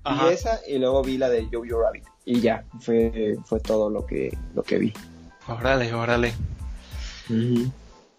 Ajá. 0.04 0.30
Y 0.30 0.34
esa, 0.34 0.62
y 0.68 0.78
luego 0.80 1.04
vi 1.04 1.18
la 1.18 1.30
de 1.30 1.48
Jojo 1.52 1.82
Rabbit. 1.82 2.06
Y 2.26 2.40
ya, 2.42 2.64
fue, 2.80 3.36
fue 3.46 3.60
todo 3.60 3.90
lo 3.90 4.06
que, 4.06 4.36
lo 4.56 4.64
que 4.64 4.78
vi. 4.78 4.94
Órale, 5.48 5.94
órale. 5.94 6.34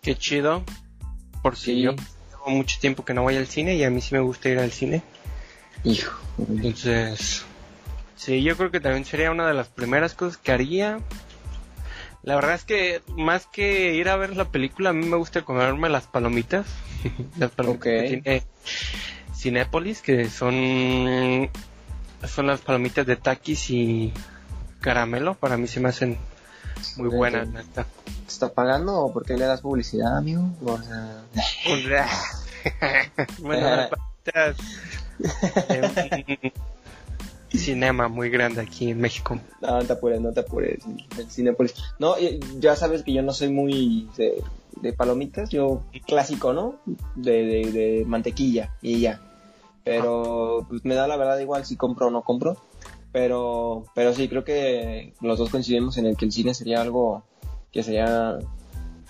Qué 0.03 0.17
chido. 0.17 0.65
Por 1.43 1.57
si 1.57 1.65
Sí. 1.75 1.83
yo 1.83 1.93
llevo 1.93 2.51
mucho 2.51 2.79
tiempo 2.81 3.05
que 3.05 3.15
no 3.15 3.23
voy 3.23 3.37
al 3.37 3.47
cine 3.47 3.75
y 3.77 3.85
a 3.85 3.91
mí 3.91 4.01
sí 4.01 4.15
me 4.15 4.21
gusta 4.21 4.49
ir 4.49 4.59
al 4.59 4.73
cine. 4.73 5.03
Hijo. 5.85 6.19
Entonces, 6.39 7.45
sí, 8.17 8.43
yo 8.43 8.57
creo 8.57 8.71
que 8.71 8.81
también 8.81 9.05
sería 9.05 9.31
una 9.31 9.47
de 9.47 9.55
las 9.55 9.69
primeras 9.69 10.15
cosas 10.15 10.37
que 10.39 10.53
haría. 10.53 11.01
La 12.23 12.35
verdad 12.35 12.55
es 12.55 12.65
que 12.65 13.01
más 13.17 13.47
que 13.47 13.95
ir 13.95 14.09
a 14.09 14.17
ver 14.17 14.37
la 14.37 14.47
película, 14.47 14.91
a 14.91 14.93
mí 14.93 15.07
me 15.07 15.17
gusta 15.17 15.43
comerme 15.43 15.89
las 15.89 16.07
palomitas. 16.07 16.67
las 17.39 17.51
palomitas 17.53 17.81
Ok. 17.81 17.85
que 17.85 18.21
tiene 18.23 18.43
Cinépolis, 19.35 20.03
que 20.03 20.29
son, 20.29 21.49
son 22.27 22.47
las 22.49 22.61
palomitas 22.61 23.07
de 23.07 23.17
taquis 23.17 23.71
y 23.71 24.13
caramelo. 24.81 25.35
Para 25.35 25.57
mí 25.57 25.69
se 25.69 25.79
me 25.81 25.89
hacen 25.91 26.19
muy 26.97 27.09
Ok. 27.09 27.15
buenas. 27.15 27.49
neta. 27.49 27.85
¿Te 27.85 28.29
está 28.33 28.53
pagando 28.53 28.97
o 28.99 29.13
por 29.13 29.25
qué 29.25 29.37
le 29.37 29.45
das 29.47 29.61
publicidad, 29.61 30.17
amigo? 30.17 30.43
O 30.65 30.79
sea, 30.83 31.23
bueno, 33.41 33.89
cinema 37.51 38.09
muy 38.09 38.31
grande 38.31 38.61
aquí 38.61 38.91
en 38.91 39.01
México. 39.01 39.39
no, 39.61 39.79
no 39.79 39.85
te 39.85 39.93
apures, 39.93 40.21
no 40.21 40.33
te 40.33 40.41
apures. 40.41 40.81
El 41.17 41.31
Cinépolis. 41.31 41.75
No, 41.99 42.15
ya 42.59 42.77
sabes 42.77 43.03
que 43.03 43.13
yo 43.13 43.23
no 43.23 43.33
soy 43.33 43.51
muy 43.51 44.09
de, 44.17 44.43
de 44.81 44.93
palomitas, 44.93 45.49
yo 45.51 45.83
clásico, 46.07 46.53
¿no? 46.53 46.77
De, 47.17 47.45
de, 47.45 47.73
de 47.73 48.05
mantequilla 48.07 48.75
y 48.83 49.01
ya. 49.01 49.21
Pero 49.85 50.67
pues, 50.69 50.85
me 50.85 50.95
da 50.95 51.07
la 51.09 51.17
verdad 51.17 51.39
igual 51.39 51.65
si 51.65 51.77
compro 51.77 52.09
o 52.09 52.11
no 52.11 52.23
compro. 52.23 52.57
Pero, 53.13 53.85
pero 53.95 54.15
sí, 54.15 54.29
creo 54.29 54.45
que 54.45 55.15
los 55.21 55.39
dos 55.39 55.51
coincidimos 55.51 55.97
en 55.99 56.07
el 56.07 56.17
que 56.17 56.27
el 56.27 56.33
cine 56.33 56.55
sería 56.55 56.81
algo 56.81 57.25
que 57.73 57.83
sería 57.83 58.39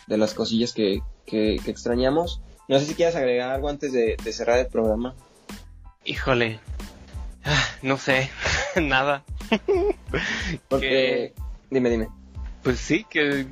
de 0.07 0.17
las 0.17 0.35
cosillas 0.35 0.73
que, 0.73 1.01
que, 1.27 1.61
que 1.65 1.71
extrañamos. 1.71 2.41
No 2.69 2.79
sé 2.79 2.87
si 2.87 2.95
quieres 2.95 3.17
agregar 3.17 3.51
algo 3.51 3.69
antes 3.69 3.93
de, 3.93 4.17
de 4.23 4.33
cerrar 4.33 4.59
el 4.59 4.67
programa. 4.67 5.15
Híjole. 6.05 6.61
Ah, 7.45 7.65
No 7.83 7.97
sé, 7.99 8.31
nada. 8.81 9.25
Porque, 10.69 11.35
dime, 11.71 11.91
dime. 11.91 12.09
Pues 12.63 12.79
sí, 12.79 13.05
que 13.09 13.47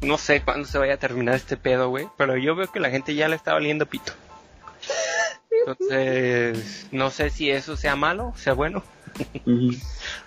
no 0.00 0.18
sé 0.18 0.42
cuándo 0.42 0.66
se 0.66 0.78
vaya 0.78 0.94
a 0.94 0.98
terminar 0.98 1.34
este 1.34 1.56
pedo, 1.56 1.88
güey. 1.88 2.06
Pero 2.16 2.36
yo 2.36 2.54
veo 2.54 2.70
que 2.70 2.80
la 2.80 2.90
gente 2.90 3.14
ya 3.14 3.28
le 3.28 3.36
está 3.36 3.52
valiendo 3.52 3.86
pito. 3.86 4.12
Entonces, 5.66 6.86
no 6.92 7.10
sé 7.10 7.30
si 7.30 7.50
eso 7.50 7.76
sea 7.76 7.96
malo, 7.96 8.32
sea 8.36 8.54
bueno. 8.54 8.82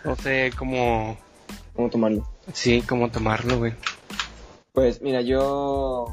No 0.04 0.16
sé 0.16 0.52
cómo, 0.58 1.18
¿Cómo 1.76 1.90
tomarlo? 1.90 2.28
sí, 2.54 2.82
cómo 2.88 3.10
tomarlo, 3.10 3.58
güey. 3.60 3.74
Pues 4.74 5.02
mira, 5.02 5.22
yo 5.22 6.08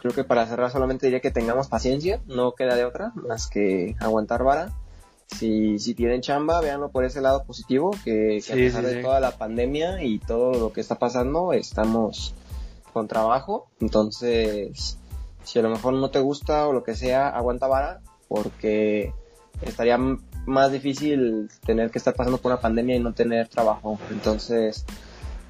creo 0.00 0.12
que 0.14 0.24
para 0.24 0.46
cerrar 0.46 0.70
solamente 0.70 1.06
diría 1.06 1.20
que 1.20 1.30
tengamos 1.30 1.68
paciencia, 1.68 2.20
no 2.26 2.52
queda 2.52 2.74
de 2.76 2.84
otra 2.84 3.12
más 3.14 3.46
que 3.48 3.94
aguantar 4.00 4.42
vara. 4.44 4.72
Si, 5.28 5.78
si 5.78 5.94
tienen 5.94 6.22
chamba, 6.22 6.60
véanlo 6.60 6.90
por 6.90 7.04
ese 7.04 7.20
lado 7.20 7.44
positivo, 7.44 7.92
que, 8.04 8.36
que 8.36 8.40
Sí, 8.40 8.52
a 8.52 8.56
pesar 8.56 8.82
sí, 8.82 8.88
de 8.90 8.96
sí. 8.96 9.02
toda 9.02 9.20
la 9.20 9.30
pandemia 9.38 10.02
y 10.02 10.18
todo 10.18 10.58
lo 10.58 10.72
que 10.72 10.80
está 10.80 10.98
pasando, 10.98 11.52
estamos 11.52 12.34
con 12.92 13.06
trabajo. 13.06 13.68
Entonces, 13.80 14.98
si 15.44 15.58
a 15.60 15.62
lo 15.62 15.70
mejor 15.70 15.94
no 15.94 16.10
te 16.10 16.18
gusta 16.18 16.66
o 16.66 16.72
lo 16.72 16.82
que 16.82 16.96
sea, 16.96 17.28
aguanta 17.28 17.68
vara, 17.68 18.00
porque 18.26 19.12
estaría 19.62 19.98
más 20.46 20.72
difícil 20.72 21.50
tener 21.64 21.90
que 21.90 21.98
estar 21.98 22.14
pasando 22.14 22.38
por 22.38 22.52
una 22.52 22.60
pandemia 22.60 22.96
y 22.96 23.00
no 23.00 23.12
tener 23.12 23.48
trabajo. 23.48 23.98
Entonces, 24.10 24.84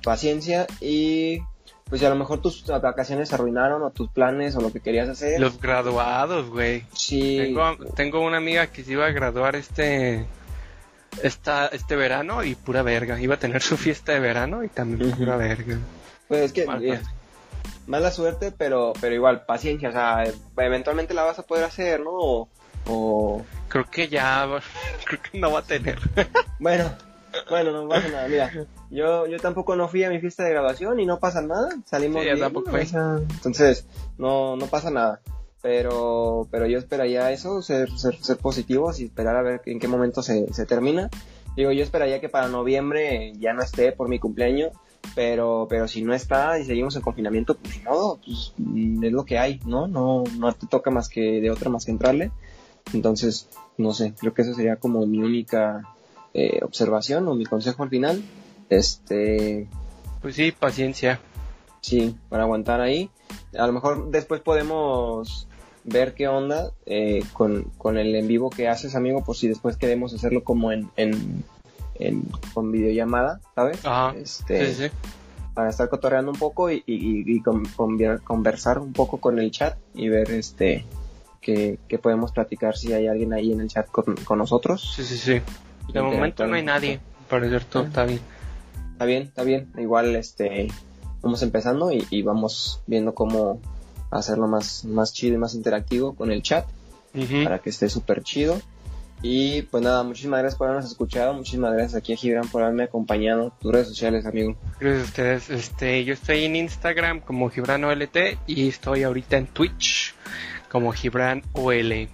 paciencia 0.03 0.67
y 0.81 1.41
pues 1.89 2.01
si 2.01 2.07
a 2.07 2.11
lo 2.11 2.17
mejor 2.17 2.41
tus 2.41 2.65
vacaciones 2.67 3.29
se 3.31 3.35
arruinaron 3.35 3.83
o 3.83 3.91
tus 3.91 4.09
planes 4.11 4.55
o 4.57 4.61
lo 4.61 4.73
que 4.73 4.81
querías 4.81 5.09
hacer. 5.09 5.41
Los 5.41 5.61
graduados, 5.61 6.49
güey. 6.49 6.85
Sí, 6.93 7.39
Tengo, 7.39 7.77
tengo 7.97 8.21
una 8.25 8.37
amiga 8.37 8.69
que 8.69 8.85
se 8.85 8.93
iba 8.93 9.07
a 9.07 9.11
graduar 9.11 9.57
este 9.57 10.27
esta, 11.23 11.67
este 11.67 11.97
verano 11.97 12.45
y 12.45 12.55
pura 12.55 12.83
verga. 12.83 13.21
Iba 13.21 13.35
a 13.35 13.39
tener 13.39 13.61
su 13.63 13.77
fiesta 13.77 14.13
de 14.13 14.21
verano 14.21 14.63
y 14.63 14.69
también 14.69 15.11
Ujú. 15.11 15.19
pura 15.25 15.37
verga. 15.37 15.79
pues 16.29 16.43
es 16.43 16.53
que 16.53 16.65
Mal, 16.67 16.81
mira, 16.81 17.03
mala 17.89 18.11
suerte, 18.13 18.53
pero 18.53 18.93
pero 19.01 19.15
igual 19.15 19.45
paciencia, 19.45 19.89
o 19.89 19.93
sea, 19.93 20.25
eventualmente 20.59 21.13
la 21.15 21.25
vas 21.25 21.41
a 21.41 21.43
poder 21.43 21.65
hacer, 21.65 22.01
¿no? 22.01 22.11
O, 22.13 22.49
o- 22.87 23.45
Creo 23.71 23.85
que 23.89 24.09
ya, 24.09 24.47
creo 25.07 25.23
que 25.23 25.39
no 25.39 25.53
va 25.53 25.61
a 25.61 25.63
tener. 25.63 25.99
bueno, 26.59 26.91
bueno, 27.49 27.73
no 27.73 27.89
pasa 27.89 28.09
nada, 28.09 28.29
mira. 28.29 28.51
Yo 28.91 29.27
yo 29.27 29.39
tampoco 29.39 29.77
no 29.77 29.89
fui 29.89 30.03
a 30.03 30.11
mi 30.11 30.19
fiesta 30.19 30.43
de 30.43 30.51
graduación 30.51 30.99
y 30.99 31.07
no 31.07 31.21
pasa 31.21 31.41
nada, 31.41 31.71
salimos 31.87 32.23
Sí, 32.23 32.27
bien, 32.27 32.41
tampoco 32.41 32.77
entonces 32.77 33.87
no 34.19 34.57
no 34.57 34.67
pasa 34.67 34.91
nada. 34.91 35.21
Pero 35.63 36.49
pero 36.51 36.67
yo 36.67 36.79
esperaría 36.79 37.31
eso, 37.31 37.63
ser 37.63 37.91
ser, 37.93 38.17
ser 38.17 38.39
positivos 38.39 38.99
y 38.99 39.05
esperar 39.05 39.37
a 39.37 39.43
ver 39.43 39.63
en 39.67 39.79
qué 39.79 39.87
momento 39.87 40.23
se, 40.23 40.53
se 40.53 40.67
termina. 40.67 41.09
Digo, 41.57 41.71
yo 41.71 41.85
esperaría 41.85 42.21
que 42.21 42.29
para 42.29 42.49
noviembre 42.49 43.33
ya 43.39 43.53
no 43.53 43.63
esté 43.63 43.93
por 43.93 44.09
mi 44.09 44.19
cumpleaños, 44.19 44.73
pero 45.15 45.67
pero 45.71 45.87
si 45.87 46.03
no 46.03 46.15
está 46.15 46.59
y 46.59 46.65
seguimos 46.65 46.97
en 46.97 47.03
confinamiento, 47.03 47.57
pues 47.57 47.85
modo, 47.85 48.19
pues 48.25 48.55
mm, 48.57 49.05
es 49.05 49.13
lo 49.13 49.25
que 49.25 49.39
hay, 49.39 49.61
¿no? 49.67 49.87
No 49.87 50.25
no 50.39 50.53
te 50.53 50.67
toca 50.67 50.91
más 50.91 51.09
que 51.09 51.41
de 51.41 51.51
otra 51.51 51.71
más 51.71 51.85
que 51.85 51.93
entrarle. 51.93 52.33
Entonces, 52.93 53.49
no 53.79 53.93
sé, 53.95 54.15
creo 54.19 54.35
que 54.35 54.43
esa 54.43 54.55
sería 54.55 54.77
como 54.77 55.07
mi 55.07 55.19
única 55.19 55.83
eh, 56.35 56.61
observación 56.63 57.27
o 57.29 57.35
mi 57.35 57.45
consejo 57.47 57.83
al 57.83 57.89
final. 57.91 58.23
Este, 58.69 59.69
Pues 60.23 60.35
sí, 60.37 60.53
paciencia. 60.53 61.21
sí, 61.81 62.17
para 62.29 62.45
aguantar 62.45 62.81
ahí. 62.81 63.11
A 63.59 63.67
lo 63.67 63.73
mejor 63.73 64.11
después 64.11 64.41
podemos 64.41 65.47
ver 65.85 66.15
qué 66.15 66.29
onda 66.29 66.73
eh, 66.87 67.23
con, 67.33 67.65
con 67.79 67.97
el 67.99 68.15
en 68.15 68.29
vivo 68.29 68.51
que 68.51 68.69
haces, 68.69 68.95
amigo, 68.95 69.25
por 69.25 69.37
si 69.37 69.49
después 69.49 69.77
queremos 69.77 70.13
hacerlo 70.15 70.45
como 70.45 70.73
en, 70.73 70.89
en, 70.97 71.45
en- 71.95 72.23
con 72.55 72.71
videollamada, 72.71 73.41
¿sabes? 73.55 73.85
Ajá. 73.85 74.15
Este, 74.17 74.75
Sí, 74.75 74.89
sí. 74.89 74.95
para 75.55 75.71
estar 75.71 75.89
cotorreando 75.89 76.31
un 76.33 76.39
poco 76.39 76.71
y, 76.71 76.83
y- 76.87 77.25
y 77.27 77.41
con- 77.43 77.65
conversar 78.25 78.79
un 78.79 78.93
poco 78.93 79.19
con 79.19 79.39
el 79.39 79.51
chat 79.51 79.77
y 79.95 80.09
ver 80.09 80.31
este 80.31 80.85
que, 81.41 81.79
que 81.89 81.99
podemos 81.99 82.33
platicar 82.33 82.77
si 82.77 82.93
hay 82.93 83.07
alguien 83.07 83.33
ahí 83.33 83.53
en 83.53 83.61
el 83.61 83.69
chat 83.69 83.89
con, 83.89 84.17
con 84.25 84.39
nosotros. 84.39 84.93
Sí, 84.95 85.05
sí, 85.05 85.17
sí. 85.17 85.41
De 85.93 86.03
momento 86.03 86.47
no 86.47 86.55
hay 86.55 86.63
nadie. 86.63 87.01
Para 87.29 87.49
cierto, 87.49 87.83
está 87.83 88.05
bien. 88.05 88.21
Está 88.93 89.05
bien, 89.05 89.23
está 89.23 89.43
bien. 89.45 89.73
Igual 89.79 90.15
este 90.17 90.69
vamos 91.23 91.43
empezando 91.43 91.93
y, 91.93 92.07
y 92.11 92.23
vamos 92.23 92.83
viendo 92.87 93.15
cómo 93.15 93.61
hacerlo 94.11 94.49
más, 94.49 94.85
más 94.85 95.13
chido 95.13 95.37
y 95.37 95.39
más 95.39 95.55
interactivo 95.55 96.15
con 96.15 96.31
el 96.31 96.43
chat 96.43 96.67
para 97.45 97.59
que 97.59 97.71
esté 97.71 97.89
súper 97.89 98.23
chido. 98.23 98.61
Y 99.23 99.63
pues 99.63 99.83
nada, 99.83 100.03
muchísimas 100.03 100.41
gracias 100.41 100.57
por 100.57 100.69
habernos 100.69 100.91
escuchado, 100.91 101.35
muchísimas 101.35 101.75
gracias 101.75 101.95
aquí 101.95 102.15
a 102.15 102.17
Gibran 102.17 102.49
por 102.49 102.63
haberme 102.63 102.85
acompañado. 102.85 103.53
Tus 103.61 103.71
redes 103.71 103.89
sociales, 103.89 104.25
amigo. 104.25 104.57
Gracias 104.79 105.03
a 105.03 105.05
ustedes. 105.05 105.51
Este, 105.51 106.05
yo 106.05 106.15
estoy 106.15 106.45
en 106.45 106.57
Instagram 106.57 107.21
como 107.21 107.51
Gibrano 107.51 107.93
LT 107.93 108.39
y 108.47 108.69
estoy 108.69 109.03
ahorita 109.03 109.37
en 109.37 109.47
Twitch 109.49 110.15
como 110.71 110.93
Gibran 110.93 111.43
OL. 111.53 112.09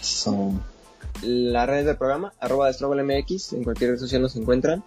Son 0.00 0.60
las 1.22 1.66
redes 1.66 1.84
del 1.86 1.96
programa, 1.96 2.32
arroba 2.40 2.70
MX, 2.70 3.52
en 3.54 3.64
cualquier 3.64 3.90
red 3.90 3.98
social 3.98 4.22
nos 4.22 4.36
encuentran. 4.36 4.84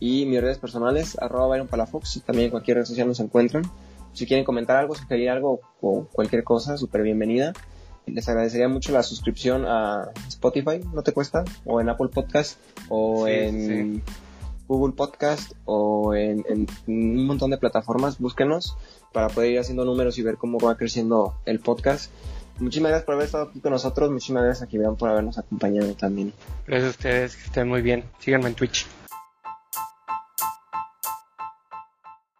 Y 0.00 0.26
mis 0.26 0.40
redes 0.40 0.58
personales, 0.58 1.16
arroba 1.20 1.48
Byron 1.48 1.68
Palafox, 1.68 2.22
también 2.24 2.46
en 2.46 2.50
cualquier 2.50 2.78
red 2.78 2.84
social 2.84 3.06
nos 3.06 3.20
encuentran. 3.20 3.64
Si 4.12 4.26
quieren 4.26 4.44
comentar 4.44 4.76
algo, 4.76 4.94
sugerir 4.94 5.30
algo 5.30 5.60
o 5.80 6.06
cualquier 6.12 6.44
cosa, 6.44 6.76
súper 6.76 7.02
bienvenida. 7.02 7.52
Les 8.06 8.28
agradecería 8.28 8.68
mucho 8.68 8.92
la 8.92 9.02
suscripción 9.02 9.64
a 9.66 10.10
Spotify, 10.28 10.80
no 10.92 11.02
te 11.02 11.12
cuesta, 11.12 11.44
o 11.64 11.80
en 11.80 11.88
Apple 11.88 12.08
Podcast, 12.08 12.58
o 12.88 13.26
Sí, 13.26 13.32
en 13.32 14.02
Google 14.68 14.94
Podcast, 14.94 15.52
o 15.64 16.14
en, 16.14 16.44
en 16.48 16.66
un 16.86 17.26
montón 17.26 17.50
de 17.50 17.58
plataformas. 17.58 18.18
Búsquenos 18.18 18.76
para 19.14 19.28
poder 19.28 19.52
ir 19.52 19.58
haciendo 19.60 19.84
números 19.84 20.18
y 20.18 20.22
ver 20.22 20.36
cómo 20.36 20.58
va 20.58 20.76
creciendo 20.76 21.34
el 21.46 21.60
podcast. 21.60 22.10
Muchísimas 22.58 22.90
gracias 22.90 23.06
por 23.06 23.14
haber 23.14 23.26
estado 23.26 23.44
aquí 23.44 23.60
con 23.60 23.70
nosotros. 23.70 24.10
Muchísimas 24.10 24.42
gracias 24.42 24.68
a 24.68 24.70
Gibran 24.70 24.96
por 24.96 25.08
habernos 25.08 25.38
acompañado 25.38 25.94
también. 25.94 26.32
Gracias 26.66 26.88
a 26.88 26.90
ustedes, 26.90 27.36
que 27.36 27.44
estén 27.44 27.68
muy 27.68 27.80
bien. 27.80 28.04
Síganme 28.18 28.48
en 28.48 28.54
Twitch. 28.54 28.86